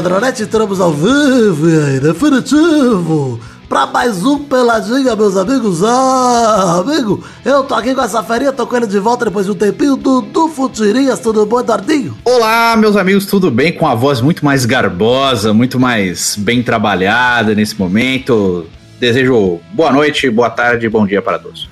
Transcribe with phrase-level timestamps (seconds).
[0.00, 3.38] do Peladronete, entramos ao vivo e definitivo
[3.68, 5.84] pra mais um Peladinha, meus amigos.
[5.84, 9.52] Ah, amigo, eu tô aqui com essa ferinha, tô com ele de volta depois de
[9.52, 9.96] um tempinho.
[9.96, 12.16] Dudu Futirinhas, tudo bom, Eduardinho?
[12.24, 13.72] Olá, meus amigos, tudo bem?
[13.72, 18.66] Com a voz muito mais garbosa, muito mais bem trabalhada nesse momento.
[18.98, 21.68] Desejo boa noite, boa tarde, bom dia para todos.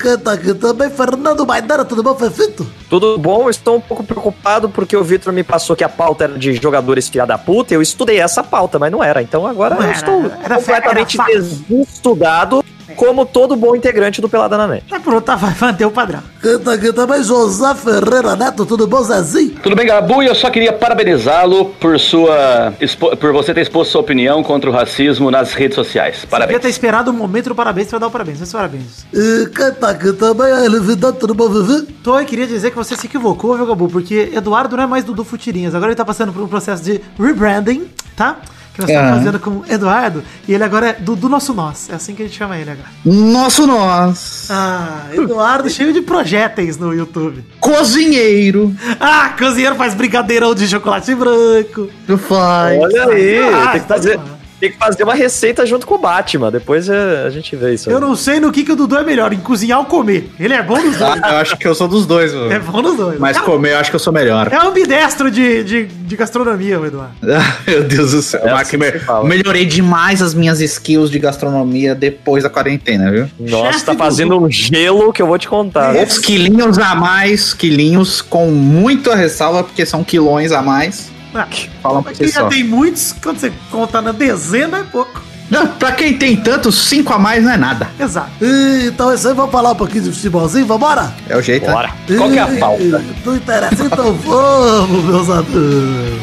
[0.00, 2.66] Quem tá aqui também, Fernando Maidana, tudo bom, Fefito?
[2.88, 3.48] Tudo bom?
[3.48, 7.08] Estou um pouco preocupado porque o Vitor me passou que a pauta era de jogadores
[7.08, 7.72] filha da puta.
[7.72, 9.22] Eu estudei essa pauta, mas não era.
[9.22, 12.64] Então agora Não eu era, estou era- completamente era desestudado,
[13.00, 14.84] como todo bom integrante do Pelada na Net.
[14.90, 16.20] Mas pronto, tá, vai manter o padrão.
[16.62, 19.52] Tá aqui também, José Ferreira Neto, tudo bom, Zezinho?
[19.62, 20.22] Tudo bem, Gabu?
[20.22, 22.74] E eu só queria parabenizá-lo por sua
[23.18, 26.16] por você ter exposto sua opinião contra o racismo nas redes sociais.
[26.16, 26.60] Devia Parabéns.
[26.60, 28.38] ter esperado o momento do parabéns pra dar o parabéns.
[28.38, 29.06] Mas parabéns.
[29.14, 29.46] E
[29.80, 31.90] tá aqui também, é ele, Vidão, tudo bom, Vivi?
[32.02, 33.88] Tô e queria dizer que você se equivocou, viu, Gabu?
[33.88, 35.74] Porque Eduardo não é mais Dudu Futirinhas.
[35.74, 38.36] Agora ele tá passando por um processo de rebranding, tá?
[38.74, 39.14] Que nós estamos Ah.
[39.16, 40.22] fazendo com o Eduardo.
[40.46, 41.88] E ele agora é Dudu Nosso Nós.
[41.90, 42.88] É assim que a gente chama ele agora.
[43.04, 47.44] Nosso nós, Ah, Eduardo cheio de projéteis no YouTube.
[47.58, 51.88] cozinheiro, Ah, cozinheiro faz brigadeirão de chocolate branco.
[52.28, 52.78] faz.
[52.80, 54.39] Olha aí, Ah, tem, que tá fazer, demais.
[54.60, 56.50] Tem que fazer uma receita junto com o Batman.
[56.52, 57.88] Depois é, a gente vê isso.
[57.88, 57.94] aí.
[57.94, 60.30] Eu não sei no que, que o Dudu é melhor, em cozinhar ou comer.
[60.38, 61.20] Ele é bom nos dois.
[61.22, 62.52] Ah, eu acho que eu sou dos dois, mano.
[62.52, 63.18] É bom nos dois.
[63.18, 64.52] Mas é, comer, eu acho que eu sou melhor.
[64.52, 67.14] é ambidestro de, de, de gastronomia, o Eduardo.
[67.24, 68.40] Ah, Meu Deus do céu.
[68.44, 68.92] É assim me-
[69.24, 73.26] melhorei demais as minhas skills de gastronomia depois da quarentena, viu?
[73.38, 75.94] Nossa, Chefe tá fazendo um gelo que eu vou te contar.
[75.96, 81.10] Os quilinhos a mais, quilinhos com muita ressalva, porque são quilões a mais.
[81.34, 81.46] Ah,
[81.82, 82.48] Falam pra quem você já só.
[82.48, 85.22] tem muitos, quando você conta na dezena, é pouco.
[85.50, 87.88] Não, pra quem tem tantos, cinco a mais não é nada.
[87.98, 88.30] Exato.
[88.40, 91.12] E, então é isso aí, vamos falar um pouquinho de futebolzinho, vambora?
[91.28, 91.72] É o jeito, né?
[91.72, 91.90] Bora.
[92.16, 93.04] Qual que é a pauta?
[93.24, 96.20] Não interessa, então vamos, meus amigos.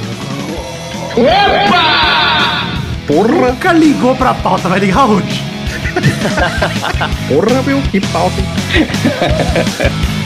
[3.08, 5.44] Porra, Nunca ligou pra pauta, vai ligar hoje.
[7.28, 8.36] porra, meu, que pauta.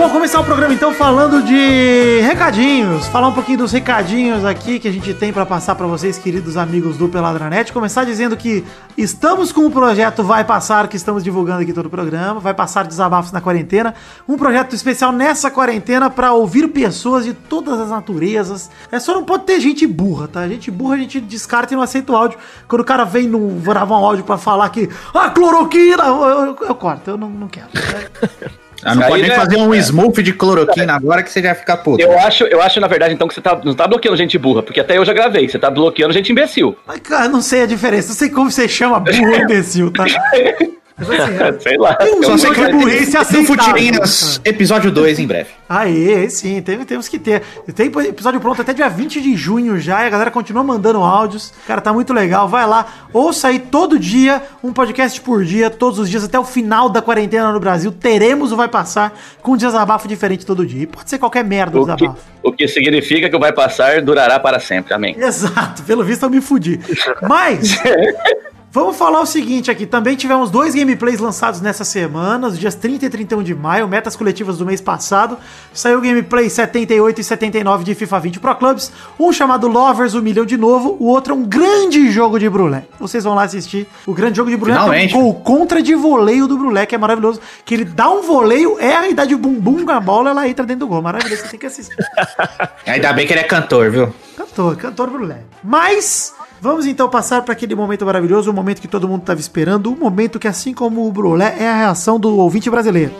[0.00, 3.06] Bom, começar o programa então falando de recadinhos.
[3.08, 6.56] Falar um pouquinho dos recadinhos aqui que a gente tem pra passar pra vocês, queridos
[6.56, 7.70] amigos do Peladranet.
[7.70, 8.64] Começar dizendo que
[8.96, 12.40] estamos com o projeto Vai Passar, que estamos divulgando aqui todo o programa.
[12.40, 13.94] Vai Passar Desabafos na Quarentena.
[14.26, 18.70] Um projeto especial nessa quarentena pra ouvir pessoas de todas as naturezas.
[18.90, 20.48] É só não pode ter gente burra, tá?
[20.48, 22.38] Gente burra a gente descarta e não aceita o áudio.
[22.66, 26.56] Quando o cara vem no gravar um áudio pra falar que ah, cloroquina, eu, eu-
[26.68, 27.68] eu corto, eu não, não quero.
[28.82, 29.36] Ah, não pode nem né?
[29.36, 32.02] fazer um smooth de cloroquina agora que você já fica puto.
[32.02, 34.62] Eu acho, eu acho, na verdade, então, que você tá, não tá bloqueando gente burra,
[34.62, 35.48] porque até eu já gravei.
[35.48, 36.76] Você tá bloqueando gente imbecil.
[36.86, 38.08] Mas, cara, eu não sei a diferença.
[38.08, 40.04] Não sei como você chama burro ou imbecil, tá?
[41.06, 41.94] Mas, assim, é- Sei lá.
[41.94, 43.44] Tem um que burrice ter no aceitável.
[43.46, 45.48] Futirinhas, episódio 2 em breve.
[45.68, 47.42] Aí, sim, tem, temos que ter.
[47.74, 51.52] Tem episódio pronto até dia 20 de junho já, e a galera continua mandando áudios.
[51.66, 52.48] Cara, tá muito legal.
[52.48, 56.44] Vai lá, ouça aí todo dia, um podcast por dia, todos os dias, até o
[56.44, 57.92] final da quarentena no Brasil.
[57.92, 59.12] Teremos o Vai Passar
[59.42, 60.82] com um desabafo diferente todo dia.
[60.82, 62.20] E pode ser qualquer merda o O que, desabafo.
[62.42, 64.92] o que significa que o vai passar durará para sempre.
[64.94, 65.14] Amém.
[65.18, 66.80] Exato, pelo visto eu me fudi.
[67.22, 67.78] Mas,
[68.72, 69.84] vamos falar o seguinte aqui.
[69.86, 74.14] Também tivemos dois gameplays lançados nessa semana, os dias 30 e 31 de maio, metas
[74.16, 75.36] coletivas do mês passado.
[75.72, 78.92] Saiu o gameplay 78 e 79 de FIFA 20 Pro Clubs.
[79.18, 80.96] Um chamado Lovers, um milhão de novo.
[81.00, 82.84] O outro é um grande jogo de brulé.
[82.98, 84.74] Vocês vão lá assistir o grande jogo de brulé.
[84.76, 85.16] é Finalmente.
[85.16, 87.40] um gol contra de voleio do brulé, que é maravilhoso.
[87.64, 90.64] Que ele dá um voleio, erra e dá de bumbum com a bola, ela entra
[90.64, 91.02] dentro do gol.
[91.02, 91.96] Maravilhoso, você tem que assistir.
[92.86, 94.14] Ainda bem que ele é cantor, viu?
[94.36, 95.38] Cantor, cantor brulé.
[95.62, 99.90] Mas vamos então passar para aquele momento maravilhoso, o momento que todo mundo estava esperando,
[99.90, 103.12] o momento que assim como o brulé é a reação do ouvinte brasileiro.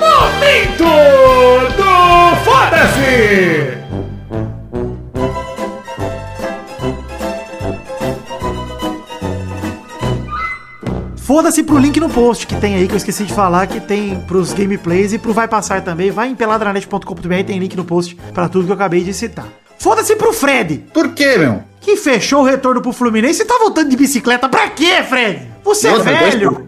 [0.00, 0.84] Momento
[1.76, 1.92] do
[2.44, 3.80] Foda-se!
[11.16, 14.20] Foda-se pro link no post que tem aí, que eu esqueci de falar, que tem
[14.22, 16.10] pros gameplays e pro Vai Passar também.
[16.10, 19.46] Vai em peladranet.com.br, tem link no post para tudo que eu acabei de citar.
[19.78, 21.71] Foda-se pro Fred, Por quê, meu?
[21.82, 24.48] Que fechou o retorno pro Fluminense e tá voltando de bicicleta.
[24.48, 25.48] Pra quê, Fred?
[25.64, 26.66] Você é Nossa, dois velho.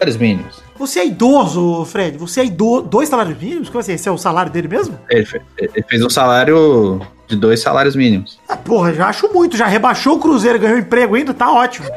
[0.00, 0.62] Dois mínimos.
[0.78, 2.16] Você é idoso, Fred.
[2.18, 2.82] Você é idoso.
[2.86, 3.68] Dois salários mínimos?
[3.68, 3.92] Como assim?
[3.94, 4.96] Esse é o salário dele mesmo?
[5.10, 8.38] Ele fe- ele fez um salário de dois salários mínimos.
[8.48, 9.56] Ah, porra, já acho muito.
[9.56, 11.88] Já rebaixou o Cruzeiro, ganhou emprego ainda, tá ótimo.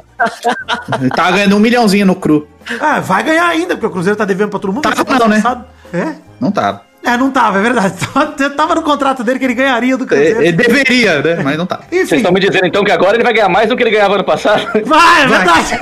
[1.15, 2.47] Tava ganhando um milhãozinho no cru.
[2.79, 4.83] Ah, vai ganhar ainda, porque o Cruzeiro tá devendo pra todo mundo.
[4.83, 5.35] Tá, não, né?
[5.35, 6.15] passado- É?
[6.39, 6.81] Não tava.
[7.03, 7.95] É, não tava, é verdade.
[8.55, 10.41] Tava no contrato dele que ele ganharia do Cruzeiro.
[10.41, 11.41] Ele deveria, né?
[11.43, 11.83] Mas não tava.
[11.89, 13.89] Vocês Enfim, estão me dizendo então que agora ele vai ganhar mais do que ele
[13.89, 14.67] ganhava ano passado?
[14.85, 15.79] vai, é verdade.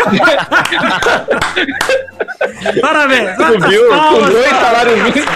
[2.81, 3.35] Parabéns.
[3.35, 5.29] Subiu com dois salários mínimos.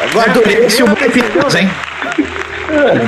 [0.00, 1.70] Agora adorei esse humor e piadas, hein?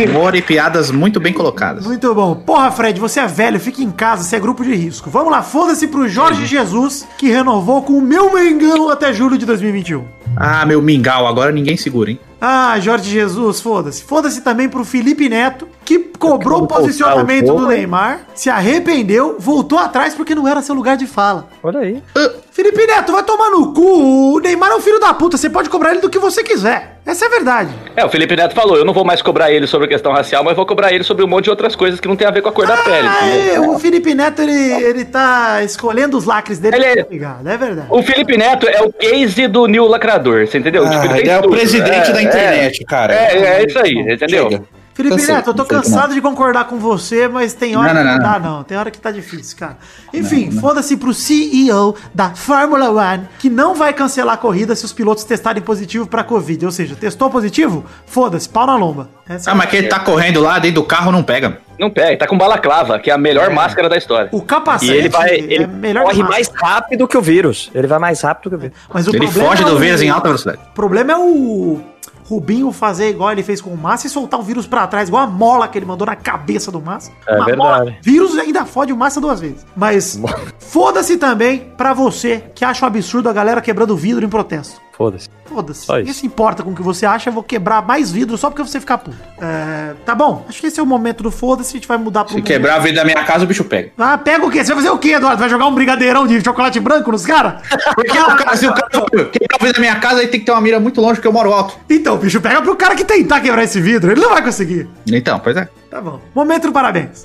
[0.09, 1.87] Humor e piadas muito bem colocadas.
[1.87, 2.35] Muito bom.
[2.35, 5.09] Porra, Fred, você é velho, fica em casa, você é grupo de risco.
[5.09, 9.47] Vamos lá, foda-se pro Jorge Jesus, que renovou com o meu Mengão até julho de
[9.47, 10.05] 2021.
[10.37, 12.21] Ah, meu mingau, agora ninguém segura, hein?
[12.41, 14.03] Ah, Jorge Jesus, foda-se.
[14.05, 17.67] Foda-se também pro Felipe Neto, que cobrou o posicionamento do?
[17.67, 21.49] Neymar, se arrependeu, voltou atrás porque não era seu lugar de fala.
[21.62, 22.03] Olha aí.
[22.53, 24.35] Felipe Neto, vai tomar no cu.
[24.37, 26.99] O Neymar é um filho da puta, você pode cobrar ele do que você quiser.
[27.06, 27.70] Essa é a verdade.
[27.97, 30.43] É, o Felipe Neto falou, eu não vou mais cobrar ele sobre a questão racial,
[30.43, 32.41] mas vou cobrar ele sobre um monte de outras coisas que não tem a ver
[32.41, 33.06] com a cor da pele.
[33.09, 36.77] Ah, é, o Felipe Neto, ele, ele tá escolhendo os lacres dele.
[36.77, 37.88] Ele é- ligado, é verdade.
[37.91, 40.13] O Felipe Neto é o case do Nil Lacrador,
[40.46, 40.84] você entendeu?
[40.84, 42.25] Tipo, Ah, tem ele é o presidente É, da é.
[42.25, 43.14] internet, cara.
[43.14, 44.50] É, é isso aí, entendeu?
[44.50, 44.64] Chega.
[44.94, 48.00] Felipe Cansei, Neto, eu tô não cansado de concordar com você, mas tem hora Não,
[48.00, 48.56] que não, não, não, dá, não.
[48.58, 48.62] não.
[48.64, 49.76] Tem hora que tá difícil, cara.
[50.12, 54.93] Enfim, foda-se pro CEO da Fórmula One, que não vai cancelar a corrida se os
[54.93, 56.64] pilotos testarem positivo pra Covid.
[56.64, 57.85] Ou seja, testou positivo?
[58.06, 59.08] Foda-se, pau na lomba.
[59.29, 61.58] Essa é Ah, mas que ele tá correndo lá dentro do carro não pega.
[61.76, 64.29] Não pega, tá com balaclava, que é a melhor máscara da história.
[64.31, 65.31] O capacete E ele vai.
[65.31, 67.69] é Ele melhor corre mais rápido que o vírus.
[67.75, 68.76] Ele vai mais rápido que o vírus.
[68.93, 70.58] Mas o Ele foge é do vírus em alta velocidade.
[70.70, 71.81] O problema é o
[72.25, 75.23] Rubinho fazer igual ele fez com o Massa e soltar o vírus pra trás, igual
[75.23, 77.11] a mola que ele mandou na cabeça do Massa.
[77.26, 77.56] É Uma verdade.
[77.81, 77.97] mola.
[78.03, 79.67] Vírus ainda fode o Massa duas vezes.
[79.76, 80.19] Mas
[80.59, 84.81] foda-se também pra você que acha um absurdo a galera quebrando vidro em protesto.
[84.96, 85.29] Foda-se.
[85.44, 85.87] Foda-se.
[86.02, 86.25] Isso.
[86.25, 88.99] Importa com o que você acha, eu vou quebrar mais vidro só porque você ficar
[88.99, 89.17] puto.
[89.41, 92.20] É, tá bom, acho que esse é o momento do foda-se, a gente vai mudar
[92.25, 93.91] pro Se momento- quebrar a vida da minha casa, o bicho pega.
[93.99, 94.58] Ah, pega o quê?
[94.64, 95.41] Você vai fazer o quê, Eduardo?
[95.41, 97.55] Vai jogar um brigadeirão de chocolate branco nos caras?
[97.94, 100.46] Porque o cara, se o cara quebrar a vida da minha casa, ele tem que
[100.46, 101.76] ter uma mira muito longe, porque eu moro alto.
[101.91, 104.12] Então, bicho, pega pro cara que tentar quebrar esse vidro.
[104.12, 104.88] Ele não vai conseguir.
[105.08, 105.69] Então, pois é.
[105.91, 106.20] Tá bom.
[106.35, 107.20] Momento do parabéns.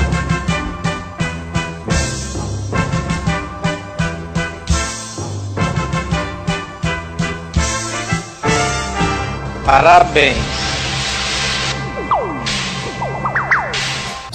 [9.69, 10.68] Parabéns.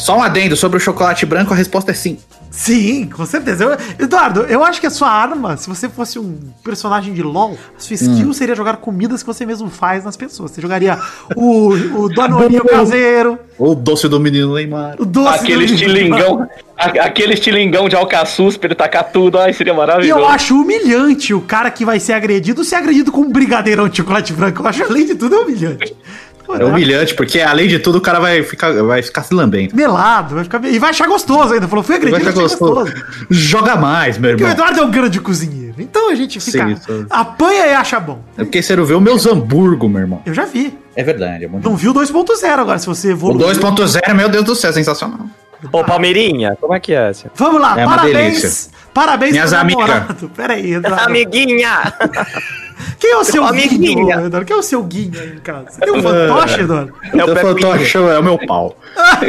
[0.05, 2.19] Só um adendo sobre o chocolate branco, a resposta é sim.
[2.51, 3.65] Sim, com certeza.
[3.65, 7.57] Eu- Eduardo, eu acho que a sua arma, se você fosse um personagem de LoL,
[7.75, 10.51] a sua skill seria jogar comidas que você mesmo faz nas pessoas.
[10.51, 10.99] Você jogaria
[11.35, 14.97] o, o Danoninho caseiro, O doce do menino Neymar.
[15.01, 16.47] o doce Aquele do- estilingão,
[16.79, 20.21] a- aquele estilingão de alcaçuz pra ele tacar tudo, ai, seria E maravilhoso.
[20.21, 23.97] eu acho humilhante o cara que vai ser agredido ser agredido com um brigadeirão de
[23.97, 24.61] chocolate branco.
[24.63, 25.97] Eu acho, além de tudo, é humilhante.
[26.45, 29.75] Pô, É humilhante, porque além de tudo o cara vai ficar, vai ficar se lambendo.
[29.75, 30.65] Melado, vai ficar.
[30.65, 31.67] E vai achar gostoso ainda.
[31.67, 32.93] Falou, fui Vai agredido, ficar achei gostoso.
[33.31, 34.53] Joga mais, meu Porque o irmão.
[34.53, 35.75] Eduardo é um grande cozinheiro.
[35.79, 36.67] Então a gente fica.
[36.67, 37.07] Sim, isso.
[37.11, 38.23] Apanha e acha bom.
[38.37, 40.23] É porque você não vê o meus hambúrguer, meu irmão.
[40.25, 40.79] Eu já vi.
[40.97, 43.57] É verdade, é muito Não viu o 2.0 agora, se você O evoluir.
[43.57, 45.27] 2.0, meu Deus do céu, sensacional.
[45.73, 47.09] Ô, Palmeirinha, como é que é?
[47.09, 47.29] Assim?
[47.35, 48.41] Vamos lá, É uma parabéns.
[48.41, 48.71] delícia.
[48.93, 49.89] Parabéns Minhas pro amigas.
[49.89, 50.29] namorado.
[50.37, 51.05] Pera aí, Eduardo.
[51.07, 51.93] Amiguinha!
[52.99, 53.95] Quem é o seu Amiguinha.
[53.95, 54.45] guinho, Eduardo?
[54.47, 55.67] Quem é o seu guinho aí em casa?
[55.71, 56.93] Você tem um fantoche, Eduardo?
[57.13, 57.55] É o Eu Pepinho.
[57.55, 58.77] fantoche é o meu pau.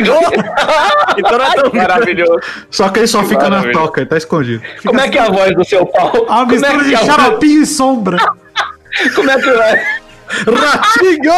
[1.17, 2.39] Então não é tão Maravilhoso.
[2.69, 4.61] Só que ele só fica na toca, ele tá escondido.
[4.85, 6.25] Como é que é a voz do seu pau?
[6.29, 8.17] A Como é mistura que de é voz- xaropinho e sombra.
[9.15, 9.85] Como é que é?
[10.55, 11.33] Ratinho!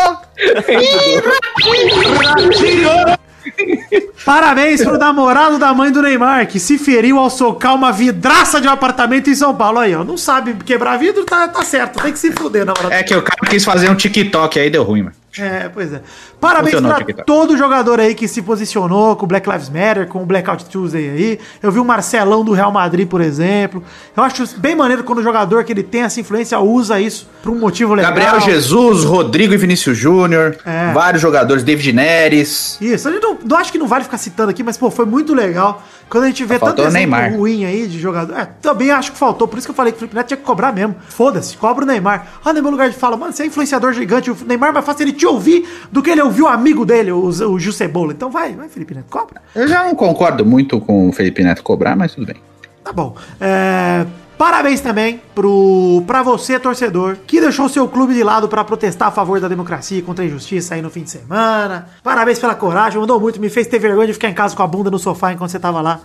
[4.25, 8.67] Parabéns pro namorado da mãe do Neymar, que se feriu ao socar uma vidraça de
[8.67, 9.79] um apartamento em São Paulo.
[9.79, 10.03] Aí, ó.
[10.03, 12.01] Não sabe quebrar vidro, tá, tá certo.
[12.01, 12.93] Tem que se fuder, namorado.
[12.93, 15.15] É que o cara quis fazer um TikTok aí, deu ruim, mano.
[15.39, 16.01] É, pois é.
[16.39, 20.22] Parabéns Funcionou, pra todo jogador aí que se posicionou com o Black Lives Matter, com
[20.22, 21.39] o Blackout Tuesday aí.
[21.62, 23.84] Eu vi o Marcelão do Real Madrid, por exemplo.
[24.15, 27.51] Eu acho bem maneiro quando o jogador que ele tem essa influência usa isso pra
[27.51, 28.12] um motivo legal.
[28.12, 30.91] Gabriel Jesus, Rodrigo e Vinícius Júnior, É.
[30.94, 32.77] vários jogadores, David Neres.
[32.79, 35.34] Isso, gente não, não acho que não vale ficar citando aqui, mas pô, foi muito
[35.34, 35.84] legal.
[36.09, 37.33] Quando a gente vê Faltou tanto o Neymar.
[37.33, 38.33] ruim aí de jogador.
[38.37, 40.37] É, também acho que faltou, por isso que eu falei que o Felipe Neto tinha
[40.37, 40.95] que cobrar mesmo.
[41.09, 42.27] Foda-se, cobra o Neymar.
[42.43, 44.85] Ah, no meu lugar de fala, mano, você é influenciador gigante, o Neymar é mais
[44.85, 48.13] fácil ele te ouvir do que ele ouvir o amigo dele, o, o Gil Cebola.
[48.13, 49.41] Então vai, vai, Felipe Neto, cobra.
[49.53, 52.37] Eu já não concordo muito com o Felipe Neto cobrar, mas tudo bem.
[52.83, 53.13] Tá bom.
[53.41, 54.05] É,
[54.38, 59.12] Parabéns também pro, pra você, torcedor, que deixou seu clube de lado pra protestar a
[59.12, 61.89] favor da democracia e contra a injustiça aí no fim de semana.
[62.03, 64.67] Parabéns pela coragem, mandou muito, me fez ter vergonha de ficar em casa com a
[64.67, 66.01] bunda no sofá enquanto você tava lá.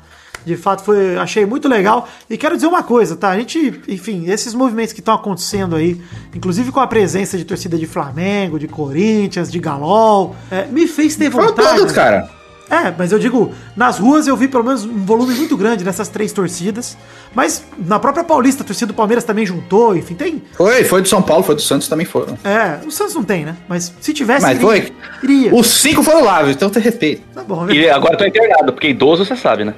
[0.46, 2.08] De fato, foi, achei muito legal.
[2.28, 3.28] E quero dizer uma coisa, tá?
[3.28, 6.00] A gente, enfim, esses movimentos que estão acontecendo aí,
[6.34, 11.16] inclusive com a presença de torcida de Flamengo, de Corinthians, de Galol, é, me fez
[11.16, 11.78] ter Foi vontade.
[11.78, 12.28] todos, cara.
[12.70, 16.08] É, mas eu digo, nas ruas eu vi pelo menos um volume muito grande dessas
[16.08, 16.96] três torcidas.
[17.34, 20.42] Mas na própria Paulista, a torcida do Palmeiras também juntou, enfim, tem.
[20.54, 22.38] Foi, foi do São Paulo, foi do Santos também foram.
[22.44, 23.56] É, o Santos não tem, né?
[23.68, 24.42] Mas se tivesse.
[24.42, 24.66] Mas iria.
[24.66, 24.92] foi.
[25.22, 25.54] Iria.
[25.54, 27.22] Os cinco foram lá, então tem respeito.
[27.34, 29.74] Tá bom, é E agora tô internado, porque idoso você sabe, né?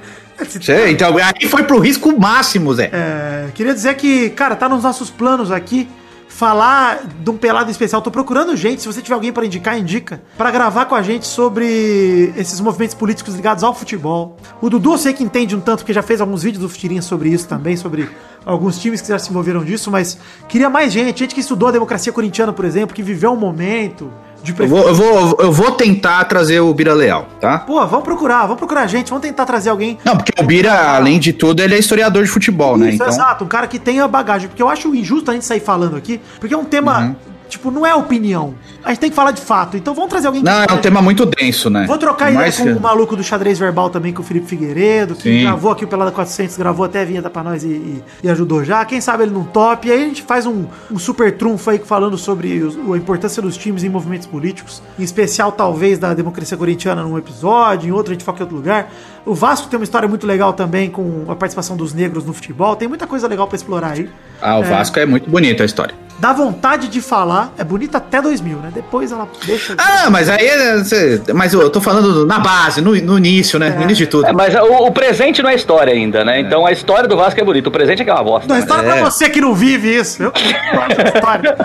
[0.61, 2.89] Cê, então, aí foi pro risco máximo, Zé.
[2.91, 5.87] É, queria dizer que, cara, tá nos nossos planos aqui
[6.35, 8.01] falar de um pelado especial.
[8.01, 11.25] Tô procurando gente, se você tiver alguém pra indicar, indica, Pra gravar com a gente
[11.25, 14.35] sobre esses movimentos políticos ligados ao futebol.
[14.61, 17.01] O Dudu eu sei que entende um tanto, porque já fez alguns vídeos do Futirinha
[17.01, 18.09] sobre isso também, sobre
[18.45, 21.71] alguns times que já se envolveram disso, mas queria mais gente, gente que estudou a
[21.71, 24.11] democracia corintiana, por exemplo, que viveu um momento
[24.43, 27.59] de Eu vou, eu, vou, eu vou tentar trazer o Bira Leal, tá?
[27.59, 31.19] Pô, vamos procurar, vamos procurar gente, vamos tentar trazer alguém Não, porque o Bira, além
[31.19, 32.87] de tudo, ele é historiador de futebol, né?
[32.87, 34.47] Isso, Então, exato, um cara que tenha bagagem.
[34.47, 37.15] Porque eu acho injusto a gente sair falando aqui, porque é um tema, Uhum.
[37.49, 38.55] Tipo, não é opinião.
[38.83, 39.75] A gente tem que falar de fato.
[39.77, 40.49] Então vamos trazer alguém que.
[40.49, 41.85] não, é um tema muito denso, né?
[41.87, 44.47] Vou trocar ideia Mais com que- o maluco do xadrez verbal também, com o Felipe
[44.47, 45.41] Figueiredo, que Sim.
[45.43, 48.63] gravou aqui o Pelada 400, gravou até a vinheta pra nós e, e- e ajudou
[48.63, 48.83] já.
[48.85, 49.87] Quem sabe ele não top.
[49.87, 53.41] E aí a gente faz um, um super trunfo aí falando sobre os- a importância
[53.41, 58.11] dos times em movimentos políticos, em especial talvez da democracia corintiana num episódio, em outro
[58.11, 58.91] a gente foca em outro lugar.
[59.25, 62.75] O Vasco tem uma história muito legal também com a participação dos negros no futebol.
[62.75, 64.07] Tem muita coisa legal pra explorar aí.
[64.41, 65.95] Ah, o Vasco é muito bonito a história.
[66.19, 68.71] Dá vontade de falar, é bonita até 2000, né?
[68.73, 69.75] Depois ela deixa.
[69.77, 70.45] Ah, mas aí.
[70.45, 73.71] é, cê- Mas eu tô falando na base, no, no início, né?
[73.71, 74.25] No início de tudo.
[74.27, 76.39] É, mas o, o presente não é história ainda, né?
[76.39, 78.47] Então a história do Vasco é bonita, o presente é que é uma bosta.
[78.47, 78.93] Não, história É.
[79.01, 80.23] pra você que não vive isso.
[80.23, 81.57] Eu gosto da história.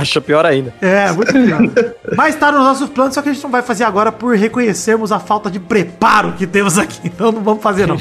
[0.00, 0.72] Acho pior ainda.
[0.80, 1.60] É, muito pior.
[2.16, 5.10] Mas tá nos nossos planos, só que a gente não vai fazer agora por reconhecermos
[5.10, 7.00] a falta de preparo que temos aqui.
[7.04, 7.96] Então não vamos fazer, não.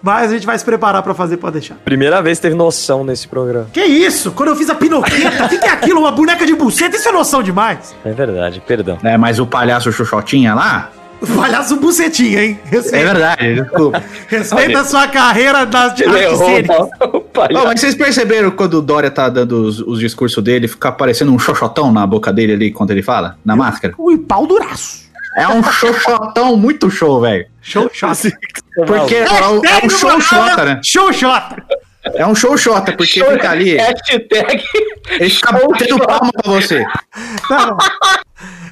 [0.00, 1.74] Mas a gente vai se preparar pra fazer, pode deixar.
[1.84, 3.66] Primeira vez que teve noção nesse programa.
[3.72, 4.30] Que isso?
[4.30, 5.98] Quando eu fiz a pinoqueta, o que, que é aquilo?
[6.00, 6.96] Uma boneca de buceta?
[6.96, 7.94] Isso é noção demais.
[8.04, 8.98] É verdade, perdão.
[9.02, 10.90] É, mas o palhaço Xuxotinha lá.
[11.34, 12.60] Palhaço bucetinha, hein?
[12.66, 14.02] É Respeita, verdade, desculpa.
[14.28, 16.88] respeita a sua carreira das Ele artes errou, cênicas.
[17.14, 17.66] o Palhaço.
[17.66, 21.38] mas vocês perceberam quando o Dória tá dando os, os discursos dele, fica parecendo um
[21.38, 23.36] xoxotão na boca dele ali quando ele fala?
[23.44, 23.92] Na máscara?
[23.98, 25.04] Ui, pau duraço.
[25.36, 27.46] É um xoxotão muito show, velho.
[27.60, 28.32] Show shot.
[28.86, 30.80] Porque é, um- é um show xota, né?
[30.84, 31.10] Show.
[32.14, 32.54] É um show
[32.96, 34.62] porque fica ali, Hashtag.
[35.08, 36.84] ele fica batendo palma pra você.
[37.48, 37.78] Tá bom.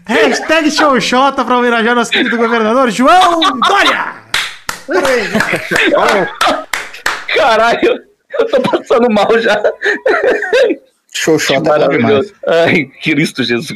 [0.07, 4.15] Hashtag showshota pra homenagear nosso querido governador João Dória.
[7.35, 8.01] Caralho,
[8.39, 9.63] eu tô passando mal já.
[11.15, 11.79] Show xota é.
[11.79, 12.35] Maravilhoso.
[12.47, 13.71] Ai, Cristo Jesus.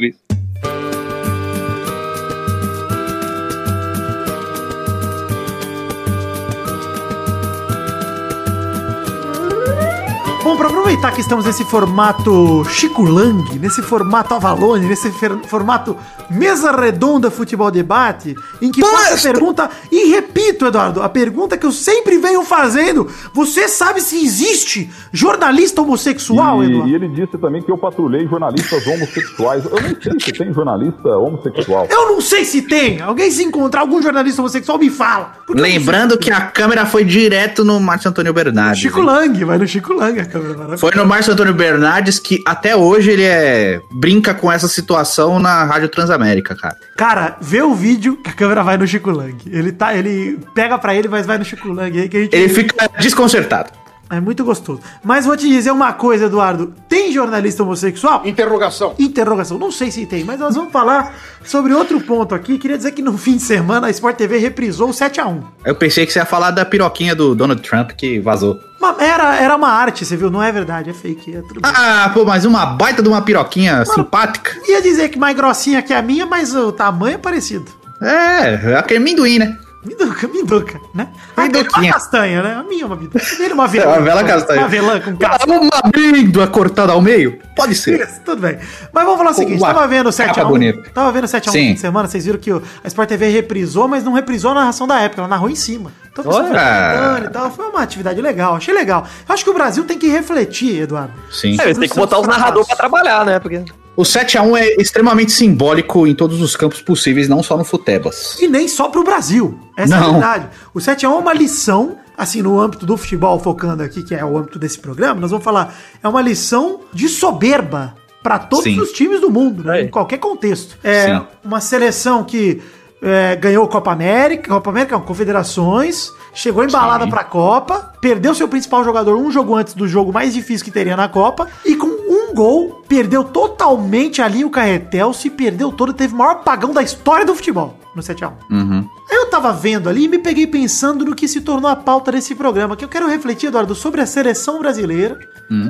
[10.87, 15.11] Aproveitar que estamos nesse formato Chico Lang, nesse formato Avalone, nesse
[15.49, 15.97] formato
[16.29, 21.65] Mesa Redonda Futebol Debate, em que faço a pergunta, e repito, Eduardo, a pergunta que
[21.65, 26.89] eu sempre venho fazendo, você sabe se existe jornalista homossexual, E, Eduardo?
[26.89, 29.65] e ele disse também que eu patrulhei jornalistas homossexuais.
[29.65, 31.87] Eu não sei se tem jornalista homossexual.
[31.89, 33.01] Eu não sei se tem.
[33.01, 35.33] Alguém se encontrar algum jornalista homossexual, me fala.
[35.49, 38.79] Lembrando que a câmera foi direto no Márcio Antônio Bernardes.
[38.81, 39.05] Chico hein?
[39.05, 40.76] Lang, vai no Chico Lang a câmera.
[40.77, 45.63] Foi no Márcio Antônio Bernardes que até hoje ele é brinca com essa situação na
[45.63, 46.77] Rádio Transamérica, cara.
[46.95, 49.35] Cara, vê o vídeo que a câmera vai no Chico Lang.
[49.45, 52.35] Ele tá, ele pega pra ele, mas vai no Chico Lang aí que a gente
[52.35, 53.71] Ele fica desconcertado.
[54.09, 54.79] É muito gostoso.
[55.03, 56.73] Mas vou te dizer uma coisa, Eduardo.
[56.87, 58.25] Tem jornalista homossexual?
[58.25, 58.95] Interrogação.
[58.97, 59.57] Interrogação.
[59.57, 62.57] Não sei se tem, mas nós vamos falar sobre outro ponto aqui.
[62.57, 65.43] Queria dizer que no fim de semana a Sport TV reprisou o 7 a 1.
[65.65, 68.59] Eu pensei que você ia falar da piroquinha do Donald Trump que vazou.
[68.99, 70.29] Era, era uma arte, você viu?
[70.29, 71.35] Não é verdade, é fake.
[71.35, 71.41] É.
[71.63, 74.51] Ah, pô, mas uma baita de uma piroquinha simpática.
[74.67, 77.65] Ia dizer que mais grossinha que a minha, mas o tamanho é parecido.
[78.01, 79.57] É, é aquele amendoim, né?
[79.87, 81.07] Minduca, minduca, né?
[81.35, 81.93] A dele é uma Minduquinha.
[81.93, 82.55] castanha, né?
[82.55, 83.19] A minha é uma minduca.
[83.39, 83.85] É uma avelã.
[83.87, 84.59] É uma bela castanha.
[84.59, 85.45] Uma avelã com casca.
[85.49, 87.39] Uma amêndoa cortada ao meio?
[87.55, 88.01] Pode ser.
[88.01, 88.57] Isso, tudo bem.
[88.91, 90.25] Mas vamos falar o seguinte, tava vendo o 7x1.
[90.35, 90.89] capa bonita.
[90.93, 91.67] Tava vendo o 7x1 Sim.
[91.69, 94.55] fim de semana, vocês viram que o- a Sport TV reprisou, mas não reprisou a
[94.55, 95.91] narração da época, ela narrou em cima.
[96.11, 97.23] Então, Olha.
[97.25, 99.05] e tal, foi uma atividade legal, achei legal.
[99.27, 101.13] Eu acho que o Brasil tem que refletir, Eduardo.
[101.31, 101.55] Sim.
[101.59, 103.39] É, eles têm que botar os narradores pra trabalhar, né?
[103.39, 103.63] Porque
[103.97, 108.37] O 7x1 é extremamente simbólico em todos os campos possíveis, não só no Futebas.
[108.39, 109.59] E nem só pro Brasil.
[109.75, 110.11] Essa é a Não.
[110.13, 110.47] verdade.
[110.71, 114.37] O 7x1 é uma lição, assim, no âmbito do futebol, focando aqui, que é o
[114.37, 118.79] âmbito desse programa, nós vamos falar, é uma lição de soberba para todos Sim.
[118.79, 119.81] os times do mundo, né?
[119.81, 119.83] É.
[119.85, 120.77] Em qualquer contexto.
[120.83, 121.25] É Sim.
[121.43, 122.61] uma seleção que
[123.01, 127.09] é, ganhou Copa América, Copa América, não, Confederações, chegou embalada Sim.
[127.09, 130.95] pra Copa, perdeu seu principal jogador um jogo antes do jogo mais difícil que teria
[130.95, 131.96] na Copa, e com
[132.27, 136.81] um gol, perdeu totalmente ali o Carretel, se perdeu todo, teve o maior apagão da
[136.81, 138.33] história do futebol no 7x1.
[138.51, 138.89] Uhum.
[139.09, 142.11] Aí eu tava vendo ali e me peguei pensando no que se tornou a pauta
[142.11, 145.17] desse programa, que eu quero refletir, Eduardo, sobre a seleção brasileira.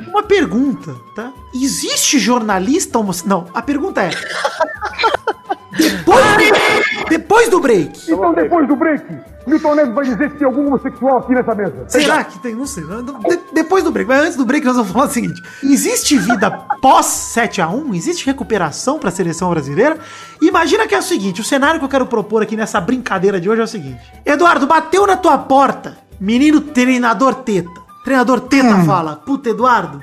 [0.08, 1.32] Uma pergunta, tá?
[1.54, 3.44] Existe jornalista homossexual?
[3.46, 4.10] Não, a pergunta é...
[5.78, 9.04] depois, do, depois do break, Então, depois do break,
[9.46, 11.84] Milton Neves vai dizer se tem algum homossexual aqui nessa mesa.
[11.88, 12.54] será que tem?
[12.54, 12.84] Não sei.
[12.84, 15.40] De- depois do break, mas antes do break nós vamos falar o seguinte.
[15.62, 16.50] Existe vida
[16.82, 17.94] pós 7x1?
[17.94, 19.98] Existe recuperação pra seleção brasileira?
[20.42, 23.48] Imagina que é o seguinte, o cenário que eu quero propor aqui nessa brincadeira de
[23.48, 24.00] hoje é o seguinte.
[24.26, 27.70] Eduardo, bateu na tua porta, menino treinador teta.
[28.04, 30.00] Treinador teta fala, puta, Eduardo,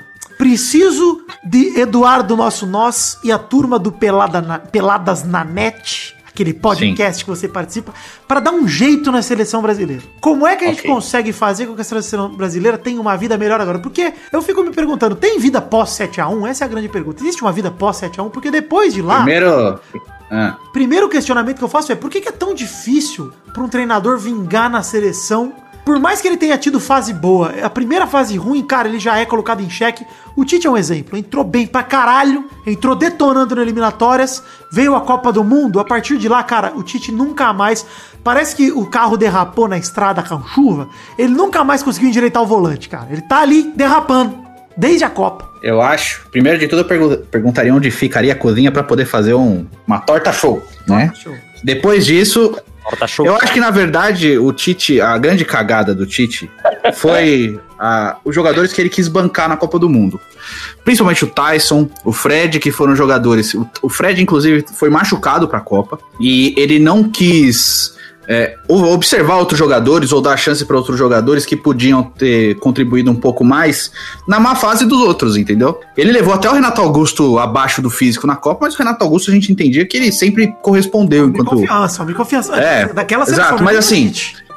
[0.50, 6.54] preciso de Eduardo Nosso Nós e a turma do Pelada na- Peladas na Net, aquele
[6.54, 7.92] podcast que você participa,
[8.28, 10.04] para dar um jeito na seleção brasileira.
[10.20, 10.90] Como é que a gente Ok.
[10.92, 13.80] consegue fazer com que a seleção brasileira tenha uma vida melhor agora?
[13.80, 16.46] Porque eu fico me perguntando, tem vida pós 7x1?
[16.48, 17.24] Essa é a grande pergunta.
[17.24, 18.30] Existe uma vida pós 7x1?
[18.30, 19.16] Porque depois de lá...
[19.16, 19.80] Primeiro.
[20.30, 23.68] Ah, Primeiro questionamento que eu faço é por que, que é tão difícil para um
[23.68, 25.52] treinador vingar na seleção?
[25.86, 29.16] Por mais que ele tenha tido fase boa, a primeira fase ruim, cara, ele já
[29.18, 30.04] é colocado em xeque.
[30.36, 31.16] O Tite é um exemplo.
[31.16, 35.78] Entrou bem pra caralho, entrou detonando nas eliminatórias, veio a Copa do Mundo.
[35.78, 37.86] A partir de lá, cara, o Tite nunca mais.
[38.24, 40.88] Parece que o carro derrapou na estrada com chuva.
[41.16, 43.06] Ele nunca mais conseguiu endireitar o volante, cara.
[43.08, 44.36] Ele tá ali derrapando,
[44.76, 45.48] desde a Copa.
[45.62, 46.26] eu acho.
[46.32, 50.00] Primeiro de tudo, eu pergu- perguntaria onde ficaria a cozinha pra poder fazer um, uma
[50.00, 51.12] torta show, né?
[51.14, 51.32] Show.
[51.62, 52.56] Depois disso,
[52.98, 56.48] Tá eu acho que na verdade o Tite, a grande cagada do Tite
[56.94, 60.20] foi ah, os jogadores que ele quis bancar na Copa do Mundo.
[60.84, 63.54] Principalmente o Tyson, o Fred, que foram jogadores.
[63.54, 67.95] O, o Fred, inclusive, foi machucado pra Copa e ele não quis
[68.28, 73.14] é, observar outros jogadores ou dar chance para outros jogadores que podiam ter contribuído um
[73.14, 73.90] pouco mais
[74.26, 75.78] na má fase dos outros, entendeu?
[75.96, 79.30] Ele levou até o Renato Augusto abaixo do físico na Copa, mas o Renato Augusto
[79.30, 82.56] a gente entendia que ele sempre correspondeu de enquanto confiança, de confiança.
[82.56, 84.12] É, Daquela exato, mas né, assim,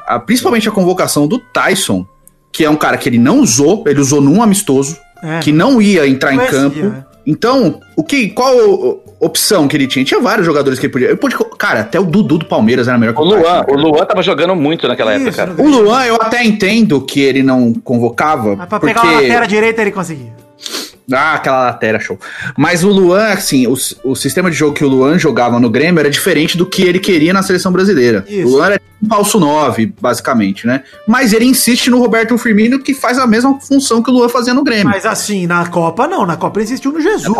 [0.08, 2.06] a- principalmente a convocação do Tyson,
[2.52, 5.39] que é um cara que ele não usou, ele usou num amistoso, É.
[5.39, 6.80] que não ia entrar Não em campo.
[6.80, 7.06] né?
[7.28, 10.06] Então, o que, qual opção que ele tinha?
[10.06, 11.08] Tinha vários jogadores que ele podia.
[11.10, 13.76] Ele podia cara, até o Dudu do Palmeiras era melhor que O Luan, o.
[13.76, 15.62] Luan tava jogando muito naquela Isso, época, cara.
[15.62, 18.56] O Luan, eu até entendo que ele não convocava.
[18.56, 18.94] Mas pra porque...
[18.94, 20.49] pegar uma lateral direita ele conseguia.
[21.12, 22.19] Ah, aquela lateral show.
[22.58, 26.00] Mas o Luan, assim, o, o sistema de jogo que o Luan jogava no Grêmio
[26.00, 28.24] era diferente do que ele queria na seleção brasileira.
[28.28, 28.48] Isso.
[28.48, 30.84] O Luan era um falso 9, basicamente, né?
[31.08, 34.54] Mas ele insiste no Roberto Firmino, que faz a mesma função que o Luan fazia
[34.54, 34.86] no Grêmio.
[34.89, 36.26] Mas assim, na Copa não.
[36.26, 37.34] Na Copa ele insistiu no Jesus.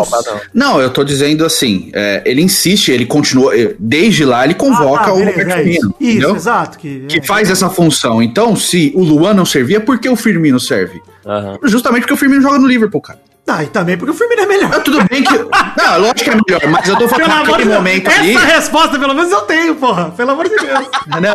[0.54, 5.02] Não, eu tô dizendo assim, é, ele insiste, ele continua, eh, desde lá ele convoca
[5.02, 5.70] Ah, tá, o beleza, Roberto é isso.
[5.80, 6.36] Firmino, Isso, entendeu?
[6.36, 6.78] exato.
[6.78, 7.22] Que, Que é.
[7.22, 8.22] faz essa função.
[8.22, 11.00] Então, se o Luan não servia, por que o Firmino serve?
[11.26, 11.58] Aham.
[11.64, 13.18] Justamente porque o Firmino joga no Liverpool, cara.
[13.52, 14.70] Ah, e também porque o Firmino é melhor.
[14.74, 15.36] Ah, tudo bem que.
[15.36, 18.36] Não, lógico que é melhor, mas eu tô falando Pelo naquele de momento Essa ali.
[18.36, 20.10] resposta, pelo menos, eu tenho, porra.
[20.10, 20.88] Pelo amor de Deus.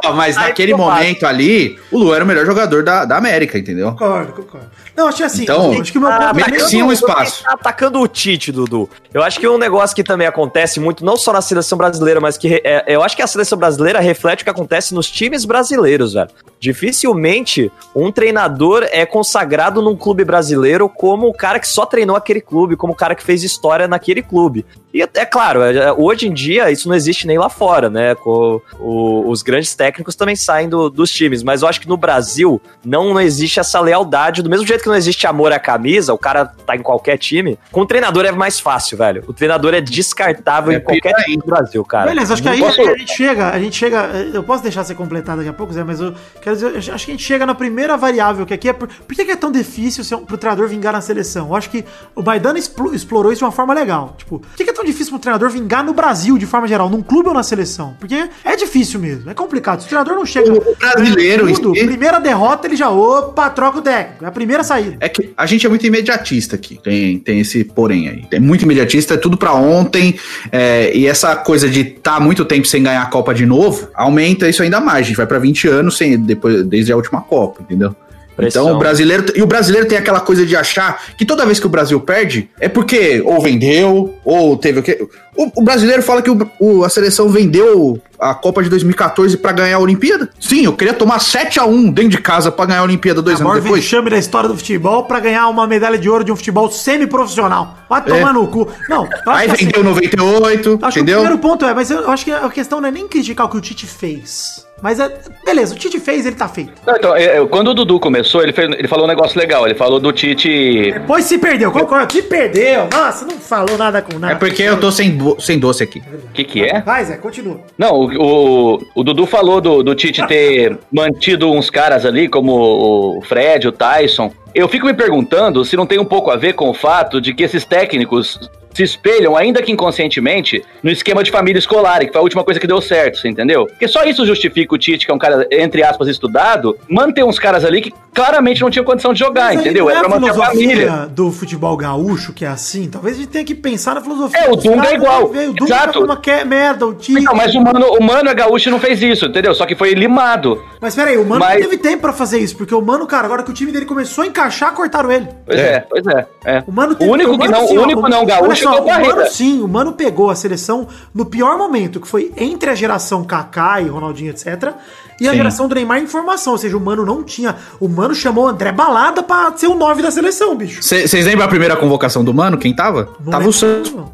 [0.04, 3.58] Não, mas Aí naquele momento ali, o Luan era o melhor jogador da, da América,
[3.58, 3.92] entendeu?
[3.92, 4.68] concordo, concordo.
[4.96, 5.44] Não, achei assim.
[5.44, 7.44] Então, acho que o meu Ah, merecia é Sim, um espaço.
[7.44, 8.90] tá atacando o Tite, Dudu.
[9.14, 12.38] Eu acho que um negócio que também acontece muito, não só na seleção brasileira, mas
[12.38, 16.14] que é, eu acho que a seleção brasileira reflete o que acontece nos times brasileiros,
[16.14, 16.30] velho.
[16.60, 22.40] Dificilmente um treinador é consagrado num clube brasileiro como o cara que só treinou aquele
[22.40, 24.66] clube, como o cara que fez história naquele clube.
[24.96, 28.16] E é é claro, é, hoje em dia isso não existe nem lá fora, né?
[28.16, 31.98] Co- o- os grandes técnicos também saem do- dos times, mas eu acho que no
[31.98, 36.14] Brasil não, não existe essa lealdade, do mesmo jeito que não existe amor à camisa,
[36.14, 37.60] o cara tá em qualquer time.
[37.74, 39.24] Com o treinador é mais fácil, velho.
[39.28, 42.10] O treinador é descartável É em qualquer time do Brasil, cara.
[42.12, 43.98] Beleza, acho que Não aí posso- a gente chega, a gente chega,
[44.34, 47.06] eu posso deixar ser completado daqui a pouco, Zé, mas eu quero dizer, eu acho
[47.06, 49.52] que a gente chega na primeira variável, que aqui é por, por que é tão
[49.52, 51.48] difícil ser um, pro treinador vingar na seleção?
[51.50, 51.84] Eu acho que
[52.16, 54.14] o Maidana explo- explorou isso de uma forma legal.
[54.18, 56.90] Tipo, por que que é tão difícil pro treinador vingar no Brasil, de forma geral,
[56.90, 57.96] num clube ou na seleção?
[58.00, 59.80] Porque é difícil mesmo, é complicado.
[59.82, 60.52] Se o treinador não chega...
[60.54, 64.24] O brasileiro tudo, si- primeira derrota, ele já, opa, troca o técnico.
[64.26, 64.98] É a primeira saída.
[65.00, 66.80] É que a gente é muito imediatista aqui.
[66.84, 68.26] Tem, tem esse porém aí.
[68.32, 70.16] É muito imediatista, é tudo pra ontem.
[70.52, 74.48] é, e essa coisa de estar muito tempo sem ganhar a Copa de novo, aumenta
[74.48, 75.00] isso ainda mais.
[75.00, 77.96] A gente vai pra 20 anos sem, depois, desde a última Copa, entendeu?
[78.40, 79.26] Então o brasileiro.
[79.36, 82.50] E o brasileiro tem aquela coisa de achar que toda vez que o Brasil perde
[82.60, 85.08] é porque ou vendeu, ou teve o quê?
[85.38, 89.52] O, o brasileiro fala que o- o- a seleção vendeu a Copa de 2014 pra
[89.52, 90.30] ganhar a Olimpíada.
[90.40, 93.50] Sim, eu queria tomar 7x1 dentro de casa pra ganhar a Olimpíada dois O anos
[93.54, 93.84] maior depois.
[93.84, 97.78] vexame da história do futebol pra ganhar uma medalha de ouro de um futebol semi-profissional.
[97.90, 98.68] Vai tomar no cu.
[98.90, 101.20] Não, eu Aí que assim, vendeu 98, Acho entendeu?
[101.20, 103.50] o primeiro ponto é, mas eu acho que a questão não é nem criticar o
[103.50, 104.66] que o Tite fez.
[104.82, 105.10] Mas é.
[105.46, 106.74] Beleza, o Tite fez, ele tá feito.
[106.86, 109.66] Então, é, é, quando o Dudu começou, ele, fez- ele falou um negócio legal.
[109.66, 110.92] Ele falou do Tite.
[110.92, 112.12] Depois se perdeu, concordo.
[112.12, 112.88] Se perdeu.
[112.92, 114.34] Nossa, não falou nada com nada.
[114.34, 116.00] É porque eu tô sem, bo- sem doce aqui.
[116.30, 116.82] O que, que é?
[116.82, 117.60] Vai, Zé, continua.
[117.78, 123.18] Não, o, o, o Dudu falou do, do Tite ter mantido uns caras ali, como
[123.18, 124.32] o Fred, o Tyson.
[124.56, 127.34] Eu fico me perguntando se não tem um pouco a ver com o fato de
[127.34, 128.40] que esses técnicos
[128.74, 132.60] se espelham, ainda que inconscientemente, no esquema de família escolar, que foi a última coisa
[132.60, 133.66] que deu certo, você entendeu?
[133.68, 137.40] Porque só isso justifica o Tite, que é um cara, entre aspas, estudado, manter uns
[137.40, 139.90] caras ali que claramente não tinham condição de jogar, Mas entendeu?
[139.90, 140.92] É é pra a manter a filosofia família.
[141.10, 142.90] do futebol gaúcho que é assim.
[142.90, 144.40] Talvez a gente tenha que pensar na filosofia.
[144.42, 145.28] É, o Dunga é igual.
[145.30, 145.52] veio.
[145.52, 145.94] O Dunga Exato.
[146.00, 147.22] tá uma que merda, o Tite.
[147.24, 149.54] Não, mas o mano, o mano é gaúcho e não fez isso, entendeu?
[149.56, 150.62] Só que foi limado.
[150.82, 153.26] Mas peraí, o Mano Mas- não teve tempo pra fazer isso, porque o Mano, cara,
[153.26, 155.28] agora que o time dele começou a encaixar, cortaram ele.
[155.46, 156.28] Pois é, pois é.
[156.46, 156.64] é.
[156.68, 158.78] O Mano o único que Mano, não, assim, o ó, único não olha gaúcho só,
[158.78, 159.30] é o o Mano, Barreira.
[159.30, 163.82] sim, o Mano pegou a seleção no pior momento, que foi entre a geração Kaká
[163.82, 164.74] e Ronaldinho, etc.
[165.20, 165.38] E a Sim.
[165.38, 166.54] geração do Neymar em formação.
[166.54, 167.56] Ou seja, o Mano não tinha.
[167.80, 170.84] O Mano chamou o André Balada pra ser o 9 da seleção, bicho.
[170.84, 172.58] Vocês lembram a primeira convocação do Mano?
[172.58, 173.10] Quem tava?
[173.24, 174.12] Não tava o Santos não.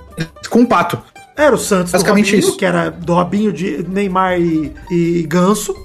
[0.50, 1.00] com o Pato.
[1.36, 2.58] Era o Santos do Basicamente Robinho, isso.
[2.58, 5.76] que era do Robinho de Neymar e, e Ganso.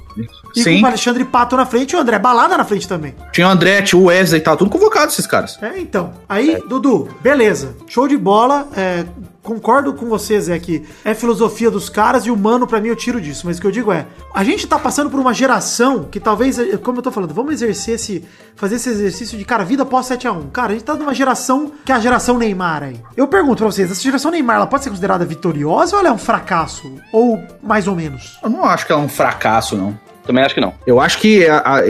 [0.54, 0.78] E Sim.
[0.80, 3.14] com o Alexandre Pato na frente e o André Balada na frente também.
[3.32, 5.58] Tinha o André, tinha o Wesley, tava tudo convocado esses caras.
[5.62, 6.12] É, então.
[6.28, 7.76] Aí, Dudu, beleza.
[7.86, 8.68] Show de bola.
[8.76, 9.04] é,
[9.46, 12.96] concordo com você, Zé, que é filosofia dos caras e o mano, pra mim, eu
[12.96, 13.46] tiro disso.
[13.46, 16.58] Mas o que eu digo é, a gente tá passando por uma geração que talvez,
[16.58, 18.24] é, como eu tô falando, vamos exercer esse,
[18.56, 20.50] fazer esse exercício de, cara, vida pós 7x1.
[20.50, 23.00] Cara, a gente tá numa geração que é a geração Neymar aí.
[23.16, 26.12] Eu pergunto pra vocês, essa geração Neymar, ela pode ser considerada vitoriosa ou ela é
[26.12, 26.92] um fracasso?
[27.12, 28.38] Ou mais ou menos?
[28.42, 29.96] Eu não acho que é um fracasso, não.
[30.26, 30.74] Também acho que não.
[30.86, 31.82] Eu acho que, a, a,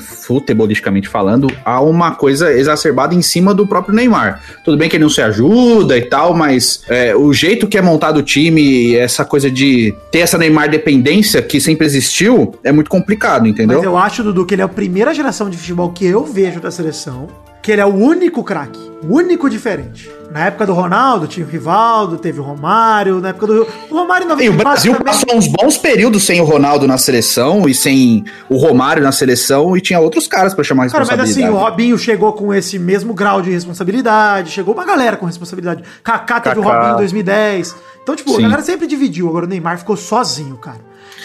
[0.00, 4.40] futebolisticamente falando, há uma coisa exacerbada em cima do próprio Neymar.
[4.64, 7.82] Tudo bem que ele não se ajuda e tal, mas é, o jeito que é
[7.82, 12.90] montado o time, essa coisa de ter essa Neymar dependência que sempre existiu, é muito
[12.90, 13.78] complicado, entendeu?
[13.78, 16.60] Mas eu acho, Dudu, que ele é a primeira geração de futebol que eu vejo
[16.60, 17.28] da seleção,
[17.66, 20.08] que ele é o único craque, o único diferente.
[20.30, 23.66] Na época do Ronaldo, tinha o Rivaldo, teve o Romário, na época do...
[23.90, 26.86] O Romário em E o 94 Brasil também- passou uns bons períodos sem o Ronaldo
[26.86, 30.90] na seleção e sem o Romário na seleção e tinha outros caras pra chamar a
[30.90, 31.48] Cara, mas responsabilidade.
[31.48, 35.82] assim, o Robinho chegou com esse mesmo grau de responsabilidade, chegou uma galera com responsabilidade.
[36.04, 36.74] Kaká teve o Kaká.
[36.76, 37.74] Robinho em 2010.
[38.02, 38.38] Então, tipo, Sim.
[38.38, 39.28] a galera sempre dividiu.
[39.28, 40.78] Agora o Neymar ficou sozinho, cara.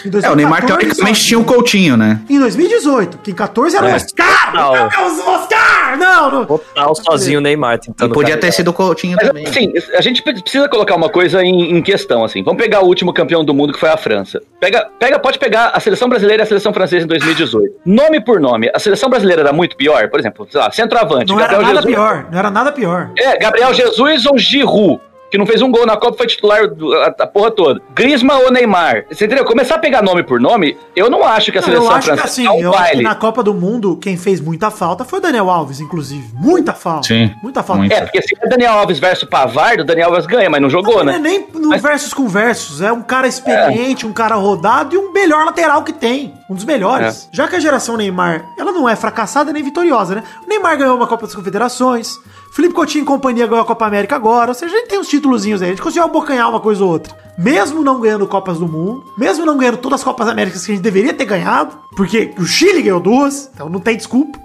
[0.04, 2.20] Em É, o Neymar 2014, teoricamente tinha o Coutinho, né?
[2.28, 3.94] Em 2018, que em 14 era o É.
[3.94, 4.54] Oscar!
[4.54, 4.72] Não.
[4.74, 5.98] Não, o Oscar!
[5.98, 6.44] Não, não.
[6.44, 9.46] Total sozinho o Neymar E podia ter sido o Coutinho Mas, também.
[9.46, 12.42] assim, a gente precisa colocar uma coisa em, em questão, assim.
[12.42, 14.40] Vamos pegar o último campeão do mundo, que foi a França.
[14.60, 17.74] Pega, pega, pode pegar a seleção brasileira e a seleção francesa em 2018.
[17.84, 20.08] Nome por nome, a seleção brasileira era muito pior?
[20.08, 21.32] Por exemplo, sei lá, centroavante.
[21.32, 22.26] Não era nada pior.
[22.30, 23.10] Não era nada pior.
[23.18, 25.00] É, Gabriel Jesus ou Giroud?
[25.32, 27.80] Que não fez um gol na Copa, foi titular do- a, a porra toda.
[27.94, 29.06] Griezmann ou Neymar?
[29.10, 29.46] Você entendeu?
[29.46, 32.00] Começar a pegar nome por nome, eu não acho que a Não, seleção eu acho
[32.10, 33.02] que francesa assim, é um eu acho que baile.
[33.02, 36.28] na Copa do Mundo, quem fez muita falta foi o Daniel Alves, inclusive.
[36.34, 37.08] Muita falta.
[37.08, 37.80] Sim, Muita falta.
[37.80, 37.92] muito.
[37.94, 40.98] É, porque se é Daniel Alves versus Pavardo, o Daniel Alves ganha, mas não jogou,
[40.98, 41.14] Não né?
[41.14, 42.82] é nem no Mas- versus com versus.
[42.82, 46.34] É um cara experiente, um cara rodado e um melhor lateral que tem.
[46.50, 47.26] Um dos melhores.
[47.32, 47.36] É.
[47.36, 50.22] Já que a geração Neymar, ela não é fracassada nem vitoriosa, né?
[50.44, 52.18] O Neymar ganhou uma Copa das Confederações.
[52.52, 54.50] Felipe Coutinho e companhia ganhou a Copa América agora.
[54.50, 55.68] Ou seja, a gente tem uns títulozinhos aí.
[55.68, 57.16] A gente conseguiu abocanhar uma coisa ou outra.
[57.38, 60.74] Mesmo não ganhando Copas do Mundo, mesmo não ganhando todas as Copas Américas que a
[60.74, 64.38] gente deveria ter ganhado, porque o Chile ganhou duas, então não tem desculpa.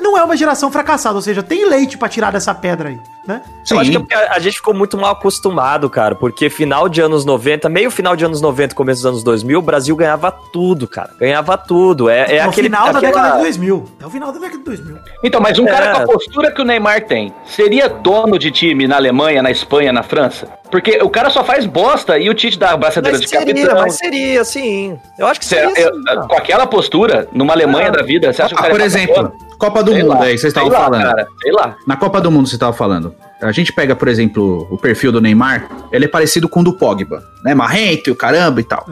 [0.00, 3.42] Não é uma geração fracassada, ou seja, tem leite pra tirar dessa pedra aí, né?
[3.70, 4.04] Eu acho que é Sim.
[4.04, 6.14] porque a, a gente ficou muito mal acostumado, cara.
[6.14, 9.62] Porque final de anos 90, meio final de anos 90, começo dos anos 2000, o
[9.62, 11.10] Brasil ganhava tudo, cara.
[11.18, 12.08] Ganhava tudo.
[12.08, 12.68] É, é o aquele.
[12.68, 13.84] final da aquela- década de 2000.
[13.98, 14.98] Até o final da década de 2000.
[15.24, 15.70] Então, mas um É.
[15.70, 19.50] cara com a postura que o Neymar tem, seria dono de time na Alemanha, na
[19.50, 20.48] Espanha, na França?
[20.72, 23.54] Porque o cara só faz bosta e o Tite dá a braçadeira Mas de seria,
[23.54, 23.80] capitão.
[23.82, 24.98] mas seria, sim.
[25.18, 25.84] Eu acho que Cê- seria.
[25.86, 28.74] eu- sim, com aquela postura, numa Alemanha da vida, você acha que o Ah, cara
[28.74, 29.36] por é exemplo?
[29.58, 31.02] Copa do Sei Mundo lá, aí, vocês sei estavam falando.
[31.04, 31.76] Cara, sei lá.
[31.86, 33.14] Na Copa do Mundo você estava falando.
[33.40, 36.72] A gente pega, por exemplo, o perfil do Neymar, ele é parecido com o do
[36.72, 37.54] Pogba, né?
[37.54, 38.86] Marrento e o caramba e tal.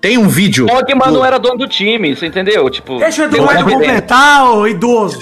[0.00, 0.66] Tem um vídeo.
[0.66, 2.68] Pogba do- não era dono do time, você entendeu?
[2.68, 5.18] Tipo, Deixa o um Eduardo completar, ô idoso.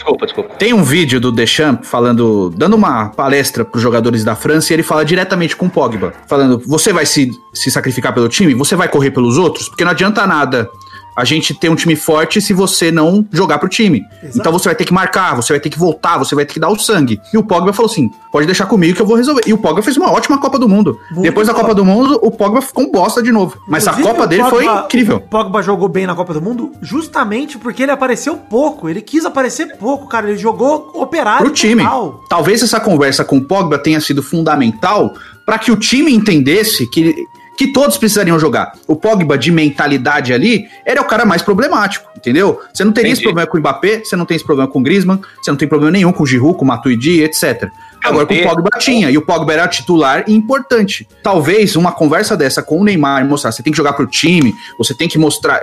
[0.00, 0.54] Desculpa, desculpa.
[0.54, 4.82] Tem um vídeo do Deschamps falando, dando uma palestra pros jogadores da França e ele
[4.82, 8.54] fala diretamente com o Pogba, falando: "Você vai se, se sacrificar pelo time?
[8.54, 9.68] Você vai correr pelos outros?
[9.68, 10.70] Porque não adianta nada
[11.16, 14.04] a gente ter um time forte se você não jogar pro time.
[14.22, 14.38] Exato.
[14.38, 16.60] Então você vai ter que marcar, você vai ter que voltar, você vai ter que
[16.60, 17.20] dar o sangue.
[17.32, 19.42] E o Pogba falou assim: pode deixar comigo que eu vou resolver.
[19.46, 20.98] E o Pogba fez uma ótima Copa do Mundo.
[21.10, 21.54] Muito Depois da.
[21.54, 23.58] Copa do Mundo, o Pogba ficou um bosta de novo.
[23.68, 25.16] Mas Inclusive, a Copa dele foi Pogba- incrível.
[25.16, 28.88] O Pogba jogou bem na Copa do Mundo justamente porque ele apareceu pouco.
[28.88, 30.28] Ele quis aparecer pouco, cara.
[30.30, 31.44] Ele jogou operário.
[31.44, 31.82] pro time.
[31.82, 32.24] total.
[32.28, 35.12] Talvez essa conversa com o Pogba tenha sido fundamental
[35.44, 37.14] para que o time entendesse que,
[37.60, 38.72] que todos precisariam jogar.
[38.86, 42.58] O Pogba, de mentalidade ali, era o cara mais problemático, entendeu?
[42.72, 43.34] Você não teria esse Entendi.
[43.34, 45.68] problema com o Mbappé, você não tem esse problema com o Griezmann, você não tem
[45.68, 47.68] problema nenhum com o Giroud, com o Matuidi, etc.
[48.02, 48.42] Agora com o.
[48.42, 51.06] Pogba tinha, e o Pogba era titular e importante.
[51.22, 54.94] Talvez uma conversa dessa com o Neymar mostrar, você tem que jogar pro time, você
[54.94, 55.60] tem que mostrar.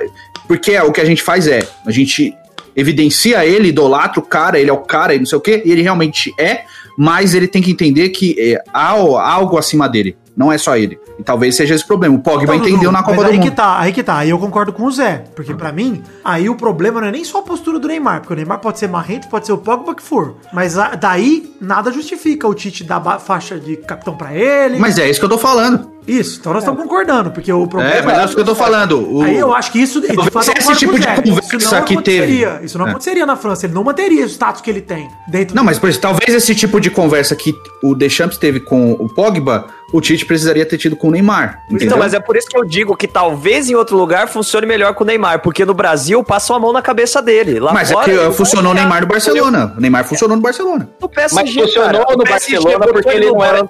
[0.48, 2.32] Porque o que a gente faz é, a gente
[2.76, 5.72] evidencia ele, idolatra o cara, ele é o cara e não sei o quê, e
[5.72, 6.62] ele realmente é,
[6.96, 10.16] mas ele tem que entender que é, há algo acima dele.
[10.38, 11.00] Não é só ele.
[11.18, 12.16] E talvez seja esse problema.
[12.16, 13.44] O Pogba Então, entendeu Dudu, na Copa do aí Mundo.
[13.44, 14.18] que tá, aí que tá.
[14.20, 15.24] Aí eu concordo com o Zé.
[15.36, 18.20] Porque pra mim, aí o problema não é nem só a postura do Neymar.
[18.22, 20.36] Porque o Neymar pode ser marrento, pode ser o Pogba que for.
[20.54, 24.78] Mas a- daí, nada justifica o Tite dar faixa de capitão pra ele.
[24.78, 25.97] Mas é isso que eu tô falando.
[26.08, 27.32] Isso, então nós estamos concordando.
[27.32, 29.18] Porque o problema É, mas é isso que eu tô falando.
[29.18, 30.00] O- Aí eu acho que isso.
[30.00, 32.18] de fato, eu esse concordo tipo o de conversa isso não que teve.
[32.44, 32.60] aconteceria.
[32.64, 32.90] Isso não É.
[32.90, 33.66] aconteceria na França.
[33.66, 36.56] Ele não manteria o status que ele tem dentro Não, mas por isso, talvez esse
[36.56, 40.96] tipo de conversa que o Deschamps teve com o Pogba, o Tite precisaria ter tido
[40.96, 41.62] com o Neymar.
[41.66, 41.88] Entendeu?
[41.88, 44.94] Então, mas é por isso que eu digo que talvez em outro lugar funcione melhor
[44.94, 47.60] com o Neymar, porque no Brasil passam a mão na cabeça dele.
[47.60, 49.08] Lá Mas é fora, que ele uh, vai funcionou o Neymar no?
[49.08, 49.74] Barcelona.
[49.78, 50.90] O Neymar funcionou no Barcelona.
[51.02, 53.70] No PSG, Mas funcionou cara, no o PSG Barcelona porque ele no não era-.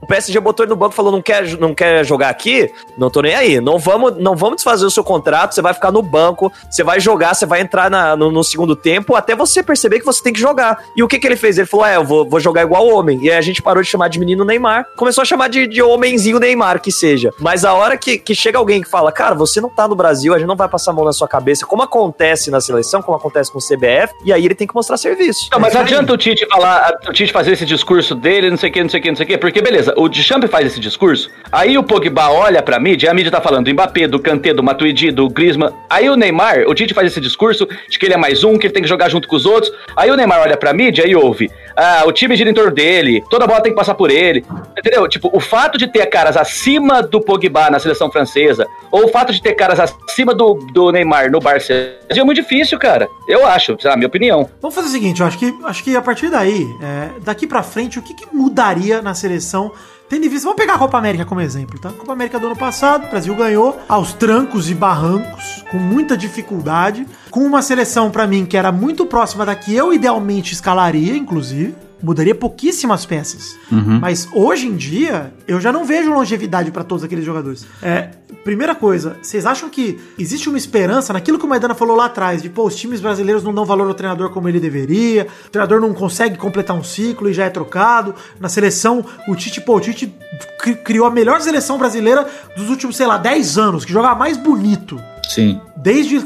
[0.00, 2.70] O PSG botou ele no banco e falou: não quer, não quer jogar aqui?
[2.96, 3.60] Não tô nem aí.
[3.60, 5.54] Não vamos, não vamos desfazer o seu contrato.
[5.54, 8.76] Você vai ficar no banco, você vai jogar, você vai entrar na- no, no segundo
[8.76, 10.82] tempo até você perceber que você tem que jogar.
[10.96, 11.58] E o que, que ele fez?
[11.58, 13.18] Ele falou: é, eu vou, vou jogar igual homem.
[13.22, 14.86] E aí a gente parou de chamar de menino Neymar.
[14.96, 17.32] Começou a chamar de, de homenzinho Neymar, que seja.
[17.40, 20.32] Mas a hora que, que chega alguém que fala: cara, você não tá no Brasil,
[20.32, 23.16] a gente não vai passar a mão na sua cabeça, como acontece na seleção, como
[23.16, 25.48] acontece com o CBF, e aí ele tem que mostrar serviço.
[25.52, 28.72] Não, mas adianta o Tite falar, o Tite fazer esse discurso dele, não sei o
[28.72, 30.80] que, não sei o que, não sei o que, porque beleza, o Deschamps faz esse
[30.80, 34.52] discurso, aí o Pogba olha pra mídia, a mídia tá falando do Mbappé, do Kanté,
[34.52, 38.14] do Matuidi, do Griezmann, aí o Neymar, o Tite faz esse discurso de que ele
[38.14, 40.40] é mais um, que ele tem que jogar junto com os outros, aí o Neymar
[40.40, 43.70] olha pra mídia e ouve, ah, o time gira em torno dele, toda bola tem
[43.70, 44.44] que passar por ele,
[44.76, 45.08] entendeu?
[45.08, 49.32] Tipo, o fato de ter caras acima do Pogba na seleção francesa, ou o fato
[49.32, 53.76] de ter caras acima do, do Neymar no Barcelona, é muito difícil, cara, eu acho,
[53.80, 54.50] sei lá, minha opinião.
[54.60, 57.62] Vamos fazer o seguinte, eu acho que, acho que a partir daí, é, daqui pra
[57.62, 59.70] frente, o que, que mudaria na seleção?
[60.08, 61.90] Tendo em vista, vamos pegar a Copa América como exemplo, tá?
[61.90, 67.06] Copa América do ano passado, o Brasil ganhou aos trancos e barrancos, com muita dificuldade,
[67.30, 71.74] com uma seleção pra mim que era muito próxima da que eu idealmente escalaria, inclusive.
[72.00, 73.56] Mudaria pouquíssimas peças.
[74.00, 77.66] Mas hoje em dia, eu já não vejo longevidade pra todos aqueles jogadores.
[77.82, 78.10] É,
[78.48, 82.40] primeira coisa, vocês acham que existe uma esperança naquilo que o Maidana falou lá atrás,
[82.40, 85.80] de pô, os times brasileiros não dão valor ao treinador como ele deveria, o treinador
[85.82, 88.14] não consegue completar um ciclo e já é trocado.
[88.40, 90.10] Na seleção, o Tite, pô, o Tite
[90.58, 94.38] cri- criou a melhor seleção brasileira dos últimos, sei lá, 10 anos, que jogava mais
[94.38, 94.98] bonito.
[95.28, 95.60] Sim.
[95.76, 96.18] Desde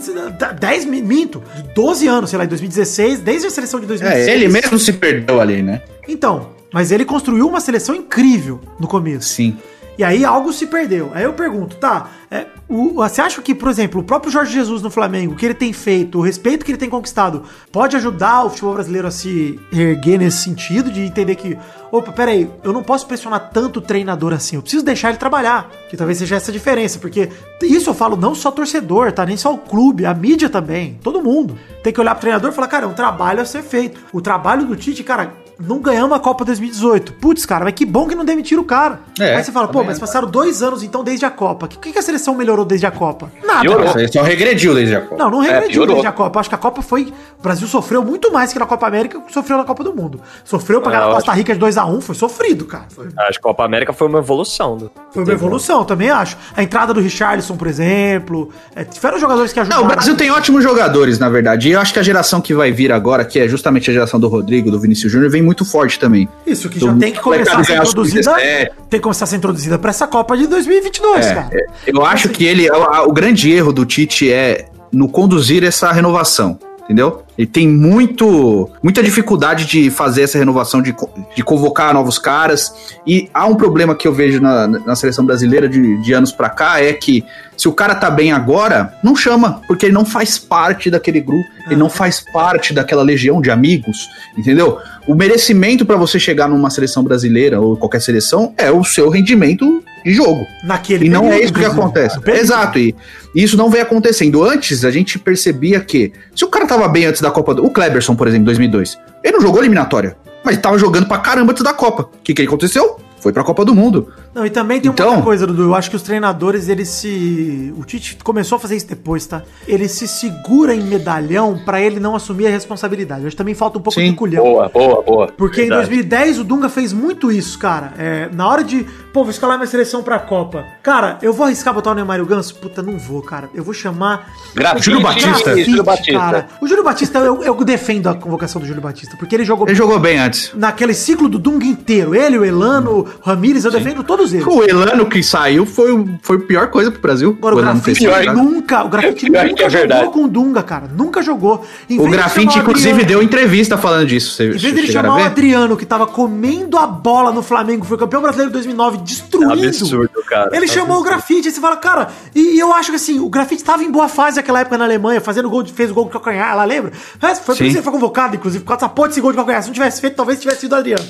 [0.60, 4.28] 10, mi- minto, de 12 anos, sei lá, em 2016, desde a seleção de 2016.
[4.28, 5.82] É, ele mesmo se perdeu ali, né?
[6.06, 9.28] Então, mas ele construiu uma seleção incrível no começo.
[9.28, 9.56] Sim.
[9.98, 11.10] E aí algo se perdeu.
[11.14, 12.08] Aí eu pergunto, tá?
[12.30, 15.44] é, o- você acha que, por exemplo, o próprio Jorge Jesus no Flamengo, o que
[15.44, 19.10] ele tem feito, o respeito que ele tem conquistado, pode ajudar o futebol brasileiro a
[19.10, 21.58] se erguer nesse sentido, de entender que,
[21.90, 25.70] opa, peraí, eu não posso pressionar tanto o treinador assim, eu preciso deixar ele trabalhar.
[25.90, 27.28] Que talvez seja essa a diferença, porque
[27.60, 29.26] isso eu falo não só torcedor, tá?
[29.26, 31.58] Nem só o clube, a mídia também, todo mundo.
[31.82, 34.00] Tem que olhar pro treinador e falar, cara, é um trabalho a ser feito.
[34.10, 35.34] O trabalho do Tite, cara,
[35.66, 37.12] não ganhamos a Copa 2018.
[37.14, 39.00] Putz, cara, mas que bom que não demitiram o cara.
[39.18, 40.00] É, Aí você fala, pô, mas é.
[40.00, 41.66] passaram dois anos então desde a Copa.
[41.66, 43.30] O que, que a seleção melhorou desde a Copa?
[43.44, 43.60] Nada.
[43.60, 43.98] Piorou.
[43.98, 45.16] Ele só regrediu desde a Copa.
[45.16, 45.94] Não, não regrediu piorou.
[45.94, 46.40] desde a Copa.
[46.40, 47.12] Acho que a Copa foi.
[47.38, 50.20] O Brasil sofreu muito mais que na Copa América que sofreu na Copa do Mundo.
[50.44, 52.84] Sofreu pra Ah, ganhar Costa Rica de 2x1, foi sofrido, cara.
[52.88, 54.76] Foi, Acho que a Copa América foi uma evolução.
[54.76, 54.90] Do...
[55.12, 56.36] foi uma evolução, também acho.
[56.56, 58.50] A entrada do Richarlison, por exemplo.
[58.74, 59.82] É, tiveram jogadores que ajudaram.
[59.82, 61.68] Não, o Brasil tem ótimos jogadores, na verdade.
[61.68, 64.18] E eu acho que a geração que vai vir agora, que é justamente a geração
[64.18, 66.28] do Rodrigo, do Vinícius Júnior, vem muito forte também.
[66.46, 68.32] Isso, que do já tem que começar a ser introduzida.
[68.34, 68.70] 17.
[68.90, 71.48] Tem que começar a ser introduzida pra essa Copa de 2022, É, cara.
[71.52, 72.70] é, eu acho que ele.
[72.70, 76.58] O, o grande erro do Tite é no conduzir essa renovação.
[76.84, 77.22] Entendeu?
[77.38, 80.94] Ele tem muito, muita dificuldade de fazer essa renovação, de,
[81.34, 82.74] de convocar novos caras.
[83.06, 86.50] E há um problema que eu vejo na, na seleção brasileira de, de anos pra
[86.50, 87.24] cá: é que
[87.56, 91.48] se o cara tá bem agora, não chama, porque ele não faz parte daquele grupo,
[91.66, 94.78] ele não faz parte daquela legião de amigos, entendeu?
[95.06, 99.82] O merecimento pra você chegar numa seleção brasileira ou qualquer seleção é o seu rendimento
[100.04, 100.46] de jogo.
[100.64, 102.18] Naquele E não é isso que acontece.
[102.26, 102.94] Exato, e
[103.34, 104.44] isso não vem acontecendo.
[104.44, 107.64] Antes, a gente percebia que, se o cara tava bem antes da Copa do...
[107.64, 111.52] O Kleberson, por exemplo, em 2002, ele não jogou eliminatória, mas tava jogando pra caramba
[111.52, 112.02] antes da Copa.
[112.02, 112.98] O que que aconteceu?
[113.20, 114.12] Foi pra Copa do Mundo.
[114.34, 115.62] Não, e também tem Então- uma outra coisa, Dudu.
[115.64, 117.72] Eu acho que os treinadores, eles se.
[117.76, 119.42] O Tite começou a fazer isso depois, tá?
[119.68, 123.22] Ele se segura em medalhão pra ele não assumir a responsabilidade.
[123.22, 124.10] Eu acho que também falta um pouco Sim.
[124.10, 124.42] de culhão.
[124.42, 125.26] Boa, boa, boa.
[125.36, 125.88] Porque em Verdade.
[125.88, 127.92] 2010 o Dunga fez muito isso, cara.
[127.98, 130.64] É, na hora de, pô, vou escalar minha seleção pra Copa.
[130.82, 132.54] Cara, eu vou arriscar botar o Neymar e o Ganso?
[132.54, 133.50] Puta, não vou, cara.
[133.54, 134.32] Eu vou chamar.
[134.54, 135.28] Grafite, Júlio Batista.
[135.30, 136.18] Júlio Grafite, Batista.
[136.18, 136.48] Cara.
[136.60, 139.74] O Júlio Batista, eu, eu defendo a convocação do Júlio Batista, porque ele jogou Ele
[139.74, 140.52] jogou bem antes.
[140.54, 142.14] naquele ciclo do Dunga inteiro.
[142.14, 144.46] Ele, o Elano, o Ramires, eu defendo todos eles.
[144.46, 147.34] O Elano que saiu foi, o- foi a pior coisa pro Brasil.
[147.38, 150.00] Agora, o Elano Grafite nunca, o Grafite nunca é verdade.
[150.04, 150.88] jogou com o Dunga, cara.
[150.94, 151.64] Nunca jogou.
[151.88, 154.34] Em O Grafite, inclusive, Adriano- deu entrevista falando disso.
[154.34, 155.26] Você Em vez dele chegaram chamar o?
[155.26, 159.52] Adriano, que tava comendo a bola no Flamengo, foi campeão brasileiro de 2009, destruindo.
[159.66, 160.50] Absurdo, cara.
[160.54, 163.28] Ele chamou o Grafite, aí você fala, cara, e, e eu acho que assim, o
[163.30, 166.10] Grafite tava em boa fase naquela época na Alemanha, fazendo gol, fez o gol de
[166.10, 166.92] calcanhar, lá lembra?
[167.22, 167.64] É, Foi por Sim.
[167.64, 169.62] isso que ele foi convocado, inclusive, por causa dessa porra desse gol de calcanhar.
[169.62, 171.04] Se não tivesse feito, talvez tivesse sido o Adriano.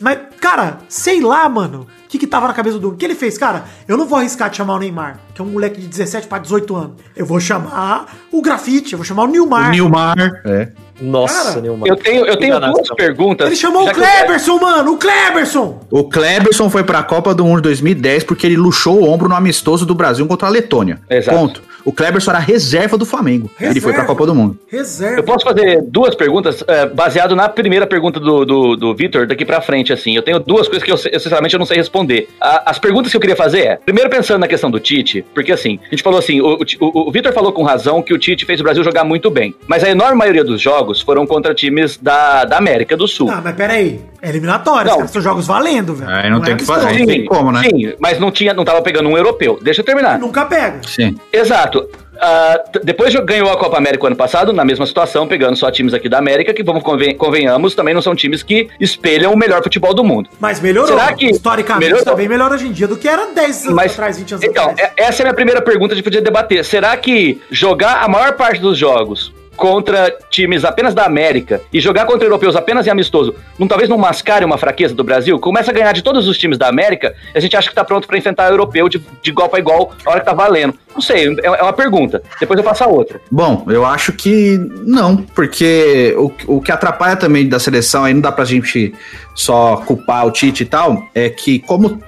[0.00, 2.94] Mas, cara, sei lá, mano, o que que tava na cabeça do Dunga.
[2.94, 3.36] O que ele fez?
[3.36, 6.26] Cara, eu não vou arriscar de chamar o Neymar, que é um moleque de 17
[6.28, 6.92] pra 18 anos.
[7.16, 9.68] Eu vou chamar o Grafite, eu vou chamar o Nilmar.
[9.68, 10.16] O Nilmar.
[10.44, 10.68] É.
[11.00, 11.88] Nossa, Cara, Nilmar.
[11.88, 12.74] Eu tenho, eu tenho Enganação.
[12.74, 13.46] duas perguntas.
[13.46, 15.80] Ele chamou já o que eu- Kleberson, mano, o Kleberson!
[15.90, 19.34] O Kleberson foi pra Copa do Mundo de 2010 porque ele luxou o ombro no
[19.34, 21.00] amistoso do Brasil contra a Letônia.
[21.10, 21.36] Exato.
[21.38, 21.62] Ponto.
[21.88, 23.50] O Kleberson era reserva do Flamengo.
[23.58, 24.06] Ele foi pra Reserva.
[24.06, 24.58] Copa do Mundo.
[24.70, 25.16] Reserva.
[25.20, 29.44] Eu posso fazer duas perguntas é, baseado na primeira pergunta do, do, do Vitor daqui
[29.44, 30.14] pra frente, assim.
[30.14, 32.28] Eu tenho duas coisas que eu, eu, sinceramente eu não sei responder.
[32.40, 35.50] A- as perguntas que eu queria fazer é, primeiro pensando na questão do Tite, porque
[35.50, 38.44] assim, a gente falou assim, o, o, o Vitor falou com razão que o Tite
[38.44, 41.96] fez o Brasil jogar muito bem, mas a enorme maioria dos jogos foram contra times
[41.96, 43.30] da, da América do Sul.
[43.30, 43.98] Ah, mas peraí.
[44.20, 45.08] É eliminatório, Não.
[45.08, 46.10] São jogos valendo, velho.
[46.10, 46.88] Aí não tem é que fazer.
[46.88, 47.62] Aí tem como, né?
[47.62, 49.58] Sim, mas não tinha, não tava pegando um europeu.
[49.62, 50.18] Deixa eu terminar.
[50.18, 50.80] Nunca pega.
[50.86, 51.16] Sim.
[51.32, 51.77] Exato.
[52.20, 55.70] Ah, t- depois de- ganhou a Copa América ano passado, na mesma situação, pegando só
[55.70, 59.36] times aqui da América, que vamos conven- convenhamos, também não são times que espelham o
[59.38, 60.28] melhor futebol do mundo.
[60.40, 60.88] Mas melhorou.
[60.88, 62.04] Será que Historicamente melhorou?
[62.04, 64.44] tá bem melhor hoje em dia do que era 10 anos Mas, atrás, 20 anos
[64.44, 64.92] então, atrás.
[64.96, 66.64] é- essa é a minha primeira pergunta de poder debater.
[66.64, 72.06] Será que jogar a maior parte dos jogos contra times apenas da América e jogar
[72.06, 75.38] contra europeus apenas em amistoso, não, talvez não mascare uma fraqueza do Brasil?
[75.38, 78.06] Começa a ganhar de todos os times da América a gente acha que tá pronto
[78.06, 80.74] para enfrentar europeu de, de igual para igual na hora que tá valendo.
[80.94, 82.22] Não sei, é, é uma pergunta.
[82.40, 83.20] Depois eu passo a outra.
[83.30, 88.20] Bom, eu acho que não, porque o, o que atrapalha também da seleção, aí não
[88.20, 88.94] dá pra gente
[89.38, 92.02] só culpar o Tite e tal, é que como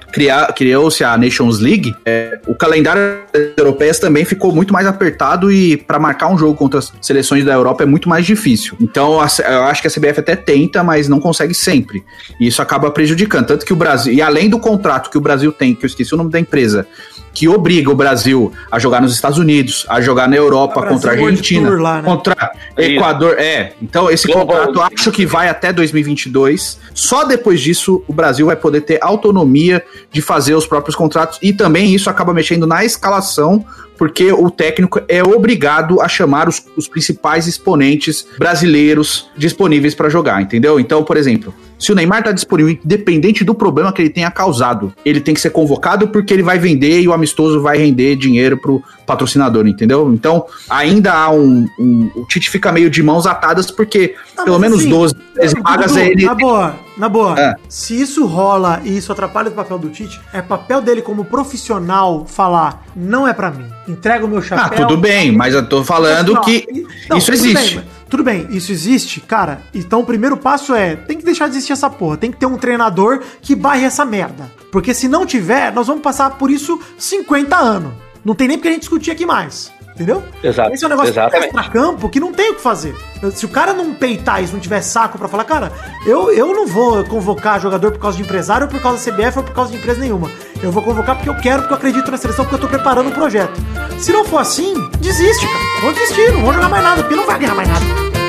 [0.53, 3.21] criou-se a Nations League, é, o calendário
[3.57, 7.53] europeias também ficou muito mais apertado e pra marcar um jogo contra as seleções da
[7.53, 8.75] Europa é muito mais difícil.
[8.81, 12.03] Então eu acho que a CBF até tenta, mas não consegue sempre.
[12.37, 13.47] E isso acaba prejudicando.
[13.47, 16.13] Tanto que o Brasil, e além do contrato que o Brasil tem, que eu esqueci
[16.13, 16.85] o nome da empresa,
[17.33, 21.13] que obriga o Brasil a jogar nos Estados Unidos, a jogar na Europa contra a
[21.13, 22.03] Argentina, lá, né?
[22.03, 22.91] contra Isso.
[22.91, 23.73] Equador, é.
[23.81, 24.67] Então esse Global.
[24.67, 26.79] contrato acho que vai até 2022.
[26.93, 31.53] Só depois disso o Brasil vai poder ter autonomia de fazer os próprios contratos e
[31.53, 33.65] também isso acaba mexendo na escalação
[34.01, 40.41] porque o técnico é obrigado a chamar os, os principais exponentes brasileiros disponíveis para jogar,
[40.41, 40.79] entendeu?
[40.79, 44.91] Então, por exemplo, se o Neymar tá disponível, independente do problema que ele tenha causado,
[45.05, 48.57] ele tem que ser convocado porque ele vai vender e o amistoso vai render dinheiro
[48.57, 50.11] pro patrocinador, entendeu?
[50.11, 51.67] Então, ainda há um.
[51.79, 55.91] um- o Tite fica meio de mãos atadas porque pelo menos assim, 12 13 vagas
[55.91, 56.25] Dudu, é ele.
[56.25, 57.35] Na boa, na boa.
[57.39, 57.55] É.
[57.67, 62.25] Se isso rola e isso atrapalha o papel do Tite, é papel dele como profissional
[62.27, 63.65] falar, não é pra mim.
[63.87, 64.87] Entrega o meu Ah, chapéu.
[64.87, 67.75] tudo bem, mas eu tô falando Não, que não, isso existe.
[67.77, 69.61] bem, tudo bem, isso existe, cara.
[69.73, 72.17] Então o primeiro passo é, tem que deixar de existir essa porra.
[72.17, 74.51] Tem que ter um treinador que barre essa merda.
[74.71, 77.91] Porque se não tiver, nós vamos passar por isso 50 anos.
[78.23, 79.71] Não tem nem porque a gente discutir aqui mais.
[80.01, 80.23] Entendeu?
[80.43, 81.45] Exato, Esse é um negócio exatamente.
[81.55, 82.95] extra-campo que não tem o que fazer.
[83.33, 85.71] Se o cara não peitar isso, não tiver saco pra falar, cara,
[86.07, 89.37] eu, eu não vou convocar jogador por causa de empresário, ou por causa da CBF,
[89.37, 90.29] ou por causa de empresa nenhuma.
[90.61, 93.09] Eu vou convocar porque eu quero, porque eu acredito na seleção, porque eu tô preparando
[93.09, 93.53] um projeto.
[93.99, 95.81] Se não for assim, desiste, cara.
[95.81, 98.20] Vou desistir, não vou jogar mais nada, porque não vai ganhar mais nada.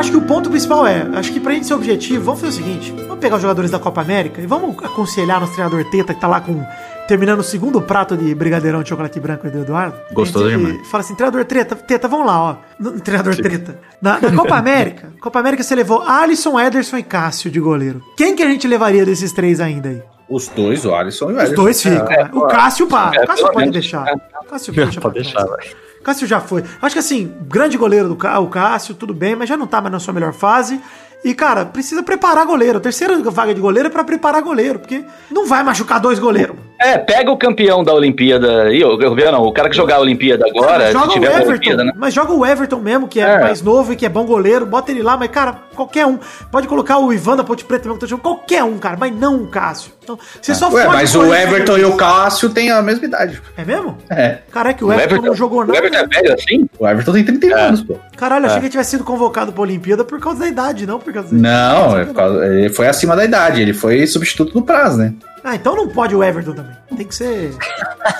[0.00, 2.56] Acho que o ponto principal é, acho que pra gente ser objetivo, vamos fazer o
[2.64, 6.20] seguinte, vamos pegar os jogadores da Copa América e vamos aconselhar nosso treinador Teta, que
[6.20, 6.64] tá lá com,
[7.06, 9.94] terminando o segundo prato de brigadeirão de chocolate branco do Eduardo.
[10.12, 10.86] Gostoso demais.
[10.88, 12.56] Fala assim, treinador Treta, Teta, vamos lá, ó.
[12.78, 13.78] No- Treinador Treta.
[14.00, 18.02] Na, na Copa América, Copa América você levou Alisson, Ederson e Cássio de goleiro.
[18.16, 20.02] Quem que a gente levaria desses três ainda aí?
[20.28, 21.62] Os dois, o Alisson e o Os Ederson.
[21.62, 22.06] dois ficam.
[22.12, 23.10] É, o Cássio, pá.
[23.14, 24.06] é, O Cássio pelo pode menos, deixar.
[24.08, 24.12] é.
[24.14, 25.64] O Cássio deixa Pode pra deixar, trás.
[25.66, 25.89] velho.
[26.02, 26.64] Cássio já foi.
[26.80, 29.80] Acho que assim, grande goleiro do Cá- o Cássio, tudo bem, mas já não tá
[29.80, 30.80] mais na sua melhor fase.
[31.22, 32.78] E, cara, precisa preparar goleiro.
[32.78, 36.56] A terceira vaga de goleiro é pra preparar goleiro, porque não vai machucar dois goleiros.
[36.80, 40.46] É, pega o campeão da Olimpíada aí, o, não, o cara que jogar a Olimpíada
[40.48, 41.92] agora, joga o Everton, né?
[41.94, 43.38] mas joga o Everton mesmo, que é, É.
[43.38, 46.18] mais novo e que é bom goleiro, bota ele lá, mas, cara, qualquer um.
[46.50, 49.42] Pode colocar o Ivan da Ponte Preta mesmo, que jogando, qualquer um, cara, mas não
[49.42, 49.92] o Cássio.
[50.14, 51.34] Então, você só Ué, mas o.
[51.34, 53.40] Everton e o Cássio têm a mesma idade.
[53.56, 53.98] É mesmo?
[54.08, 54.38] É.
[54.50, 55.78] Caraca, que o Everton, não jogou o nada.
[55.78, 56.68] Everton é velho assim?
[56.78, 57.96] O Everton tem 31 anos, pô.
[58.16, 61.12] Caralho, achei que ele tivesse sido convocado pra Olimpíada por causa da idade, não por
[61.12, 63.60] causa da Não, é por causa- ele foi acima da idade.
[63.62, 65.12] Ele foi substituto do Praz, né?
[65.42, 66.72] Ah, então não pode o Everton também.
[66.96, 67.54] Tem que ser.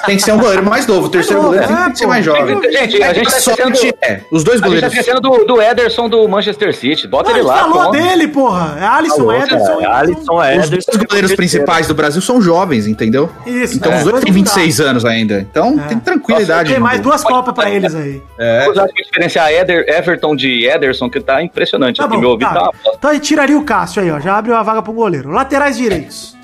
[0.07, 1.07] Tem que ser um goleiro mais novo.
[1.07, 2.11] O terceiro novo, goleiro é, tem que ser pô.
[2.11, 2.63] mais jovem.
[2.73, 4.93] Gente, a gente tá Só esquecendo, que é, os dois a gente tá goleiros.
[4.93, 7.07] esquecendo do, do Ederson do Manchester City.
[7.07, 7.93] Bota Ah, ele ele lá, falou pronto.
[7.93, 8.79] dele, porra.
[8.81, 9.81] É Alisson, Falou, Ederson.
[9.81, 10.93] É, Alisson, Os Ederson.
[10.93, 13.29] dois goleiros principais do Brasil são jovens, entendeu?
[13.45, 13.99] Isso, Então é.
[13.99, 14.51] os dois têm não dá.
[14.55, 15.41] 26 anos ainda.
[15.41, 15.89] Então É.
[15.89, 16.71] tem tranquilidade.
[16.73, 18.23] Tem mais duas copas pra eles aí.
[18.39, 18.67] É.
[18.67, 21.97] Eu acho que diferenciar Eder, Everton de Ederson, que tá impressionante.
[21.99, 22.21] Tá aqui, bom.
[22.21, 22.55] meu ouvido tá.
[22.55, 22.73] tá uma.
[22.99, 24.21] Então aí tiraria o Cássio aí, ó.
[24.21, 25.29] Já abriu a vaga pro goleiro.
[25.31, 26.39] Laterais direitos.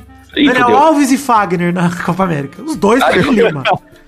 [0.45, 0.77] Daniel fudeu.
[0.79, 2.63] Alves e Fagner na Copa América.
[2.63, 3.63] Os dois Ai, pro Lima.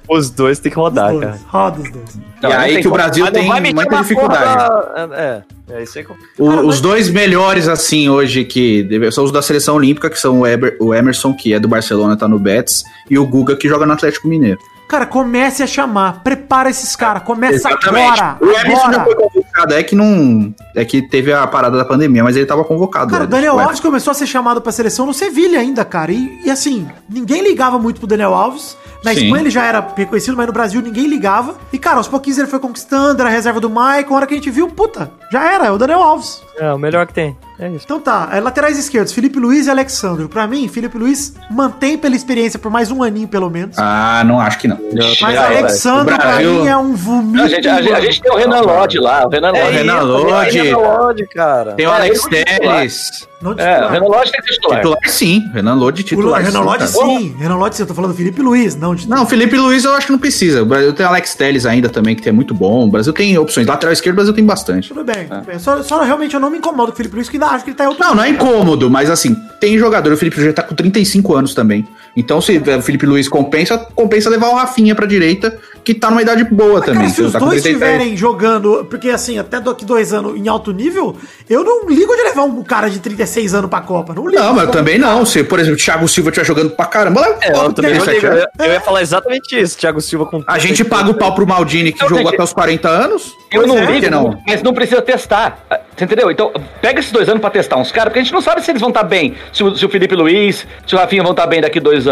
[0.08, 1.24] Os dois tem que rodar, dois.
[1.24, 1.38] cara.
[1.48, 2.18] Roda os dois.
[2.42, 2.90] Não, e aí que o.
[2.90, 4.70] Brasil não tem muita dificuldade.
[4.70, 6.12] porra da- É, é isso aí que.
[6.38, 10.18] O- Cara, Os dois melhores, assim, hoje, que deve- são os da seleção olímpica, que
[10.18, 13.54] são o, Eber- o Emerson, que é do Barcelona, tá no Betis, e o Guga,
[13.54, 14.58] que joga no Atlético Mineiro.
[14.88, 16.22] Cara, comece a chamar.
[16.24, 17.22] Prepara esses caras.
[17.22, 18.38] Começa agora.
[18.40, 19.04] O Emerson já agora.
[19.04, 20.54] foi convocado, é que não.
[20.74, 23.10] É que teve a parada da pandemia, mas ele tava convocado.
[23.10, 23.30] Cara, o né?
[23.30, 23.64] Daniel Ué.
[23.64, 26.10] Alves começou a ser chamado pra seleção no Sevilha ainda, cara.
[26.10, 28.78] E, e assim, ninguém ligava muito pro Daniel Alves.
[29.04, 29.24] Na Sim.
[29.24, 31.56] Espanha ele já era reconhecido, mas no Brasil ninguém ligava.
[31.70, 34.14] E, cara, aos pouquinhos ele foi conquistando, era a reserva do Maicon.
[34.14, 36.42] A hora que a gente viu, puta, já era, é o Daniel Alves.
[36.58, 37.36] É, o melhor que tem.
[37.58, 37.84] É isso.
[37.84, 40.28] Então tá, é, laterais esquerdos, Felipe Luiz e Alexandre.
[40.28, 43.76] Pra mim, Felipe Luiz mantém pela experiência por mais um aninho, pelo menos.
[43.78, 44.78] Ah, não acho que não.
[45.20, 46.14] mas não, Alexandre.
[46.14, 47.42] O pra Brasil- mim, é um vomito.
[47.44, 49.66] A, gente, a, gente, a gente tem o Renan Lodge lá, o Renan É, Lodge.
[49.66, 50.58] o Renan Lodge.
[50.60, 51.72] Renan Lodge, cara.
[51.72, 52.76] Tem o É, Alex ele é titular.
[52.78, 53.28] Teles.
[53.40, 53.84] Não É, titular.
[53.84, 54.78] o Renan Lodge tem titular.
[54.78, 55.50] Titular sim.
[55.52, 56.38] Renan Lodge O titular.
[56.42, 57.06] Renan sim, Lodge cara.
[57.08, 57.36] sim.
[57.38, 59.94] Renan Lodge sim, eu tô falando do Felipe Luiz, não de Não, Felipe Luiz eu
[59.94, 60.62] acho que não precisa.
[60.62, 62.86] O Brasil tem Alex Teles ainda também, que é muito bom.
[62.86, 63.66] O Brasil tem opções.
[63.66, 64.88] Lateral esquerdo, o Brasil tem bastante.
[64.88, 65.58] Tudo bem, tudo bem.
[65.58, 67.70] Só, só realmente eu não me incomodo com o Felipe Luiz, que ainda acho que
[67.70, 70.12] ele tá em outro Não, não é incômodo, mas assim, tem jogador.
[70.12, 71.86] O Felipe já tá com 35 anos também.
[72.18, 76.20] Então, se o Felipe Luiz compensa, compensa levar o Rafinha pra direita, que tá numa
[76.20, 77.00] idade boa Mas, também.
[77.02, 77.76] cara, se os Tá dois 33.
[77.92, 81.16] estiverem jogando, porque assim, até daqui dois anos em alto nível,
[81.48, 84.12] eu não ligo de levar um cara de 36 anos pra Copa.
[84.12, 84.42] Não ligo.
[84.42, 85.24] Não, mas eu também não.
[85.24, 87.98] Se, por exemplo, o Thiago Silva estiver jogando pra caramba, leva É, eu também pro
[88.00, 88.26] não 37 ligo.
[88.26, 88.44] anos.
[88.58, 90.42] Eu, eu ia falar exatamente isso, Thiago Silva com...
[90.46, 93.32] A gente paga o pau pro Maldini, que Não, jogou gente, até os 40 anos.
[93.52, 94.42] Eu não é, ligo, não?
[94.46, 95.64] mas não precisa testar.
[95.96, 96.30] Você entendeu?
[96.30, 96.52] Então,
[96.82, 98.80] pega esses dois anos pra testar uns caras, porque a gente não sabe se eles
[98.80, 99.34] vão estar bem.
[99.52, 102.07] Se o, se o Felipe Luiz, se o Rafinha vão estar bem daqui dois anos.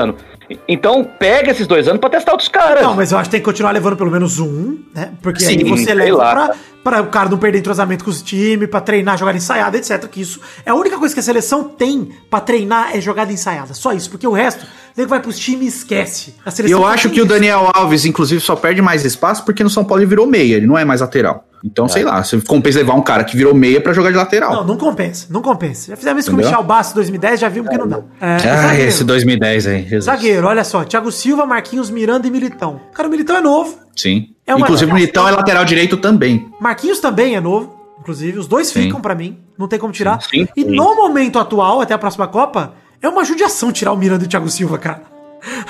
[0.68, 2.82] Então, pega esses dois anos pra testar outros caras.
[2.82, 5.12] Não, mas eu acho que tem que continuar levando pelo menos um, né?
[5.20, 6.54] Porque aí Sim, você sei leva pra,
[6.86, 10.06] pra o cara não perder entrosamento com os times, pra treinar, jogada ensaiada, etc.
[10.06, 13.74] Que isso é a única coisa que a seleção tem pra treinar é jogada ensaiada.
[13.74, 14.64] Só isso, porque o resto,
[14.96, 16.34] nego vai pros times e esquece.
[16.44, 17.26] A seleção eu não acho que o isso.
[17.26, 20.66] Daniel Alves, inclusive, só perde mais espaço porque no São Paulo ele virou meia, ele
[20.66, 21.44] não é mais lateral.
[21.64, 24.52] Então, sei lá, você compensa levar um cara que virou meia pra jogar de lateral.
[24.52, 25.90] Não, não compensa, não compensa.
[25.90, 26.52] Já fizemos isso com o Entendeu?
[26.60, 27.98] Michel Bastos em 2010, já vimos que não dá.
[28.20, 28.88] É, Ah, zagueiro.
[28.88, 30.04] esse 2010 aí, Jesus.
[30.04, 30.84] Zagueiro, olha só.
[30.84, 32.80] Thiago Silva, Marquinhos, Miranda e Militão.
[32.94, 33.76] Cara, o Militão é novo.
[33.96, 34.28] Sim.
[34.46, 36.52] É Inclusive, o Militão é lateral direito também.
[36.60, 37.74] Marquinhos também é novo.
[37.98, 38.82] Inclusive, os dois Sim.
[38.82, 39.38] ficam pra mim.
[39.58, 40.22] Não tem como tirar.
[40.22, 40.70] Sim, e sim.
[40.70, 44.30] no momento atual, até a próxima Copa, é uma judiação tirar o Miranda e o
[44.30, 45.15] Thiago Silva, cara.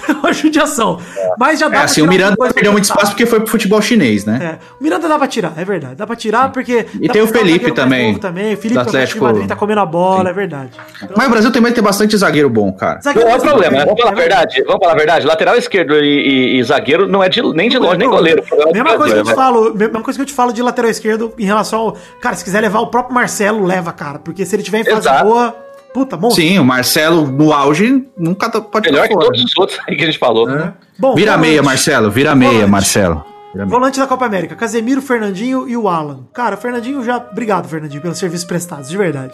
[0.08, 0.98] É uma judiação.
[1.38, 3.26] Mas já dá É, pra assim, o tirar Miranda alguma coisa perdeu muito espaço porque
[3.26, 4.38] foi pro futebol chinês, né?
[4.60, 5.94] É, o Miranda dá pra tirar, é verdade.
[5.96, 6.86] Dá pra tirar porque.
[7.00, 8.54] E tem o um Felipe também, também.
[8.54, 9.24] O Felipe do Atlético.
[9.24, 10.70] Madrid tá comendo a bola, é verdade.
[11.16, 13.00] Mas o Brasil também tem bastante zagueiro bom, cara.
[13.00, 13.84] Zagueiro Não é problema, né?
[13.84, 14.62] Vamos falar a é verdade.
[14.64, 15.26] Vamos falar a verdade.
[15.26, 18.42] Lateral esquerdo e, e- e zagueiro não é de, nem de longe, nem goleiro.
[18.50, 19.34] O é Mesma coisa, que eu te Brasil.
[19.36, 21.96] falo, mesma coisa que eu te falo de lateral esquerdo em relação ao.
[22.20, 24.18] Cara, se quiser levar o próprio Marcelo, leva, cara.
[24.18, 25.24] Porque se ele tiver em fase Exato.
[25.24, 25.56] boa,
[25.96, 26.42] puta, monstro.
[26.42, 29.26] Sim, o Marcelo no auge nunca pode Melhor que fora.
[29.26, 30.48] todos os outros aí que a gente falou.
[30.50, 30.74] É.
[30.98, 31.48] Bom, Vira volante.
[31.48, 32.10] meia, Marcelo.
[32.10, 32.70] Vira meia, Volante.
[32.70, 33.24] Marcelo.
[33.54, 33.78] Vira meia.
[33.78, 36.20] Volante da Copa América, Casemiro, Fernandinho e o Alan.
[36.34, 37.16] Cara, o Fernandinho já.
[37.16, 39.32] Obrigado, Fernandinho, pelos serviços prestados, de verdade.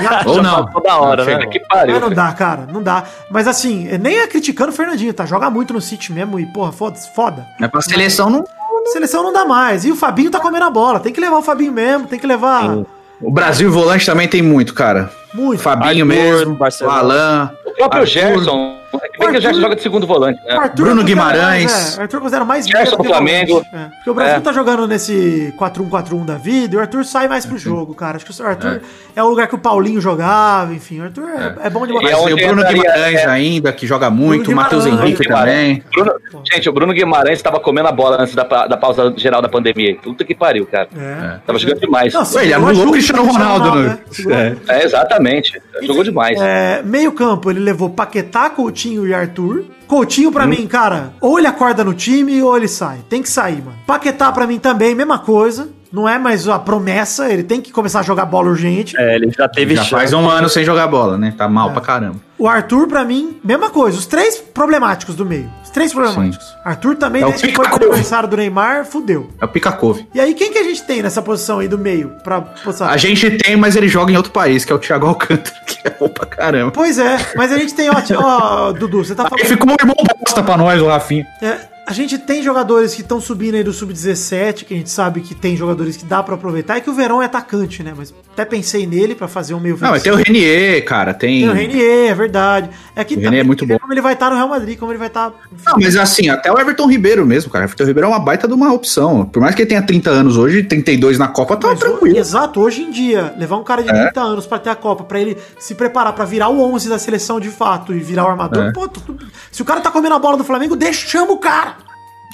[0.00, 0.66] Já- Ou não.
[0.66, 1.34] Toda hora, né?
[1.36, 1.92] Puta que pariu.
[1.94, 3.04] Mas não dá, cara, não dá.
[3.30, 5.24] Mas assim, nem é criticando o Fernandinho, tá?
[5.24, 7.46] Joga muito no City mesmo e, porra, foda foda.
[7.60, 8.44] Mas pra seleção não.
[8.86, 9.84] Seleção não dá mais.
[9.84, 10.98] E o Fabinho tá comendo a bola.
[10.98, 12.78] Tem que levar o Fabinho mesmo, tem que levar
[13.20, 15.08] O Brasil volante também tem muito, cara.
[15.34, 15.62] Muito.
[15.62, 17.54] Fabinho Arthur, mesmo, o Barcelona.
[17.72, 18.06] O próprio Arthur.
[18.06, 18.82] Gerson.
[18.94, 20.54] É que bem que o Gerson joga de segundo volante, O né?
[20.54, 21.96] Arthur Bruno considera Guimarães.
[21.96, 23.64] é, o Arthur considera mais Gerson do Flamengo.
[23.72, 24.40] É, Porque o Brasil É.
[24.40, 28.16] tá jogando nesse 4-1-4-1 da vida e o Arthur sai mais pro jogo, cara.
[28.18, 28.82] Acho que o Arthur
[29.16, 31.00] é, o lugar que o Paulinho jogava, enfim.
[31.00, 32.10] O Arthur é, é bom de E botar.
[32.10, 33.26] é onde o Bruno Guimarães é.
[33.26, 34.84] ainda, que joga muito, o Bruno Matheus.
[34.86, 35.82] Henrique Bruno também.
[35.94, 36.14] Bruno-
[36.52, 39.96] gente, o Bruno Guimarães tava comendo a bola antes da, da pausa geral da pandemia.
[40.02, 40.88] Puta que pariu, cara.
[40.94, 41.38] É.
[41.46, 42.12] Tava jogando demais.
[42.12, 43.88] Não, ele anulou o Cristiano Ronaldo, né?
[43.88, 43.98] né?
[44.10, 44.36] Segurou.
[44.38, 44.56] É.
[44.68, 45.58] É, exatamente.
[45.82, 46.38] Jogou demais.
[46.40, 49.64] É, meio campo, ele levou Paquetá, Coutinho e Arthur.
[49.86, 50.32] Coutinho, Hum.
[50.32, 52.98] pra mim, cara, ou ele acorda no time ou ele sai.
[53.08, 53.76] Tem que sair, mano.
[53.86, 55.68] Paquetá, pra mim, também, mesma coisa.
[55.92, 58.96] Não é mais a promessa, ele tem que começar a jogar bola urgente.
[58.98, 59.90] É, ele já teve Já chance.
[59.94, 61.34] faz um ano sem jogar bola, né?
[61.36, 62.16] Tá mal pra caramba.
[62.42, 63.96] O Arthur, pra mim, mesma coisa.
[63.96, 65.48] Os três problemáticos do meio.
[65.62, 66.44] Os três problemáticos.
[66.64, 67.86] Arthur também, É o desde que foi Pica-Couve.
[67.92, 69.30] aniversário do Neymar, fudeu.
[69.40, 70.08] É o Pica-Couve.
[70.12, 72.08] E aí, quem que a gente tem nessa posição aí do meio?
[72.24, 72.88] Pra posição?
[72.88, 75.78] A gente tem, mas ele joga em outro país, que é o Thiago Alcântara, que
[75.84, 76.72] é bom pra caramba.
[76.72, 79.46] Pois é, mas a gente tem, ó, ó, Dudu, você tá Aí falando.
[79.46, 81.24] ficou um irmão bosta pra nós, o Rafinha.
[81.40, 85.20] É, a gente tem jogadores que estão subindo aí do sub-17, que a gente sabe
[85.20, 87.92] que tem jogadores que dá pra aproveitar, e que o Verão é atacante, né?
[87.96, 91.40] Mas até pensei nele pra fazer um meio Não, mas tem o Renier, cara, tem...
[91.40, 92.70] Tem o Renier, é verdade.
[92.94, 93.78] É que O Renier é muito bom.
[93.78, 95.32] como ele vai estar no Real Madrid, como ele vai estar.
[95.66, 97.64] Não, mas assim, até o Everton Ribeiro mesmo, cara.
[97.64, 99.24] O Everton Ribeiro é uma baita de uma opção.
[99.26, 102.16] Por mais que ele tenha 30 anos hoje, 32 na Copa, tá Mas, tranquilo.
[102.16, 104.02] Exato, hoje em dia, levar um cara de É.
[104.04, 106.98] 30 anos pra ter a Copa, pra ele se preparar pra virar o 11 da
[106.98, 108.72] seleção de fato e virar o armador, É.
[108.72, 111.71] pô, tudo- se o cara tá comendo a bola do Flamengo, deixa, o cara.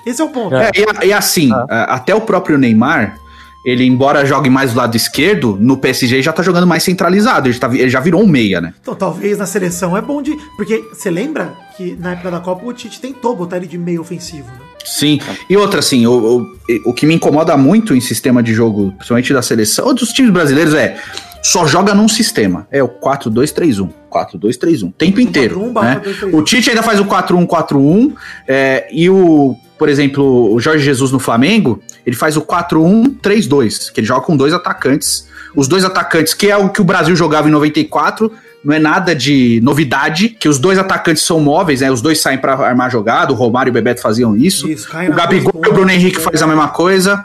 [0.09, 0.55] Esse é o ponto.
[0.55, 0.71] É,
[1.03, 3.19] e, e assim, a- até o próprio Neymar,
[3.65, 7.49] ele, embora jogue mais do lado esquerdo, no PSG já tá jogando mais centralizado.
[7.49, 8.73] Ele, já tá ele já virou um meia, né?
[8.81, 10.37] Então talvez na seleção é bom de.
[10.57, 14.01] Porque você lembra que na época da Copa o Tite tentou botar ele de meio
[14.01, 14.61] ofensivo, né?
[14.85, 15.21] Sim.
[15.51, 16.47] E outra, assim, o, o,
[16.87, 20.33] o que me incomoda muito em sistema de jogo, principalmente da seleção, ou dos times
[20.33, 20.97] brasileiros, é
[21.43, 22.67] só joga num sistema.
[22.71, 23.91] É o 4-2-3-1.
[24.11, 24.93] 4-2-3-1.
[24.97, 25.61] Tempo inteiro.
[25.61, 26.01] 4-1 barra né?
[26.07, 26.35] 2-3-1.
[26.35, 28.15] O Tite ainda faz o 4-1-4-1.
[28.47, 34.01] é, e o, por exemplo, o Jorge Jesus no Flamengo, ele faz o 4-1-3-2, que
[34.01, 35.29] ele joga com dois atacantes.
[35.55, 38.31] Os dois atacantes, que é o que o Brasil jogava em 94,
[38.65, 41.91] não é nada de novidade, que os dois atacantes são móveis, né?
[41.91, 44.69] Os dois saem pra armar jogada, o Romário e o Bebeto faziam isso.
[44.69, 47.25] Isso, O Gabigol e o Bruno Henrique faz a mesma coisa.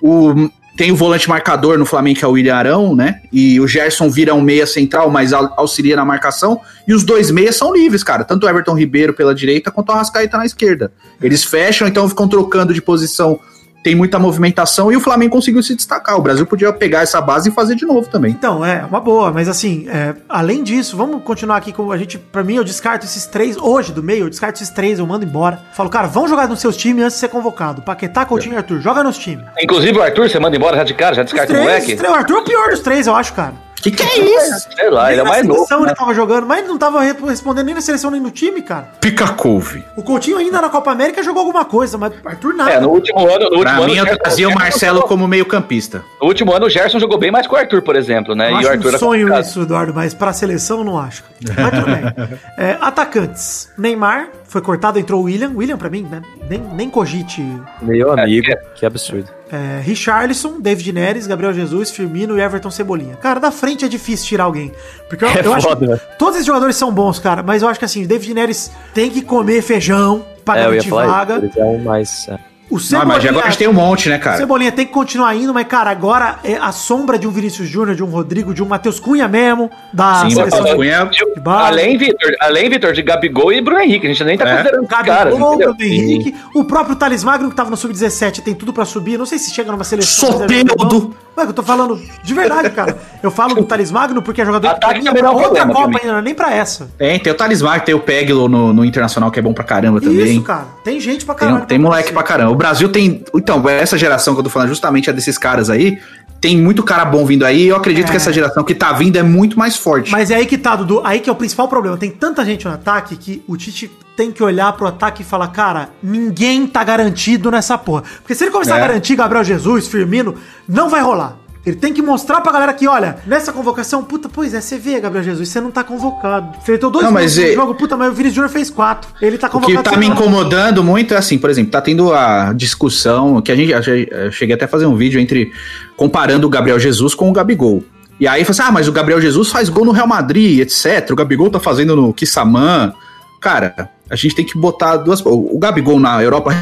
[0.00, 3.20] O, tem o volante marcador no Flamengo, que é o William Arão, né?
[3.32, 6.60] E o Gerson vira um meia central, mas au- auxilia na marcação.
[6.86, 8.24] E os dois meias são livres, cara.
[8.24, 10.92] Tanto o Everton Ribeiro pela direita quanto o Arrascaeta na esquerda.
[11.22, 13.38] Eles fecham, então ficam trocando de posição.
[13.84, 16.16] Tem muita movimentação e o Flamengo conseguiu se destacar.
[16.16, 18.30] O Brasil podia pegar essa base e fazer de novo também.
[18.32, 22.16] Então, é uma boa, mas assim, é, além disso, vamos continuar aqui com a gente.
[22.16, 25.26] Pra mim, eu descarto esses três hoje do meio, eu descarto esses três, eu mando
[25.26, 25.60] embora.
[25.74, 27.82] Falo, cara, vão jogar nos seus times antes de ser convocado.
[27.82, 29.44] Paquetá, Coutinho e Arthur, joga nos times.
[29.60, 31.94] Inclusive o Arthur, você manda embora já de cara, já Os descarta o moleque?
[31.94, 33.52] três, o Arthur é o pior dos três, eu acho, cara.
[33.84, 34.68] Que que é isso?
[34.74, 35.58] Sei lá, ele é mais novo.
[35.66, 35.88] seleção né?
[35.88, 38.62] ele tava jogando, mas ele não tava re- respondendo nem na seleção nem no time,
[38.62, 38.88] cara.
[39.00, 39.84] Pica-couve.
[39.96, 42.70] O Coutinho ainda na Copa América jogou alguma coisa, mas o Arthur nada.
[42.72, 43.50] É, no último ano.
[43.50, 46.02] No Pra último mim, ano, eu trazia o Marcelo como meio campista.
[46.20, 48.52] No último ano, o Gerson jogou bem mais que o Arthur, por exemplo, né?
[48.52, 51.22] Eu e o Arthur um era sonho isso, Eduardo, mas pra seleção eu não acho.
[51.56, 52.38] Mas tudo bem.
[52.56, 53.68] É, atacantes.
[53.76, 55.50] Neymar foi cortado, entrou o William.
[55.54, 56.22] William, pra mim, né?
[56.48, 57.42] Nem, nem cogite.
[57.82, 58.56] Meu amigo, é.
[58.74, 59.28] que absurdo.
[59.50, 63.16] É, Richarlison, David Neres, Gabriel Jesus, Firmino e Everton Cebolinha.
[63.16, 64.72] Cara, da frente é difícil tirar alguém.
[65.08, 66.00] Porque eu, É eu acho foda, que né?
[66.18, 67.42] todos esses jogadores são bons, cara.
[67.42, 70.90] Mas eu acho que assim, o David Neres tem que comer feijão pra É, garantir
[70.90, 71.34] vaga.
[71.36, 72.28] Eles é um mais...
[72.28, 72.38] é.
[72.70, 74.38] O Não, mas agora a gente tem um monte, né, cara?
[74.38, 77.94] Cebolinha tem que continuar indo, mas, cara, agora é a sombra de um Vinícius Júnior,
[77.94, 81.18] de um Rodrigo, de um Matheus Cunha mesmo, da Sim, o seleção de- Cunha de.
[81.46, 84.06] Além, Vitor, além, Vitor, de Gabigol e Bruno Henrique.
[84.06, 84.56] A gente nem tá É.
[84.56, 84.86] considerando.
[84.88, 85.74] Gabigol, entendeu?
[85.74, 89.18] Bruno Henrique, o próprio Thales Magno que tava no Sub-17 tem tudo pra subir.
[89.18, 90.32] Não sei se chega numa seleção.
[90.32, 91.14] Soteudo.
[91.36, 92.96] Ué, eu tô falando de verdade, cara.
[93.22, 95.74] Eu falo do Thales Magno porque é jogador Ataque que não é outra problema pra
[95.82, 96.88] Copa ainda, não é nem pra essa.
[96.96, 100.00] Tem, tem o Talismar, tem o Peglo no, no Internacional, que é bom pra caramba
[100.00, 100.32] também.
[100.36, 100.66] Isso, cara.
[100.84, 101.66] Tem gente pra Tem, caralho.
[101.66, 102.53] tem moleque pra caramba.
[102.54, 103.24] O Brasil tem.
[103.34, 105.98] Então, essa geração que eu tô falando justamente é desses caras aí.
[106.40, 107.62] Tem muito cara bom vindo aí.
[107.64, 108.10] E eu acredito É.
[108.10, 110.12] que essa geração que tá vindo é muito mais forte.
[110.12, 111.00] Mas é aí que tá, Dudu.
[111.02, 111.96] Aí que é o principal problema.
[111.96, 115.48] Tem tanta gente no ataque que o Tite tem que olhar pro ataque e falar,
[115.48, 118.02] cara, ninguém tá garantido nessa porra.
[118.18, 118.82] Porque se ele começar É.
[118.82, 120.34] a garantir Gabriel Jesus, Firmino,
[120.68, 121.38] não vai rolar.
[121.66, 125.00] Ele tem que mostrar pra galera que, olha, nessa convocação, puta, pois é, você vê,
[125.00, 126.58] Gabriel Jesus, você não tá convocado.
[126.62, 129.08] Feitou dois Não, mas é- jogo, puta, mas o Vinícius Júnior fez quatro.
[129.22, 129.82] Ele tá O que convocado.
[129.82, 133.56] tá você me incomodando muito é assim, por exemplo, tá tendo a discussão que a
[133.56, 133.72] gente.
[133.72, 135.50] Eu cheguei até a fazer um vídeo entre.
[135.96, 137.82] comparando o Gabriel Jesus com o Gabigol.
[138.20, 141.10] E aí fala assim: ah, mas o Gabriel Jesus faz gol no Real Madrid, etc.
[141.12, 142.92] O Gabigol tá fazendo no Kissamã.
[143.40, 145.20] Cara, a gente tem que botar duas.
[145.24, 146.52] O Gabigol na Europa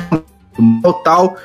[0.82, 1.36] total.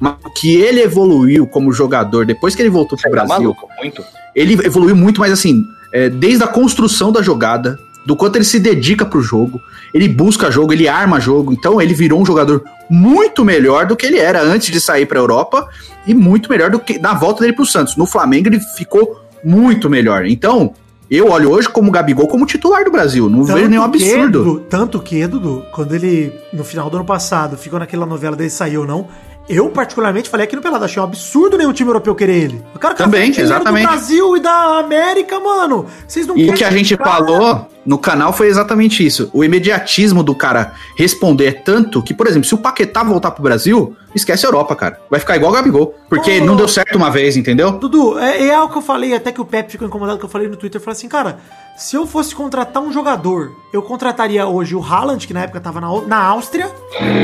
[0.00, 3.68] O que ele evoluiu como jogador depois que ele voltou pro Você tá Brasil maluco?
[3.78, 4.04] Muito.
[4.34, 8.58] ele evoluiu muito, mas assim, é, desde a construção da jogada, do quanto ele se
[8.58, 9.60] dedica pro jogo,
[9.92, 14.06] ele busca jogo, ele arma jogo, então ele virou um jogador muito melhor do que
[14.06, 15.68] ele era antes de sair pra Europa
[16.06, 17.96] e muito melhor do que na volta dele pro Santos.
[17.96, 20.24] No Flamengo ele ficou muito melhor.
[20.24, 20.72] Então,
[21.16, 24.44] eu olho hoje como o Gabigol como titular do Brasil, não vejo nenhum que, absurdo.
[24.44, 28.50] Dudu, tanto que, Dudu, quando ele, no final do ano passado, ficou naquela novela dele
[28.50, 29.08] sair ou não,
[29.48, 32.62] eu particularmente falei aqui no Pelado, achei um absurdo nenhum time europeu querer ele.
[32.74, 33.86] O cara que Também, exatamente.
[33.86, 35.86] do Brasil e da América, mano.
[36.06, 37.10] Vocês não E o que a gente cara?
[37.10, 39.30] falou no canal foi exatamente isso.
[39.32, 43.42] O imediatismo do cara responder é tanto que, por exemplo, se o Paquetá voltar pro
[43.42, 45.00] Brasil, esquece a Europa, cara.
[45.10, 45.94] Vai ficar igual o Gabigol.
[46.06, 46.44] Porque Ô.
[46.44, 47.72] não deu certo uma vez, entendeu?
[47.72, 50.28] Dudu, é, é algo que eu falei, até que o Pepe ficou incomodado que eu
[50.28, 50.78] falei no Twitter.
[50.78, 51.38] Eu falei assim, cara,
[51.78, 55.80] se eu fosse contratar um jogador, eu contrataria hoje o Haaland, que na época tava
[55.80, 56.70] na, na Áustria,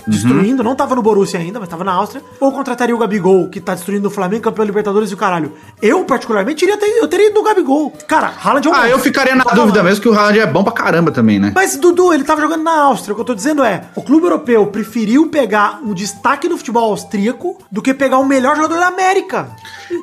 [0.06, 2.22] destruindo, não tava no Borussia ainda, mas tava na Áustria.
[2.38, 5.52] Ou contrataria o Gabigol, que tá destruindo o Flamengo, campeão Libertadores e o caralho.
[5.82, 7.92] Eu, particularmente, iria ter, eu teria ido no Gabigol.
[8.06, 10.62] Cara, Haaland é um Ah, eu ficaria na dúvida mesmo que o Haaland é bom
[10.62, 11.50] pra caramba também, né?
[11.52, 13.12] Mas, Dudu, ele tava jogando na Áustria.
[13.12, 16.90] O que eu tô dizendo é: o clube europeu preferiu pegar um destaque no futebol
[16.90, 19.48] austríaco do que pegar o melhor jogador da América.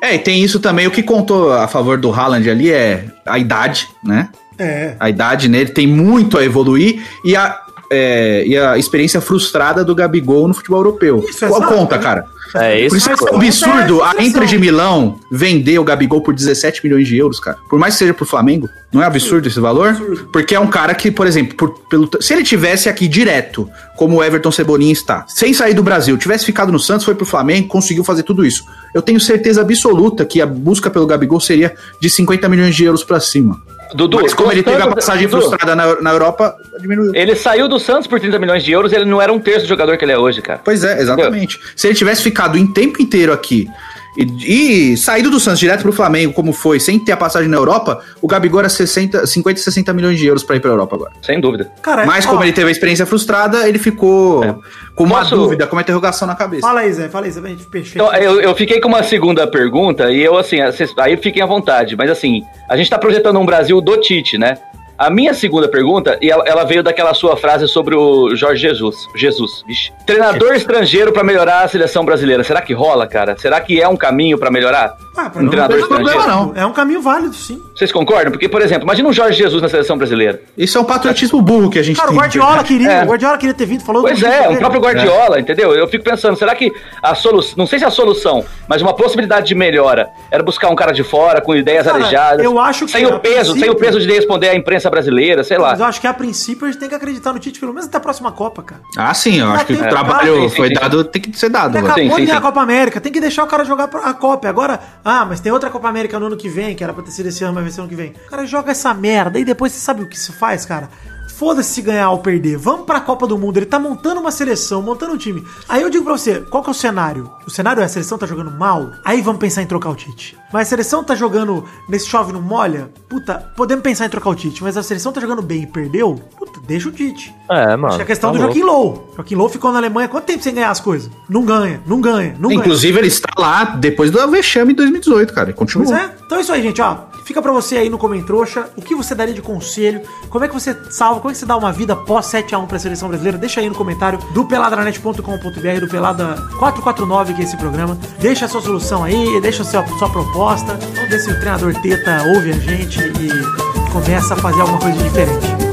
[0.02, 0.86] É, e tem isso também.
[0.86, 4.28] O que contou a favor do Haaland ali é a idade, né?
[4.58, 4.94] É.
[5.00, 7.58] A idade nele tem muito a evoluir e a,
[7.90, 11.24] é, e a experiência frustrada do Gabigol no futebol europeu.
[11.26, 11.74] Isso, Qual exato.
[11.74, 12.26] conta, cara?
[12.54, 12.96] É Por isso.
[12.96, 14.58] isso que é um absurdo a acontece, Inter de.
[14.58, 17.56] Milão vender o Gabigol por 17 milhões de euros, cara.
[17.70, 19.94] Por mais que seja pro Flamengo, não é absurdo esse valor?
[20.32, 24.16] Porque é um cara que, por exemplo, por- pelo, se ele tivesse aqui direto, como
[24.16, 27.68] o Everton Cebolinha está, sem sair do Brasil, tivesse ficado no Santos, foi pro Flamengo,
[27.68, 28.64] conseguiu fazer tudo isso.
[28.94, 33.02] Eu tenho certeza absoluta que a busca pelo Gabigol seria de 50 milhões de euros
[33.02, 33.60] pra cima.
[33.94, 37.12] Dudu, Mas como ele teve a passagem Dudu, frustrada na, na Europa, diminuiu.
[37.14, 39.68] Ele saiu do Santos por 30 milhões de euros ele não era um terço do
[39.68, 40.60] jogador que ele é hoje, cara.
[40.64, 41.60] Pois é, exatamente.
[41.76, 43.68] Se ele tivesse ficado em tempo inteiro aqui
[44.16, 47.56] e, e saído do Santos direto pro Flamengo, como foi, sem ter a passagem na
[47.56, 51.12] Europa, o Gabigol era 60, 50, 60 milhões de euros pra ir pra Europa agora.
[51.22, 51.70] Sem dúvida.
[51.82, 54.54] Cara, Mas ó, como ele teve a experiência frustrada, ele ficou É.
[54.94, 56.66] com uma Posso- dúvida, com uma interrogação na cabeça.
[56.66, 57.94] Fala aí, Zé, fala aí, Zé, pra gente fechar.
[57.94, 60.58] Então, eu, eu fiquei com uma segunda pergunta e eu, assim,
[60.98, 64.58] aí fiquem à vontade, mas assim, a gente tá projetando um Brasil do Tite, né?
[65.02, 69.08] A minha segunda pergunta, e ela, ela veio daquela sua frase sobre o Jorge Jesus.
[69.16, 69.92] Jesus, vixe.
[70.06, 72.44] Treinador estrangeiro pra melhorar a seleção brasileira.
[72.44, 73.36] Será que rola, cara?
[73.36, 74.96] Será que é um caminho pra melhorar?
[75.16, 76.52] Ah, pra um não treinador tem problema, não.
[76.54, 77.60] É um caminho válido, sim.
[77.82, 78.30] Vocês concordam?
[78.30, 80.40] Porque, por exemplo, imagina um Jorge Jesus na seleção brasileira.
[80.56, 82.20] Isso é um patriotismo burro que a gente Cara, o tem.
[82.20, 83.02] Guardiola queria, É.
[83.02, 85.74] o Guardiola queria ter vindo, falou Pois do é, o próprio Guardiola, entendeu?
[85.74, 86.70] Eu fico pensando, será que
[87.02, 90.76] a solução, não sei se a solução, mas uma possibilidade de melhora era buscar um
[90.76, 93.68] cara de fora com ideias Cara, arejadas, eu acho que sem a o peso, sem
[93.68, 95.70] o peso de responder à imprensa brasileira, sei lá.
[95.70, 97.88] Mas eu acho que a princípio a gente tem que acreditar no Tite, pelo menos
[97.88, 98.80] até a próxima Copa, cara.
[98.96, 100.80] Ah, sim, eu acho que o trabalho cara- Sim, foi sim, sim.
[100.80, 101.76] dado, tem que ser dado.
[101.76, 101.92] Ele velho.
[101.94, 102.42] acabou Sim, de sim, a sim.
[102.42, 104.48] Copa América, tem que deixar o cara jogar a Copa.
[104.48, 107.10] Agora, ah, mas tem outra Copa América no ano que vem, que era pra ter
[107.10, 108.14] sido esse ano, mas vai ser ano que vem.
[108.26, 110.88] O cara joga essa merda e depois você sabe o que se faz, cara?
[111.28, 112.56] Foda-se se ganhar ou perder.
[112.56, 113.56] Vamos pra Copa do Mundo.
[113.56, 115.42] Ele tá montando uma seleção, montando um time.
[115.68, 117.28] Aí eu digo pra você, qual que é o cenário?
[117.44, 118.92] O cenário é a seleção tá jogando mal?
[119.04, 120.36] Aí vamos pensar em trocar o Tite.
[120.52, 122.90] Mas a seleção tá jogando nesse chove não molha?
[123.08, 124.62] Puta, podemos pensar em trocar o Tite.
[124.62, 126.14] Mas a seleção tá jogando bem e perdeu?
[126.38, 127.34] Puta, deixa o Tite.
[127.50, 127.86] É, mano.
[127.88, 128.54] Acho que é a questão tá do louco.
[128.54, 129.12] Joaquim Low.
[129.16, 131.10] Joaquim Low ficou na Alemanha quanto tempo sem ganhar as coisas?
[131.28, 132.60] Não ganha, não ganha, não ganha.
[132.60, 135.48] Inclusive, ele está lá depois do vexame em 2018, cara.
[135.48, 135.86] Ele continua.
[135.86, 136.14] Pois é.
[136.24, 136.98] Então é isso aí, gente, ó.
[137.24, 140.54] Fica pra você aí no Comentrouxa, o que você daria de conselho, como é que
[140.54, 143.60] você salva, como é que você dá uma vida pós 7x1 pra seleção brasileira, deixa
[143.60, 147.98] aí no comentário do peladranet.com.br, do Pelada 449, que é esse programa.
[148.18, 150.74] Deixa a sua solução aí, deixa a sua, sua proposta.
[150.74, 155.02] Vamos ver se o treinador Teta ouve a gente e começa a fazer alguma coisa
[155.02, 155.71] diferente.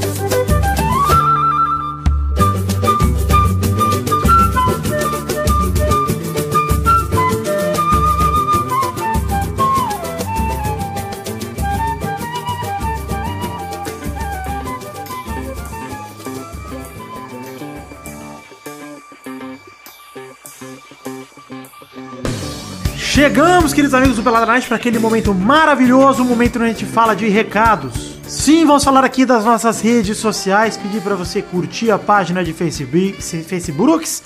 [23.12, 26.86] Chegamos, queridos amigos do Pelada Night, para aquele momento maravilhoso, o momento onde a gente
[26.86, 28.20] fala de recados.
[28.28, 32.54] Sim, vamos falar aqui das nossas redes sociais, pedir para você curtir a página de
[32.54, 34.22] Facebook, Facebooks,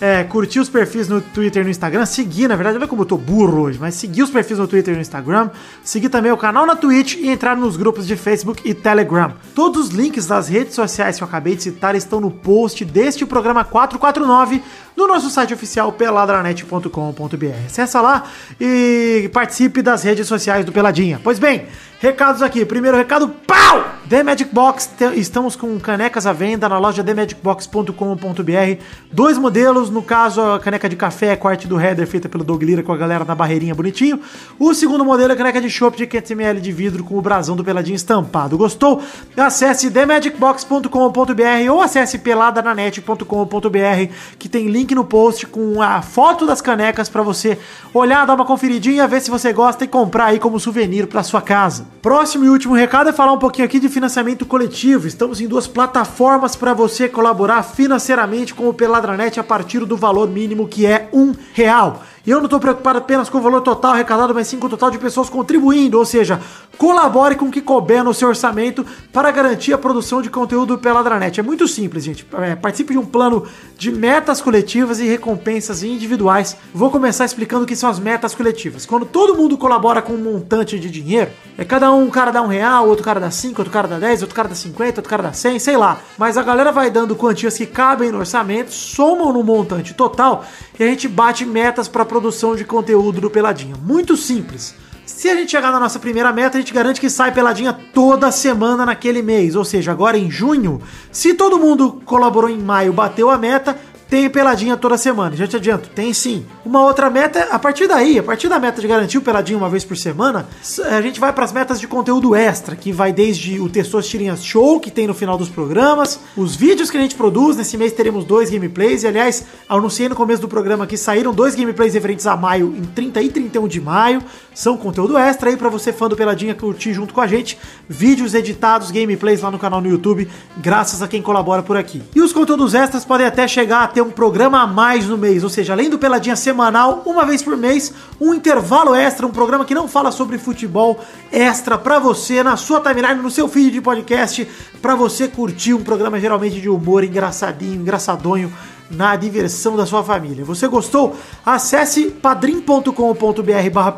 [0.00, 3.06] é, curtir os perfis no Twitter e no Instagram, seguir, na verdade, olha como eu
[3.06, 5.50] tô burro hoje, mas seguir os perfis no Twitter e no Instagram,
[5.82, 9.32] seguir também o canal na Twitch e entrar nos grupos de Facebook e Telegram.
[9.54, 13.26] Todos os links das redes sociais que eu acabei de citar estão no post deste
[13.26, 14.62] programa 449,
[14.96, 17.66] no nosso site oficial peladranet.com.br.
[17.66, 18.24] Acessa lá
[18.60, 21.20] e participe das redes sociais do Peladinha.
[21.22, 21.66] Pois bem,
[22.00, 22.64] recados aqui.
[22.64, 23.98] Primeiro recado, pau!
[24.08, 28.82] The Magic Box, estamos com canecas à venda na loja themagicbox.com.br.
[29.12, 32.62] Dois modelos, no caso a caneca de café com a do header feita pelo Doug
[32.62, 34.20] Lira com a galera na barreirinha bonitinho.
[34.58, 37.56] O segundo modelo é a caneca de chopp de 500ml de vidro com o brasão
[37.56, 38.56] do Peladinho estampado.
[38.56, 39.02] Gostou?
[39.36, 47.08] Acesse themagicbox.com.br ou acesse peladananet.com.br que tem link no post com a foto das canecas
[47.08, 47.58] para você
[47.92, 51.42] olhar, dar uma conferidinha, ver se você gosta e comprar aí como souvenir para sua
[51.42, 51.86] casa.
[52.00, 55.06] Próximo e último recado é falar um pouquinho aqui de financiamento coletivo.
[55.06, 60.28] Estamos em duas plataformas para você colaborar financeiramente com o Peladranet a partir do valor
[60.28, 62.04] mínimo que é um real.
[62.28, 64.68] E eu não estou preocupado apenas com o valor total arrecadado, mas sim com o
[64.68, 66.38] total de pessoas contribuindo, ou seja,
[66.76, 70.78] colabore com o que couber no seu orçamento para garantir a produção de conteúdo do
[70.78, 71.40] Peladranet.
[71.40, 72.26] É muito simples, gente.
[72.34, 73.46] É, participe de um plano
[73.78, 76.54] de metas coletivas e recompensas individuais.
[76.74, 78.84] Vou começar explicando o que são as metas coletivas.
[78.84, 82.42] Quando todo mundo colabora com um montante de dinheiro, é cada um, um cara dá
[82.42, 85.08] um real, outro cara dá cinco, outro cara dá dez, outro cara dá cinquenta, outro
[85.08, 85.98] cara dá cem, sei lá.
[86.18, 90.44] Mas a galera vai dando quantias que cabem no orçamento, somam no montante total
[90.78, 92.17] e a gente bate metas para produção
[92.56, 93.76] de conteúdo do Peladinha.
[93.82, 94.74] Muito simples.
[95.04, 98.30] Se a gente chegar na nossa primeira meta, a gente garante que sai peladinha toda
[98.30, 99.56] semana naquele mês.
[99.56, 103.76] Ou seja, agora em junho, se todo mundo colaborou em maio, bateu a meta,
[104.08, 105.36] tem peladinha toda semana.
[105.36, 106.46] Já te adianto, tem sim.
[106.64, 109.68] Uma outra meta, a partir daí, a partir da meta de garantir o peladinho uma
[109.68, 110.48] vez por semana,
[110.90, 114.42] a gente vai para as metas de conteúdo extra, que vai desde o Tessos Tirinhas
[114.44, 117.56] Show, que tem no final dos programas, os vídeos que a gente produz.
[117.56, 119.02] Nesse mês teremos dois gameplays.
[119.02, 122.82] E aliás, anunciei no começo do programa que saíram dois gameplays referentes a maio, em
[122.82, 124.22] 30 e 31 de maio.
[124.54, 127.58] São conteúdo extra aí para você, fã do Peladinha, curtir junto com a gente.
[127.88, 132.02] Vídeos editados, gameplays lá no canal no YouTube, graças a quem colabora por aqui.
[132.14, 135.42] E os conteúdos extras podem até chegar a ter um programa a mais no mês,
[135.42, 139.64] ou seja, além do Peladinha semanal, uma vez por mês, um intervalo extra, um programa
[139.64, 141.00] que não fala sobre futebol
[141.32, 144.46] extra para você na sua timeline, no seu feed de podcast,
[144.80, 148.52] para você curtir um programa geralmente de humor engraçadinho, engraçadonho
[148.90, 150.44] na diversão da sua família.
[150.44, 151.16] Você gostou?
[151.44, 153.96] Acesse padrim.com.br barra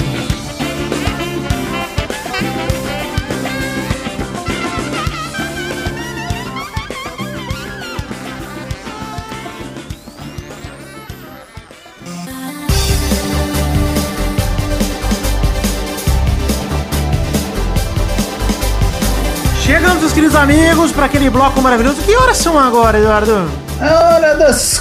[19.64, 22.02] Chegamos, meus queridos amigos, para aquele bloco maravilhoso.
[22.02, 23.50] Que horas são agora, Eduardo?
[23.80, 24.78] A hora das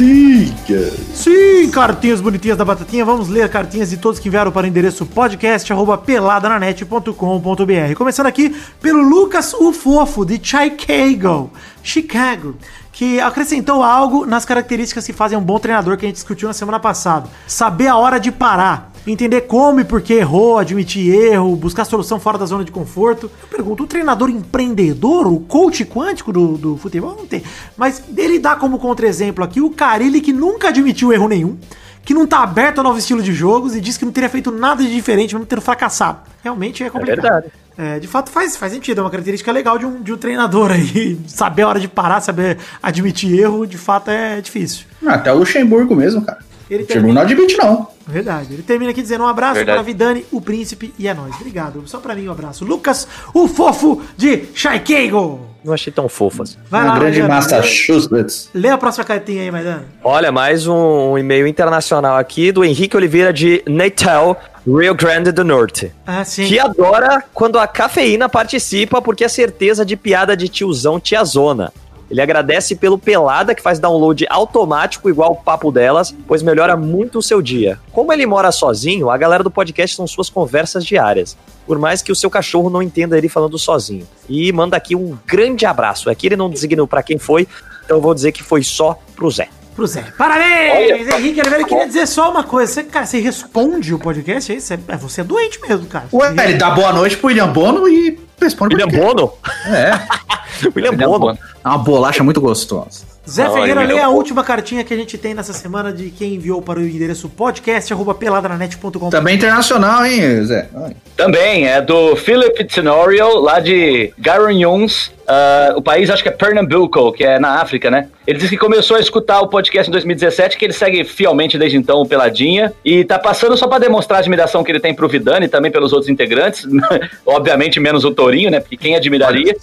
[0.00, 0.94] cartinhas.
[1.14, 3.04] Sim, cartinhas bonitinhas da Batatinha.
[3.04, 7.94] Vamos ler cartinhas de todos que enviaram para o endereço podcast@peladananet.com.br.
[7.96, 11.50] Começando aqui pelo Lucas o Fofo, de Chicago,
[11.82, 12.54] Chicago,
[12.92, 16.54] que acrescentou algo nas características que fazem um bom treinador que a gente discutiu na
[16.54, 17.28] semana passada.
[17.46, 18.89] Saber a hora de parar.
[19.06, 23.30] Entender como e por que errou, admitir erro, buscar solução fora da zona de conforto.
[23.42, 27.42] Eu pergunto, o treinador empreendedor, o coach quântico do, do futebol, não tem.
[27.76, 31.56] Mas ele dá como contra-exemplo aqui o Carilli que nunca admitiu erro nenhum,
[32.04, 34.50] que não tá aberto a novo estilo de jogos e diz que não teria feito
[34.50, 36.18] nada de diferente, mesmo tendo fracassado.
[36.42, 37.18] Realmente é complicado.
[37.18, 37.52] É verdade.
[37.78, 40.70] É, de fato faz, faz sentido, é uma característica legal de um, de um treinador
[40.70, 41.18] aí.
[41.26, 44.84] Saber a hora de parar, saber admitir erro, de fato é difícil.
[45.06, 46.49] Até o Luxemburgo mesmo, cara.
[46.70, 47.88] Ele O Luxemburgo não admite, não.
[48.06, 48.54] Verdade.
[48.54, 49.76] Ele termina aqui dizendo um abraço Verdade.
[49.76, 51.34] para Vidani, o príncipe, e é nóis.
[51.36, 51.82] Obrigado.
[51.86, 52.64] Só pra mim um abraço.
[52.64, 55.48] Lucas, o fofo de Chicago.
[55.62, 56.56] Não achei tão fofas.
[56.70, 57.28] Vai Uma grande Rogério.
[57.28, 58.48] Massachusetts.
[58.54, 59.84] Lê a próxima cartinha aí, Maidana.
[60.02, 65.92] Olha, mais um e-mail internacional aqui do Henrique Oliveira de Natal, Rio Grande do Norte.
[66.06, 66.46] Ah, sim.
[66.46, 71.72] Que adora quando a cafeína participa porque é certeza de piada de tiozão tiazona.
[72.10, 77.18] Ele agradece pelo Pelada, que faz download automático igual o papo delas, pois melhora muito
[77.18, 77.78] o seu dia.
[77.92, 81.36] Como ele mora sozinho, a galera do podcast são suas conversas diárias.
[81.66, 84.08] Por mais que o seu cachorro não entenda ele falando sozinho.
[84.28, 86.10] E manda aqui um grande abraço.
[86.10, 87.46] Aqui ele não designou pra quem foi,
[87.84, 89.48] então vou dizer que foi só pro Zé.
[89.80, 90.04] Pro Zé.
[90.18, 91.62] Parabéns, Henrique Oliveira.
[91.62, 92.70] Eu queria dizer só uma coisa.
[92.70, 94.60] Você, cara, você responde o podcast aí?
[94.60, 96.04] Você, é, você é doente mesmo, cara.
[96.12, 98.88] Ué, ele dá boa noite pro William Bono e responde William.
[98.88, 99.32] Bono?
[99.64, 99.92] É,
[100.76, 101.18] William William Bono.
[101.18, 101.38] Bono.
[101.64, 103.06] é uma bolacha muito gostosa.
[103.26, 106.10] Zé Não, Ferreira, lê é a última cartinha que a gente tem nessa semana de
[106.10, 109.08] quem enviou para o endereço podcast.peladranet.com.
[109.08, 110.68] Também internacional, hein, Zé?
[110.74, 110.94] Ai.
[111.16, 117.12] Também é do Philip Tenorio, lá de Garanhuns, ah, o país acho que é Pernambuco,
[117.12, 118.08] que é na África, né?
[118.26, 121.76] Ele disse que começou a escutar o podcast em 2017, que ele segue fielmente desde
[121.76, 125.08] então o Peladinha, e tá passando só pra demonstrar a admiração que ele tem pro
[125.08, 126.66] Vidani e também pelos outros integrantes,
[127.24, 128.58] obviamente menos o Tourinho, né?
[128.58, 129.54] Porque quem admiraria.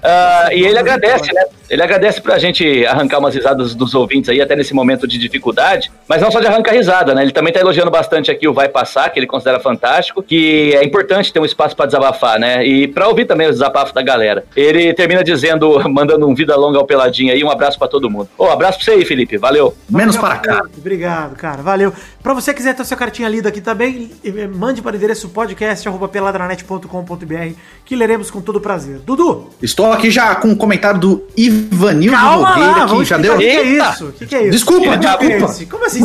[0.00, 1.42] Ah, e ele agradece, né?
[1.68, 5.90] Ele agradece pra gente arrancar umas risadas dos ouvintes aí, até nesse momento de dificuldade,
[6.06, 7.22] mas não só de arrancar risada, né?
[7.22, 10.84] Ele também tá elogiando bastante aqui o Vai Passar, que ele considera fantástico, que é
[10.84, 12.64] importante ter um espaço pra desabafar, né?
[12.64, 14.44] E pra ouvir também os desabafos da galera.
[14.54, 18.28] Ele termina dizendo, mandando um vida longa ao Peladinho aí, um abraço pra todo mundo.
[18.36, 19.74] Ô, abraço pra você aí, Felipe, valeu.
[19.88, 20.62] Menos para cá.
[20.76, 21.62] Obrigado, cara.
[21.62, 21.92] Valeu.
[22.22, 24.10] Pra você que quiser ter sua cartinha lida aqui também,
[24.54, 27.54] mande para o endereço podcast.peladranet.com.br
[27.84, 28.98] que leremos com todo prazer.
[28.98, 33.34] Dudu, Estou aqui já com o comentário do Ivanildo calma Nogueira, lá, que já deu.
[33.34, 34.06] O que é isso?
[34.06, 34.50] O que, que é isso?
[34.50, 35.54] Desculpa, é desculpa.
[35.70, 36.02] Como assim?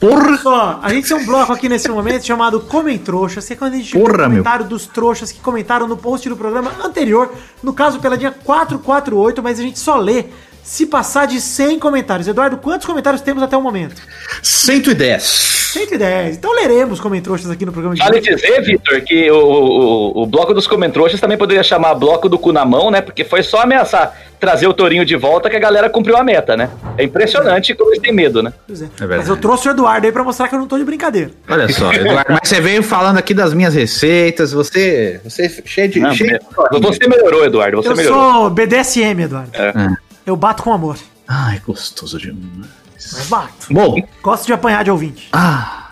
[0.00, 0.36] Porra!
[0.38, 3.74] Só, a gente tem um bloco aqui nesse momento chamado Comem Trouxas, que é quando
[3.74, 4.28] a gente Porra, meu.
[4.28, 7.32] comentário dos trouxas que comentaram no post do programa anterior,
[7.62, 10.26] no caso pela dia 448, mas a gente só lê
[10.66, 12.26] se passar de 100 comentários.
[12.26, 14.02] Eduardo, quantos comentários temos até o momento?
[14.42, 15.22] 110.
[15.22, 16.36] 110.
[16.36, 18.34] Então leremos comentroxas aqui no programa de Vale hoje.
[18.34, 22.52] dizer, Vitor, que o, o, o bloco dos comentroxas também poderia chamar bloco do cu
[22.52, 23.00] na mão, né?
[23.00, 26.56] Porque foi só ameaçar trazer o Tourinho de volta que a galera cumpriu a meta,
[26.56, 26.68] né?
[26.98, 28.52] É impressionante como eles têm medo, né?
[28.66, 28.86] Pois é.
[28.98, 29.20] verdade.
[29.20, 31.30] Mas eu trouxe o Eduardo aí pra mostrar que eu não tô de brincadeira.
[31.48, 35.88] Olha só, Eduardo, mas você veio falando aqui das minhas receitas, você, você é cheio
[35.88, 36.00] de...
[36.00, 36.80] Não, cheio de...
[36.80, 38.32] você melhorou, Eduardo, você eu melhorou.
[38.32, 39.50] sou BDSM, Eduardo.
[39.54, 40.05] É.
[40.26, 40.98] Eu bato com amor.
[41.28, 42.66] Ai, gostoso demais.
[42.94, 43.66] Mas bato.
[43.70, 45.28] Bom, Gosto de apanhar de ouvinte.
[45.32, 45.90] ah,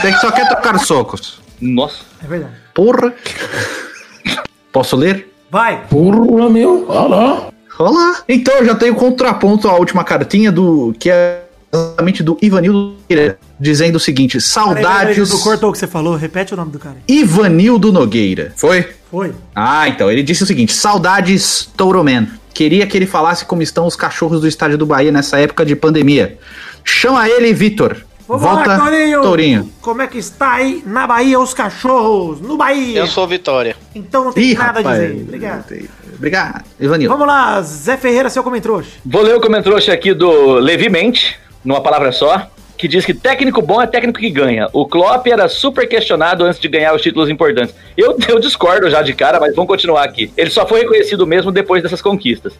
[0.00, 1.40] você que só quer trocar socos.
[1.60, 1.98] Nossa.
[2.22, 2.52] É verdade.
[2.74, 3.14] Porra.
[4.70, 5.32] Posso ler?
[5.50, 5.86] Vai.
[5.86, 6.86] Porra, meu.
[6.88, 7.48] Olha lá.
[7.78, 8.22] Olá.
[8.28, 13.38] Então eu já tenho contraponto à última cartinha do que é exatamente do Ivanildo Nogueira,
[13.58, 15.30] dizendo o seguinte: Peraí, peraí, saudades.
[15.30, 16.14] Tu cortou o que você falou.
[16.16, 16.96] Repete o nome do cara.
[17.08, 18.52] Ivanildo Nogueira.
[18.56, 18.92] Foi?
[19.10, 19.34] Foi.
[19.54, 22.28] Ah, então ele disse o seguinte: saudades Touroman.
[22.52, 25.74] Queria que ele falasse como estão os cachorros do estádio do Bahia nessa época de
[25.74, 26.38] pandemia.
[26.84, 27.96] Chama ele, Vitor.
[28.28, 29.22] Vamos Volta, lá, Torinho.
[29.22, 29.72] Tourinho.
[29.80, 32.40] Como é que está aí na Bahia os cachorros?
[32.40, 33.00] No Bahia.
[33.00, 33.76] Eu sou Vitória.
[33.94, 34.86] Então não tem Ih, nada rapaz.
[34.86, 35.22] a dizer.
[35.22, 35.64] Obrigado.
[36.14, 37.12] Obrigado, Ivanildo.
[37.12, 38.84] Vamos lá, Zé Ferreira, seu comentário.
[39.04, 42.48] Vou ler o comentário aqui do Levi Mente, numa palavra só,
[42.82, 44.68] que diz que técnico bom é técnico que ganha.
[44.72, 47.72] O Klopp era super questionado antes de ganhar os títulos importantes.
[47.96, 50.32] Eu, eu discordo já de cara, mas vamos continuar aqui.
[50.36, 52.54] Ele só foi reconhecido mesmo depois dessas conquistas.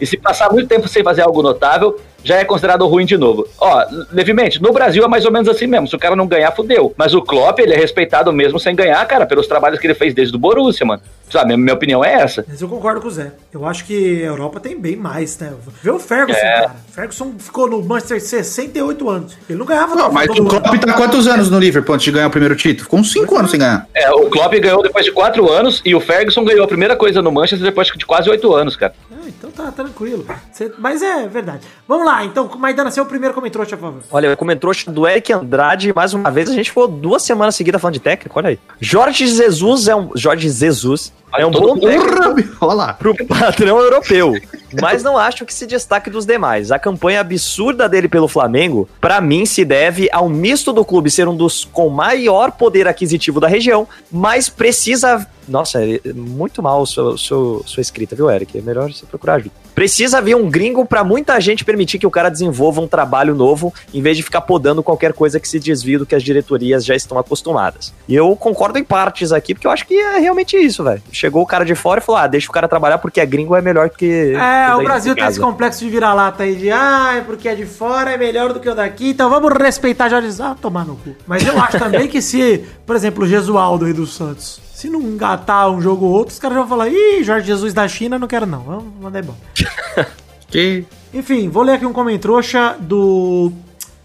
[0.00, 3.46] E se passar muito tempo sem fazer algo notável, já é considerado ruim de novo.
[3.58, 5.86] Ó, levemente, no Brasil é mais ou menos assim mesmo.
[5.86, 6.92] Se o cara não ganhar, fudeu.
[6.96, 10.12] Mas o Klopp, ele é respeitado mesmo sem ganhar, cara, pelos trabalhos que ele fez
[10.12, 11.00] desde o Borussia, mano.
[11.30, 12.44] Sabe, minha, minha opinião é essa.
[12.46, 13.32] Mas eu concordo com o Zé.
[13.52, 15.52] Eu acho que a Europa tem bem mais, né?
[15.82, 16.60] Vê o Ferguson, É.
[16.60, 16.76] cara.
[16.92, 19.36] Ferguson ficou no Manchester 68 anos.
[19.48, 20.48] Ele não ganhava Não, mas o ano.
[20.48, 22.84] Klopp tá quantos anos no Liverpool antes de ganhar o primeiro título?
[22.84, 23.86] Ficou uns 5 anos sem ganhar.
[23.94, 27.20] É, o Klopp ganhou depois de quatro anos e o Ferguson ganhou a primeira coisa
[27.20, 28.94] no Manchester depois de quase oito anos, cara.
[29.12, 30.24] Ah, então tá tranquilo.
[30.52, 31.66] Cê- Mas é verdade.
[31.88, 34.02] Vamos lá, então, Maidana, seu primeiro comentário, por favor.
[34.10, 37.80] Olha, o comentário do Eric Andrade, mais uma vez, a gente ficou duas semanas seguidas
[37.80, 38.58] falando de técnico, olha aí.
[38.80, 40.10] Jorge Jesus é um.
[40.14, 42.92] Jorge Jesus é um bom técnico Porra, olha lá.
[42.94, 44.34] pro padrão europeu.
[44.80, 46.70] Mas não acho que se destaque dos demais.
[46.70, 51.28] A campanha absurda dele pelo Flamengo, pra mim, se deve ao misto do clube ser
[51.28, 55.26] um dos com maior poder aquisitivo da região, mas precisa.
[55.48, 58.58] Nossa, é muito mal sua, sua, sua escrita, viu, Eric?
[58.58, 59.65] É melhor você procurar ajuda.
[59.76, 63.74] Precisa vir um gringo pra muita gente permitir que o cara desenvolva um trabalho novo,
[63.92, 66.96] em vez de ficar podando qualquer coisa que se desvie do que as diretorias já
[66.96, 67.92] estão acostumadas.
[68.08, 71.02] E eu concordo em partes aqui, porque eu acho que é realmente isso, velho.
[71.12, 73.54] Chegou o cara de fora e falou: ah, deixa o cara trabalhar porque é gringo
[73.54, 74.32] é melhor que.
[74.32, 77.66] É, o Brasil tem esse complexo de vira-lata aí de ah, é porque é de
[77.66, 80.40] fora, é melhor do que o daqui, então vamos respeitar Jesus.
[80.40, 81.14] Ah, tomar no cu.
[81.26, 85.00] Mas eu acho também que se, por exemplo, o Jesualdo aí do Santos, se não
[85.00, 88.28] engatar um jogo ou outro, os caras vão falar, ih, Jorge Jesus da China, não
[88.28, 88.60] quero não.
[88.60, 89.34] Vamos mandar bom.
[90.48, 90.84] Que...
[91.12, 93.50] Enfim, vou ler aqui um comentário do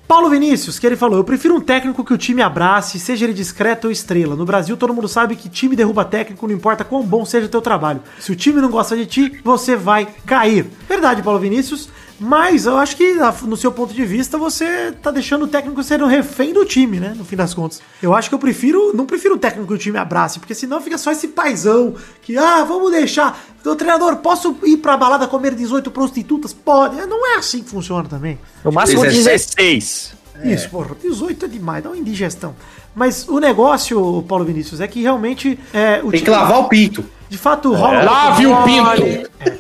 [0.08, 3.34] Paulo Vinícius, que ele falou: Eu prefiro um técnico que o time abrace, seja ele
[3.34, 4.36] discreto ou estrela.
[4.36, 7.50] No Brasil, todo mundo sabe que time derruba técnico, não importa quão bom seja o
[7.50, 8.02] teu trabalho.
[8.20, 10.66] Se o time não gosta de ti, você vai cair.
[10.90, 11.90] Verdade, Paulo Vinícius.
[12.24, 13.16] Mas eu acho que,
[13.48, 17.00] no seu ponto de vista, você tá deixando o técnico ser um refém do time,
[17.00, 17.16] né?
[17.18, 17.82] No fim das contas.
[18.00, 20.80] Eu acho que eu prefiro, não prefiro um técnico que o time abrace, porque senão
[20.80, 23.44] fica só esse paizão que, ah, vamos deixar.
[23.66, 26.54] O treinador, posso ir pra balada comer 18 prostitutas?
[26.54, 26.96] Pode.
[27.08, 28.38] Não é assim que funciona também.
[28.64, 29.56] No máximo 17.
[29.56, 30.14] 16.
[30.44, 32.56] Isso, porra, 18 é demais, dá uma indigestão.
[32.94, 37.04] Mas o negócio, Paulo Vinícius, é que realmente é, o Tem que lavar o pinto.
[37.30, 38.04] de fato rola.
[38.04, 39.58] Lave o mole, é.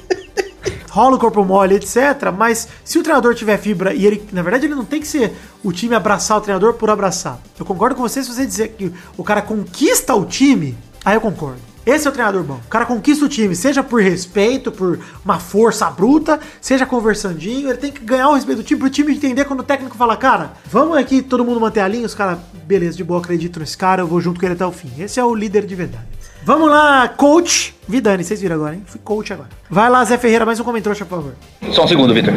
[0.91, 2.33] Rola o corpo mole, etc.
[2.37, 5.33] Mas se o treinador tiver fibra e ele, na verdade, ele não tem que ser
[5.63, 7.39] o time abraçar o treinador por abraçar.
[7.57, 11.21] Eu concordo com você se você dizer que o cara conquista o time, aí eu
[11.21, 11.61] concordo.
[11.85, 12.59] Esse é o treinador bom.
[12.65, 17.69] O cara conquista o time, seja por respeito, por uma força bruta, seja conversandinho.
[17.69, 20.17] Ele tem que ganhar o respeito do time, pro time entender quando o técnico fala,
[20.17, 22.05] cara, vamos aqui todo mundo manter a linha.
[22.05, 24.73] Os caras, beleza, de boa, acredito nesse cara, eu vou junto com ele até o
[24.73, 24.91] fim.
[24.99, 26.20] Esse é o líder de verdade.
[26.43, 27.75] Vamos lá, coach.
[27.87, 28.83] Vidani, vocês viram agora, hein?
[28.87, 29.49] Fui coach agora.
[29.69, 31.33] Vai lá, Zé Ferreira, mais um comentário, por favor.
[31.71, 32.33] Só um segundo, Vitor.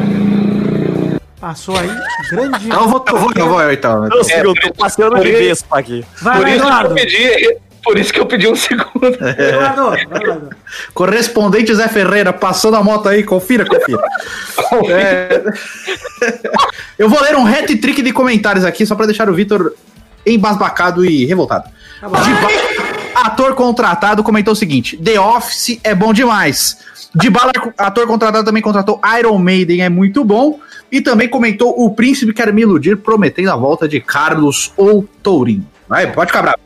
[1.40, 1.90] Passou aí,
[2.30, 2.68] grande.
[2.70, 4.06] Eu vou, eu vou, eu vou então.
[4.08, 6.04] Eu, sei, eu tô passeando de vespa aqui.
[6.20, 6.94] Vai Por lá, isso, que eu Eduardo.
[6.94, 9.06] pedi, por isso que eu pedi um segundo.
[9.06, 10.50] Eduardo, vai lá, Eduardo.
[10.94, 14.02] Correspondente Zé Ferreira, passando a moto aí, confira, confira.
[14.90, 15.42] É.
[16.98, 19.72] Eu vou ler um hat-trick de comentários aqui, só pra deixar o Vitor
[20.26, 21.68] embasbacado e revoltado.
[22.00, 22.16] Tá bom.
[22.20, 26.78] Dybala, ator contratado, comentou o seguinte: The Office é bom demais.
[27.14, 30.58] Dybala, ator contratado, também contratou Iron Maiden, é muito bom.
[30.90, 35.66] E também comentou O Príncipe Quer Me Iludir, prometendo a volta de Carlos ou Tourinho.
[35.88, 36.58] Vai, pode ficar bravo.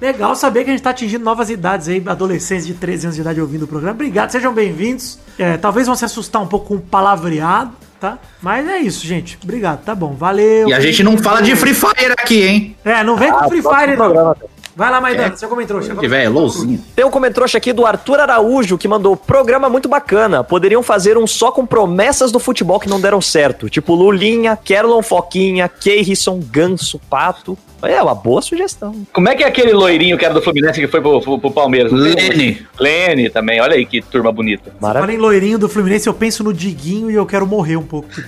[0.00, 3.22] Legal saber que a gente tá atingindo novas idades aí, adolescentes de 13 anos de
[3.22, 3.94] idade ouvindo o programa.
[3.94, 5.18] Obrigado, sejam bem-vindos.
[5.38, 8.18] É, talvez vão se assustar um pouco com o palavreado, tá?
[8.42, 9.38] Mas é isso, gente.
[9.42, 10.12] Obrigado, tá bom.
[10.12, 10.68] Valeu.
[10.68, 12.76] E a gente não fala de Free Fire aqui, hein?
[12.84, 13.96] É, não vem com Free Fire, não.
[13.96, 14.36] programa.
[14.76, 15.82] Vai lá, Maidana, seu comentário.
[15.82, 16.78] Se tiver, é louzinho.
[16.94, 20.44] Tem um comentário aqui do Arthur Araújo que mandou programa muito bacana.
[20.44, 23.70] Poderiam fazer um só com promessas do futebol que não deram certo.
[23.70, 27.56] Tipo Lulinha, Kerlon Foquinha, Keirson, Ganso, Pato.
[27.82, 29.06] É uma boa sugestão.
[29.12, 31.50] Como é que é aquele loirinho que era do Fluminense que foi pro, pro, pro
[31.50, 31.92] Palmeiras?
[31.92, 32.66] Lene.
[32.78, 34.74] Lene também, olha aí que turma bonita.
[34.80, 35.02] Maravilha.
[35.02, 38.08] Falei em loirinho do Fluminense, eu penso no Diguinho e eu quero morrer um pouco
[38.08, 38.22] por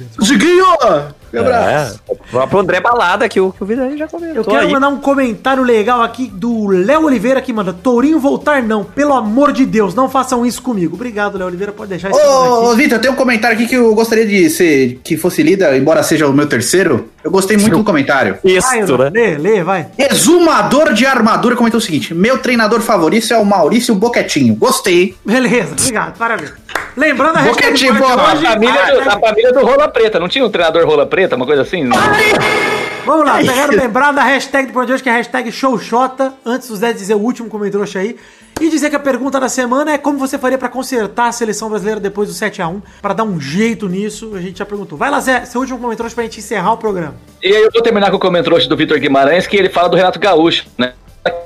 [1.32, 1.48] dentro.
[1.52, 1.68] Diguinho!
[1.68, 4.36] É, o próprio André Balada que o, que o Vida aí já comentou.
[4.36, 4.72] Eu quero aí.
[4.72, 9.52] mandar um comentário legal aqui do Léo Oliveira que manda: Tourinho voltar não, pelo amor
[9.52, 10.94] de Deus, não façam isso comigo.
[10.94, 13.94] Obrigado, Léo Oliveira, pode deixar isso Ô, ô, Vitor, tem um comentário aqui que eu
[13.94, 17.08] gostaria de ser, que fosse lida, embora seja o meu terceiro.
[17.22, 18.38] Eu gostei muito do comentário.
[18.44, 19.10] Isso, Vai, né?
[19.12, 19.88] lê, lê, vai.
[19.98, 24.54] Exumador de armadura comentou o seguinte: Meu treinador favorito é o Maurício Boquetinho.
[24.54, 25.16] Gostei.
[25.24, 26.52] Beleza, obrigado, parabéns.
[26.96, 30.28] Lembrando a programa boa, A família, a do, hashtag- a família do Rola Preta, não
[30.28, 31.88] tinha um treinador Rola Preta, uma coisa assim?
[33.04, 36.34] Vamos lá, quero lembrar da hashtag do programa de hoje, que é a hashtag showshota,
[36.44, 38.16] antes dos 10 dizer o último comentário aí.
[38.60, 41.70] E dizer que a pergunta da semana é como você faria pra consertar a seleção
[41.70, 44.98] brasileira depois do 7x1, pra dar um jeito nisso, a gente já perguntou.
[44.98, 47.14] Vai lá, Zé, seu último comentário pra gente encerrar o programa.
[47.40, 49.96] E aí eu vou terminar com o comentário do Vitor Guimarães, que ele fala do
[49.96, 50.92] Renato Gaúcho, né?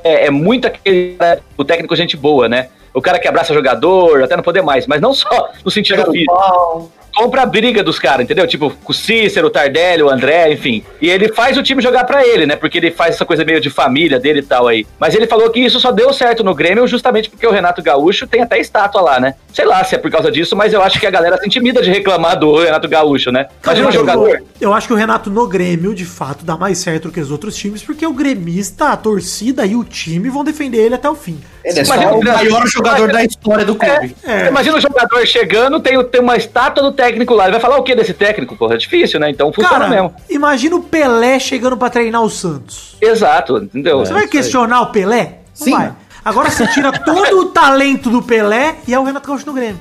[0.02, 1.18] É, é muito aquele
[1.56, 2.68] o técnico gente boa, né?
[2.94, 6.92] O cara que abraça jogador, até não poder mais, mas não só no sentido físico.
[7.14, 8.46] Compra a briga dos caras, entendeu?
[8.46, 10.82] Tipo, com o Cícero, o Tardelli, o André, enfim.
[11.00, 12.56] E ele faz o time jogar pra ele, né?
[12.56, 14.86] Porque ele faz essa coisa meio de família dele e tal aí.
[14.98, 18.26] Mas ele falou que isso só deu certo no Grêmio justamente porque o Renato Gaúcho
[18.26, 19.34] tem até estátua lá, né?
[19.52, 21.82] Sei lá se é por causa disso, mas eu acho que a galera se intimida
[21.82, 23.46] de reclamar do Renato Gaúcho, né?
[23.62, 24.36] Imagina um eu, jogador.
[24.36, 27.20] acho, eu acho que o Renato no Grêmio, de fato, dá mais certo do que
[27.20, 31.10] os outros times, porque o gremista, a torcida e o time vão defender ele até
[31.10, 31.38] o fim.
[31.62, 34.16] Ele é só o o maior jogador da história do clube.
[34.24, 34.48] É.
[34.48, 37.44] Imagina o jogador chegando, tem, tem uma estátua do técnico lá.
[37.44, 38.56] Ele vai falar o que desse técnico?
[38.56, 39.30] Porra, é difícil, né?
[39.30, 40.14] Então funciona Cara, mesmo.
[40.28, 42.96] imagina o Pelé chegando pra treinar o Santos.
[43.00, 43.98] Exato, entendeu?
[44.00, 45.38] Você vai questionar o Pelé?
[45.58, 45.72] Não Sim.
[45.72, 45.92] vai.
[46.24, 49.80] Agora você tira todo o talento do Pelé e é o Renato Gaúcho no Grêmio.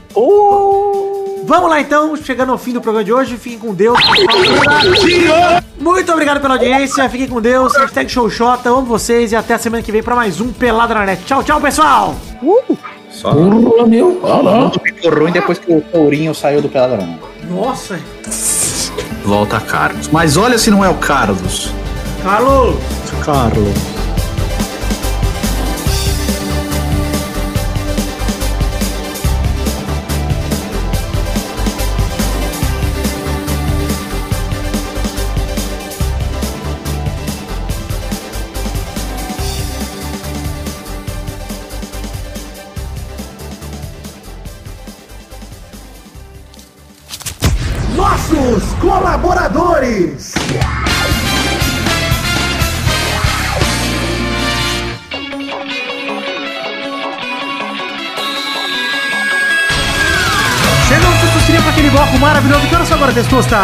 [1.43, 3.99] Vamos lá então, chegando ao fim do programa de hoje, fiquem com Deus.
[5.78, 9.84] Muito obrigado pela audiência, fiquem com Deus, hashtag showshota, amo vocês e até a semana
[9.84, 11.24] que vem pra mais um Pelada na Net.
[11.26, 12.16] Tchau, tchau, pessoal!
[13.12, 14.20] Só Porra, meu.
[14.24, 14.72] Olha lá.
[14.72, 17.20] ficou ruim depois que o Tourinho saiu do Peladrão.
[17.49, 17.99] Nossa,
[19.24, 20.07] Volta Carlos.
[20.07, 21.72] Mas olha se não é o Carlos.
[22.24, 22.76] Carlos!
[23.24, 24.01] Carlos.
[62.32, 62.68] Maravilhoso.
[62.68, 63.58] Que horas agora, Testosta?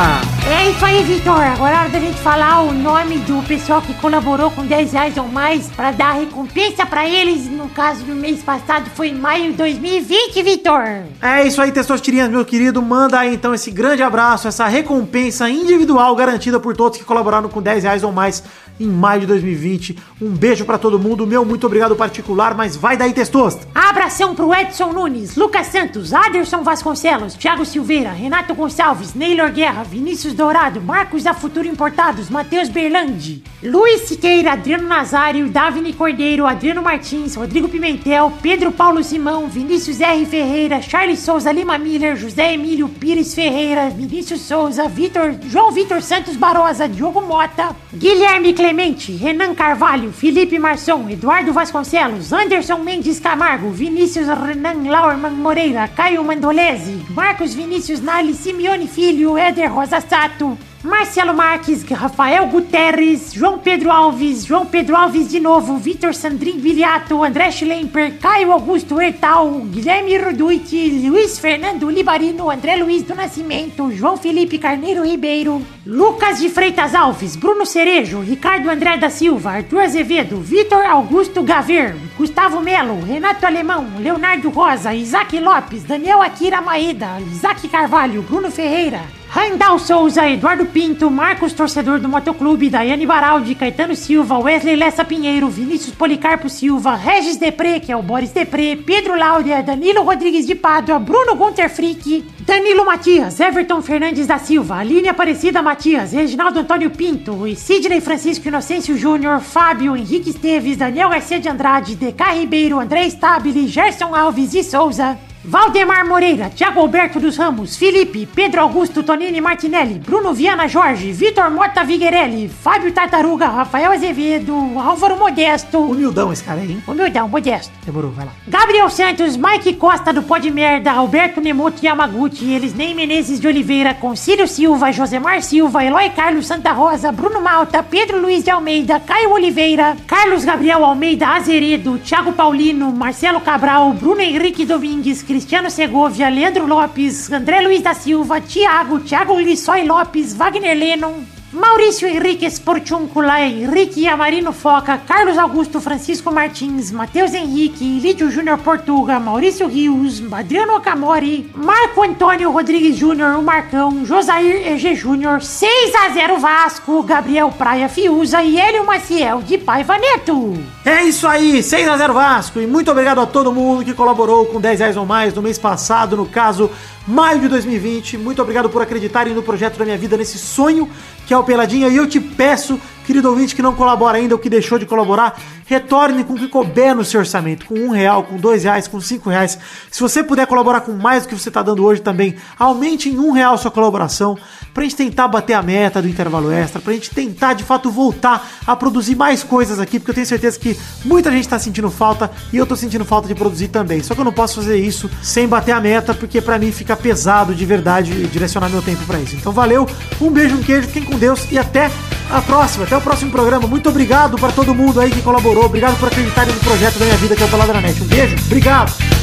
[0.45, 1.39] É isso aí, Vitor.
[1.39, 5.17] Agora é hora da gente falar o nome do pessoal que colaborou com 10 reais
[5.17, 7.49] ou mais pra dar recompensa pra eles.
[7.49, 10.83] No caso do mês passado foi em maio de 2020, Vitor.
[11.21, 12.81] É isso aí, Testosterinhas, meu querido.
[12.81, 17.61] Manda aí então esse grande abraço, essa recompensa individual garantida por todos que colaboraram com
[17.61, 18.43] 10 reais ou mais
[18.79, 19.97] em maio de 2020.
[20.21, 21.27] Um beijo pra todo mundo.
[21.27, 23.67] Meu muito obrigado particular, mas vai daí, Testosta.
[23.73, 30.33] Abração pro Edson Nunes, Lucas Santos, Aderson Vasconcelos, Thiago Silveira, Renato Gonçalves, Neylor Guerra, Vinícius
[30.33, 37.35] Dourado, Marcos da Futuro Importados, Matheus Berlandi, Luiz Siqueira, Adriano Nazário, Davini Cordeiro, Adriano Martins,
[37.35, 40.25] Rodrigo Pimentel, Pedro Paulo Simão, Vinícius R.
[40.25, 46.35] Ferreira, Charles Souza Lima Miller, José Emílio Pires Ferreira, Vinícius Souza, Vitor, João Vitor Santos
[46.35, 54.27] Barosa, Diogo Mota, Guilherme Clemente, Renan Carvalho, Felipe Marçom, Eduardo Vasconcelos, Anderson Mendes Camargo, Vinícius
[54.27, 60.57] Renan Laurman Moreira, Caio Mandolese, Marcos Vinícius Nali, Simeone Filho, Éder Rosa Sato,
[60.87, 67.25] Marcelo Marques, Rafael Guterres, João Pedro Alves, João Pedro Alves de novo, Vitor Sandrin Viliato,
[67.25, 74.15] André Schlemper, Caio Augusto Hertal, Guilherme Roduit, Luiz Fernando Libarino, André Luiz do Nascimento, João
[74.15, 80.39] Felipe Carneiro Ribeiro, Lucas de Freitas Alves, Bruno Cerejo, Ricardo André da Silva, Arthur Azevedo,
[80.39, 87.67] Vitor Augusto Gaver, Gustavo Melo, Renato Alemão, Leonardo Rosa, Isaac Lopes, Daniel Akira Maeda, Isaac
[87.67, 94.37] Carvalho, Bruno Ferreira, Randall Souza, Eduardo Pinto, Marcos Torcedor do Motoclube, Daiane Baraldi, Caetano Silva,
[94.37, 99.61] Wesley Lessa Pinheiro, Vinícius Policarpo Silva, Regis Depré, que é o Boris Depré, Pedro Laura,
[99.61, 105.61] Danilo Rodrigues de Pádua, Bruno Gunter Frick, Danilo Matias, Everton Fernandes da Silva, Aline Aparecida
[105.61, 111.95] Matias, Reginaldo Antônio Pinto, Sidney Francisco Inocêncio Júnior, Fábio Henrique Esteves, Daniel Garcia de Andrade,
[111.95, 115.17] DK Ribeiro, André Stabile, Gerson Alves e Souza.
[115.47, 121.49] Valdemar Moreira, Thiago Alberto dos Ramos, Felipe, Pedro Augusto Tonini Martinelli, Bruno Viana Jorge, Vitor
[121.49, 125.79] Mota Viguerelli, Fábio Tartaruga, Rafael Azevedo, Álvaro Modesto.
[125.79, 126.83] Humildão esse cara aí, hein?
[126.85, 127.71] Humildão, Modesto.
[127.85, 128.33] Demorou, vai lá.
[128.45, 134.49] Gabriel Santos, Mike Costa do Pod Merda, Alberto Nemoto Yamaguchi, Elisnei Menezes de Oliveira, Concílio
[134.49, 139.95] Silva, Josemar Silva, Eloy Carlos Santa Rosa, Bruno Malta, Pedro Luiz de Almeida, Caio Oliveira,
[140.05, 147.31] Carlos Gabriel Almeida Azeredo, Thiago Paulino, Marcelo Cabral, Bruno Henrique Domingues, Cristiano Segovia, Leandro Lopes,
[147.31, 154.51] André Luiz da Silva, Thiago, Thiago Lissói Lopes, Wagner Lennon, Maurício Henrique Sportiuncula, Henrique Amarino
[154.51, 162.03] Foca, Carlos Augusto Francisco Martins, Matheus Henrique, Lídio Júnior Portuga, Maurício Rios, Adriano Okamori, Marco
[162.03, 168.43] Antônio Rodrigues Júnior, o Marcão, Josair EG Júnior, 6 a 0 Vasco, Gabriel Praia Fiuza
[168.43, 170.53] e Hélio Maciel de Paiva Neto.
[170.83, 172.59] É isso aí, 6x0 Vasco.
[172.59, 175.57] E muito obrigado a todo mundo que colaborou com 10 reais ou mais no mês
[175.57, 176.69] passado, no caso,
[177.07, 178.17] maio de 2020.
[178.17, 180.89] Muito obrigado por acreditarem no projeto da minha vida, nesse sonho
[181.25, 181.87] que é o Peladinha.
[181.87, 185.39] E eu te peço, querido ouvinte que não colabora ainda ou que deixou de colaborar,
[185.65, 188.99] retorne com o que couber no seu orçamento, com um real, com dois reais, com
[188.99, 189.57] cinco reais.
[189.89, 193.17] Se você puder colaborar com mais do que você está dando hoje também, aumente em
[193.17, 194.37] um real sua colaboração
[194.73, 198.45] pra gente tentar bater a meta do intervalo extra, pra gente tentar de fato voltar
[198.67, 202.29] a produzir mais coisas aqui, porque eu tenho certeza que muita gente tá sentindo falta
[202.51, 204.03] e eu tô sentindo falta de produzir também.
[204.03, 206.95] Só que eu não posso fazer isso sem bater a meta, porque pra mim fica
[206.97, 209.35] pesado de verdade direcionar meu tempo pra isso.
[209.35, 209.87] Então valeu,
[210.19, 211.89] um beijo, um queijo, fiquem com Deus e até
[212.29, 213.67] a próxima, até o próximo programa.
[213.67, 217.17] Muito obrigado pra todo mundo aí que colaborou, obrigado por acreditarem no projeto da minha
[217.17, 218.01] vida que é o Peladranet.
[218.01, 219.16] Um beijo, obrigado!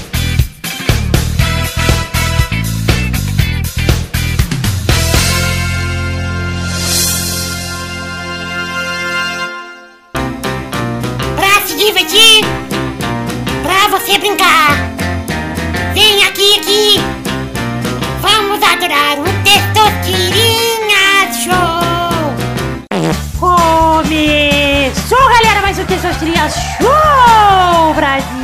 [26.24, 28.40] Testosterinha Show, Brasil.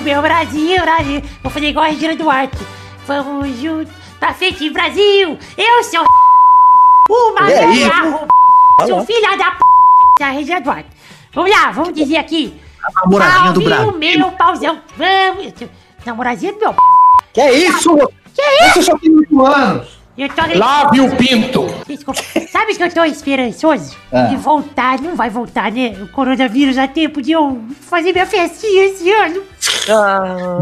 [0.00, 1.22] Meu Brasil, Brasil.
[1.42, 2.56] Vou fazer igual a Regina Duarte.
[3.06, 5.38] Vamos juntos pra frente, Brasil.
[5.58, 6.00] Eu sou
[7.10, 7.52] uma aí?
[7.52, 8.28] velha arroba.
[8.86, 9.58] Sou filha da p
[10.18, 10.88] da Regina Duarte.
[11.34, 12.58] Vamos lá, vamos dizer aqui.
[13.04, 13.88] namoradinha do Salve Brasil.
[13.88, 14.80] o meu pauzão.
[14.96, 15.52] Vamos.
[16.06, 16.80] Namoradinha do meu p.
[17.34, 17.94] Que é isso?
[18.34, 18.74] Que é isso?
[18.74, 20.03] Você só tem 8 anos.
[20.16, 20.42] Eu tô...
[20.56, 21.66] Lave o pinto.
[21.88, 22.22] Desculpa.
[22.50, 23.96] Sabe que eu tô esperançoso?
[24.12, 24.22] Ah.
[24.26, 25.96] De voltar, não vai voltar, né?
[26.00, 29.42] O coronavírus a tempo de eu fazer minha festinha esse ano.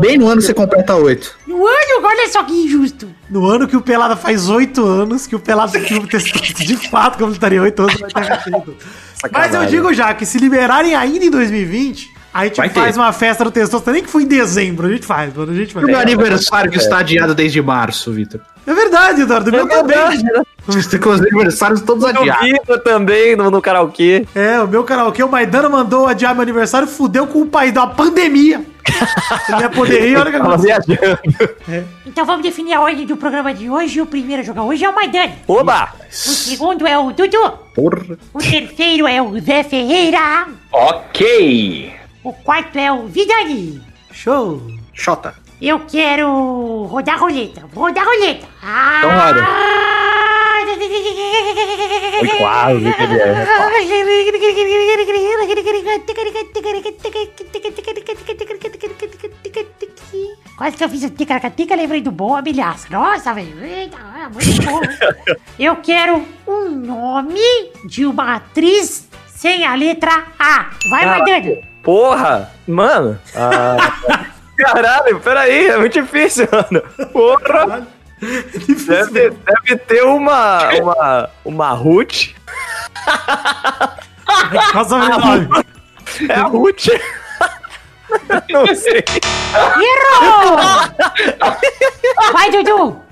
[0.01, 1.37] Bem no ano você completa 8.
[1.47, 3.09] No ano, olha só que injusto.
[3.29, 6.89] No ano que o Pelada faz oito anos, que o Pelada tem que ter de
[6.89, 8.77] fato completaria oito anos, vai ter.
[9.31, 12.81] Mas eu digo já que se liberarem ainda em 2020, a gente Vai ter.
[12.81, 15.55] faz uma festa do Testosterona, nem que foi em dezembro, a gente faz, mano, a
[15.55, 15.85] gente faz.
[15.85, 18.41] o meu aniversário que está adiado desde março, Vitor.
[18.67, 19.97] É verdade, Eduardo, o meu também.
[20.89, 22.47] Têm com os aniversários todos adiados.
[22.49, 24.25] Vitor também no, no karaokê.
[24.35, 27.87] É, o meu karaokê, o Maidana mandou adiar meu aniversário, fudeu com o pai da
[27.89, 28.65] pandemia.
[29.49, 30.85] Ele ia poder ir, olha que Tava aconteceu.
[30.87, 31.89] viajando.
[32.07, 34.01] Então vamos definir a ordem do programa de hoje.
[34.01, 35.35] O primeiro a jogar hoje é o Maidani.
[35.49, 35.89] Oba!
[36.09, 37.51] O segundo é o Dudu.
[37.75, 38.17] Porra.
[38.33, 40.47] O terceiro é o Zé Ferreira.
[40.73, 41.93] Ok.
[42.25, 43.83] O quarto é o Vidani.
[44.13, 44.63] Show.
[44.95, 45.35] Xota.
[45.61, 47.67] Eu quero rodar a roleta.
[47.73, 48.47] Vou rodar a roleta.
[48.63, 48.99] Ah!
[48.99, 49.47] Então roda.
[52.21, 53.47] Foi quase que ele é.
[60.57, 62.87] Quase que eu fiz o ticaracatica, lembrei do bom ameaça.
[62.91, 63.65] Nossa, velho.
[63.65, 64.81] Eita, é muito bom.
[65.59, 67.41] Eu quero um nome
[67.85, 70.71] de uma atriz sem a letra A.
[70.89, 71.25] Vai, Caraca.
[71.31, 71.72] Maidana.
[71.83, 72.51] Porra!
[72.67, 73.19] Mano!
[73.35, 73.77] Ah,
[74.57, 76.83] caralho, peraí, é muito difícil, mano.
[77.13, 77.87] Porra!
[78.87, 80.69] Deve, deve ter uma.
[80.75, 81.31] Uma.
[81.45, 82.29] Uma Ruth.
[84.71, 85.49] Qual o sobrenome?
[86.29, 86.87] É a Ruth.
[88.51, 89.03] Não sei.
[89.55, 90.57] Errou!
[92.33, 93.03] Vai, Dudu.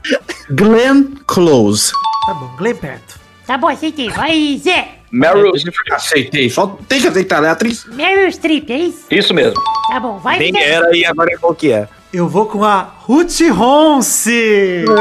[0.51, 1.93] Glenn Close.
[2.27, 3.19] Tá bom, Glenn perto.
[3.47, 4.11] Tá bom, aceitei.
[4.11, 5.00] Vai, Zé.
[5.11, 5.53] Meryl.
[5.93, 6.49] Aceitei.
[6.51, 7.85] Só tem que aceitar, né, atriz?
[7.87, 9.07] Meryl Streep, é isso?
[9.11, 9.61] Isso mesmo.
[9.91, 10.63] Tá bom, vai, Nem Zé.
[10.71, 11.89] era e agora é qual que é.
[12.13, 14.85] Eu vou com a Ruth Ronce.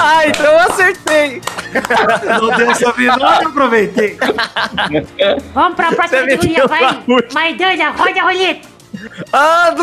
[0.00, 1.42] Ah, então eu acertei.
[2.40, 4.16] Não deu sobrenome, eu aproveitei.
[5.52, 7.02] Vamos pra próxima categoria, vai.
[7.32, 8.68] Maidana, roda a roleta.
[9.32, 9.74] Ah,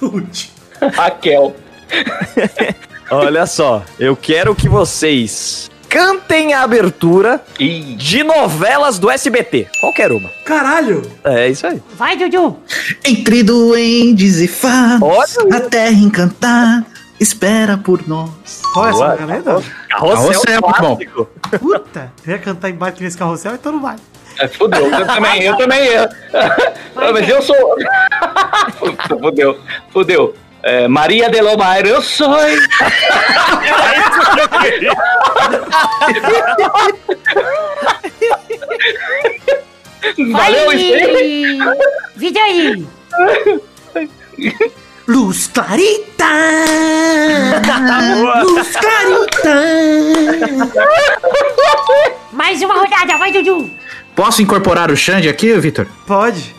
[0.00, 0.50] Ruth.
[0.94, 1.56] Raquel.
[3.10, 9.68] Olha só, eu quero que vocês cantem a abertura Ih, de novelas do SBT.
[9.80, 10.28] Qualquer uma.
[10.44, 11.02] Caralho.
[11.24, 11.82] É isso aí.
[11.96, 12.58] Vai, Dudu.
[13.04, 16.84] Entre duendes e fadas, Olha a terra encantada
[17.20, 18.62] espera por nós.
[18.72, 19.42] Qual é essa galera?
[19.42, 20.96] Carrossel, Carrossel é muito bom.
[20.96, 21.30] clássico.
[21.58, 22.12] Puta.
[22.26, 24.00] Eu ia cantar embaixo nesse carrossel, então não vale.
[24.38, 24.86] é, fudeu.
[24.88, 25.86] Eu também, eu também.
[25.86, 26.08] Eu.
[26.94, 27.56] Mas eu sou.
[29.20, 29.58] Fudeu.
[29.92, 30.34] Fudeu.
[30.62, 32.28] É, Maria de Lomar, eu sou.
[40.32, 40.94] Valeu, isso
[42.38, 42.86] aí.
[45.06, 46.24] Luz clarita!
[48.44, 49.54] Luz clarita!
[52.32, 53.70] Mais uma rodada, vai, Dudu.
[54.14, 55.86] Posso incorporar o Xande aqui, Vitor?
[56.06, 56.57] Pode.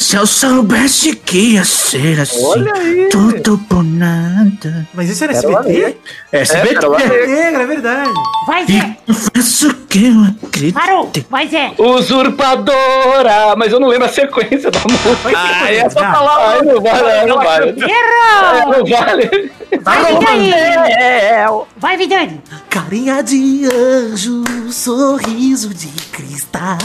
[0.00, 2.64] Se eu soubesse que ia ser assim,
[3.10, 4.88] tudo por nada.
[4.94, 5.98] Mas isso era SBT?
[6.32, 6.86] É, SBT.
[7.30, 8.10] É, é verdade.
[8.46, 8.96] Vai, E Zé.
[9.06, 10.74] confesso que eu acredito.
[10.74, 11.12] Parou.
[11.28, 11.74] Vai, Zé.
[11.76, 13.54] Usurpadora!
[13.58, 15.32] Mas eu não lembro a sequência da música.
[15.38, 16.46] Ah, essa Ah, palavra.
[16.46, 17.68] Ai, não vale, não vale.
[17.68, 18.78] Errou.
[18.78, 19.52] Não vale.
[19.82, 20.50] Vai, Vidani.
[20.52, 21.46] É, é,
[21.76, 22.40] Vai, Vidani.
[22.70, 26.78] Carinha de anjo, sorriso de cristal.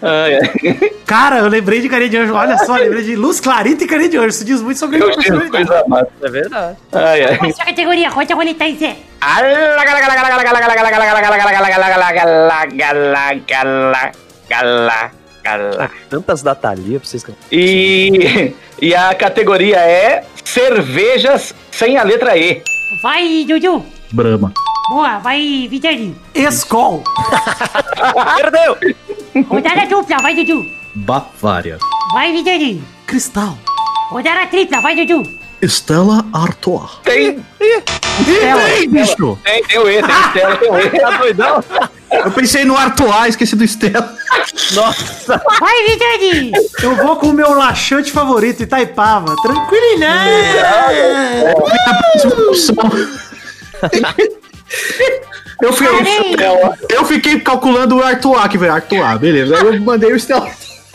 [0.00, 0.90] Ai, ai.
[1.06, 2.34] Cara, eu lembrei de carinha de anjo.
[2.34, 4.28] Olha só, lembrei de luz clarita e carinha de anjo.
[4.28, 6.08] Isso diz muito sobre a minha coisa massa.
[6.22, 6.76] é verdade.
[6.92, 7.38] Ai, ai.
[7.38, 8.96] Próxima categoria, roda a roleta aí, Zé.
[16.10, 17.48] Tantas da Thalia pra vocês cantarem.
[17.50, 22.62] E, e a categoria é cervejas sem a letra E.
[23.02, 23.84] Vai, Dudu.
[24.12, 24.52] Brahma.
[24.90, 26.16] Boa, vai, Vidani.
[26.34, 27.02] Escol.
[28.36, 28.76] Perdeu!
[29.48, 30.66] Rodada dupla, vai, Dudu.
[30.94, 31.78] Bavária.
[32.12, 32.82] Vai, Vidani.
[33.06, 33.56] Cristal.
[34.10, 35.38] Rodada tripla, vai, Dudu.
[35.60, 36.88] Estela Artois.
[37.02, 39.38] Tem, Ei, bicho!
[39.44, 40.90] tem, tem o E, tem Estela, tem o E.
[41.00, 41.64] Tá doidão?
[42.10, 44.16] Eu pensei no Artois, esqueci do Estela.
[44.72, 45.42] Nossa!
[45.60, 46.52] Vai, Vidani.
[46.82, 49.34] Eu vou com o meu laxante favorito, Itaipava.
[49.42, 50.30] Tranquilidade.
[51.66, 52.90] Minha próxima opção.
[55.60, 55.86] Eu, fui,
[56.88, 59.56] eu fiquei calculando o Artois, que veio Artois, beleza.
[59.56, 60.48] Aí eu mandei o Estela.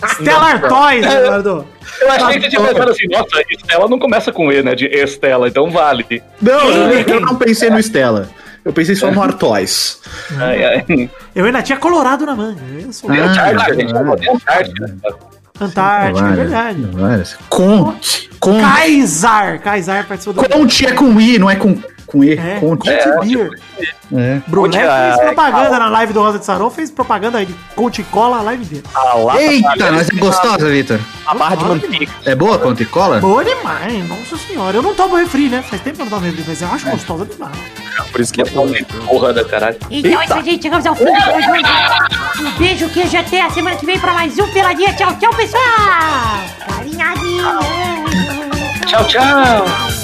[0.06, 1.68] Stellar Toys, Eduardo.
[2.02, 4.76] Eu achei que você tinha pensado assim, nossa, Estela não começa com E, né?
[4.76, 6.24] De Estela, então vale.
[6.42, 8.30] Não, eu, não pensei no Estela.
[8.66, 10.00] Eu pensei só no Artois.
[10.38, 11.10] Ai, ai.
[11.36, 12.62] Eu ainda tinha Colorado na manga.
[12.82, 13.94] Eu sou Ah, Antártica, gente.
[13.94, 14.18] vai.
[14.18, 14.96] Tem Antártica.
[15.60, 16.88] Antártica, é verdade.
[17.50, 18.30] Conte.
[18.40, 18.62] Conte.
[18.62, 19.62] Kaysar.
[19.62, 20.50] Kaysar participou do.
[20.50, 22.34] Conte é com I, não é com, com E.
[22.34, 22.90] É, Conte.
[22.90, 23.50] Conte Beer.
[24.16, 24.42] É.
[24.48, 28.42] Brulé fez propaganda na live do Rosa de Sarão, fez propaganda de Conte Cola a
[28.42, 28.84] live dele.
[28.94, 31.00] A lata Eita, mas é gostosa, Vitor.
[31.26, 32.12] a barra de manteiga.
[32.26, 33.20] É boa Conte Cola?
[33.20, 34.78] Boa demais, nossa senhora.
[34.78, 35.64] Eu não tomo refri, né?
[35.64, 37.56] Faz tempo que eu não tomo refri, mas eu acho gostosa demais.
[38.12, 38.68] Por isso que é bom.
[39.08, 39.78] Porra da caralho.
[39.90, 40.62] Então é isso aí, gente.
[40.64, 41.48] Chegamos ao fim de hoje.
[42.40, 44.94] Um beijo, queijo até a semana que vem pra mais um Peladinha.
[44.94, 45.62] Tchau, tchau, pessoal.
[49.08, 50.03] De anjo.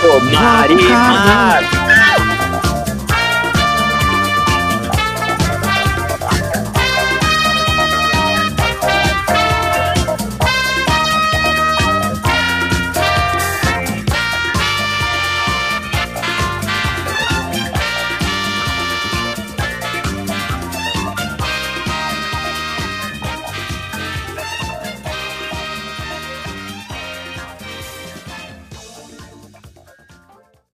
[0.00, 0.74] Pô, Mari,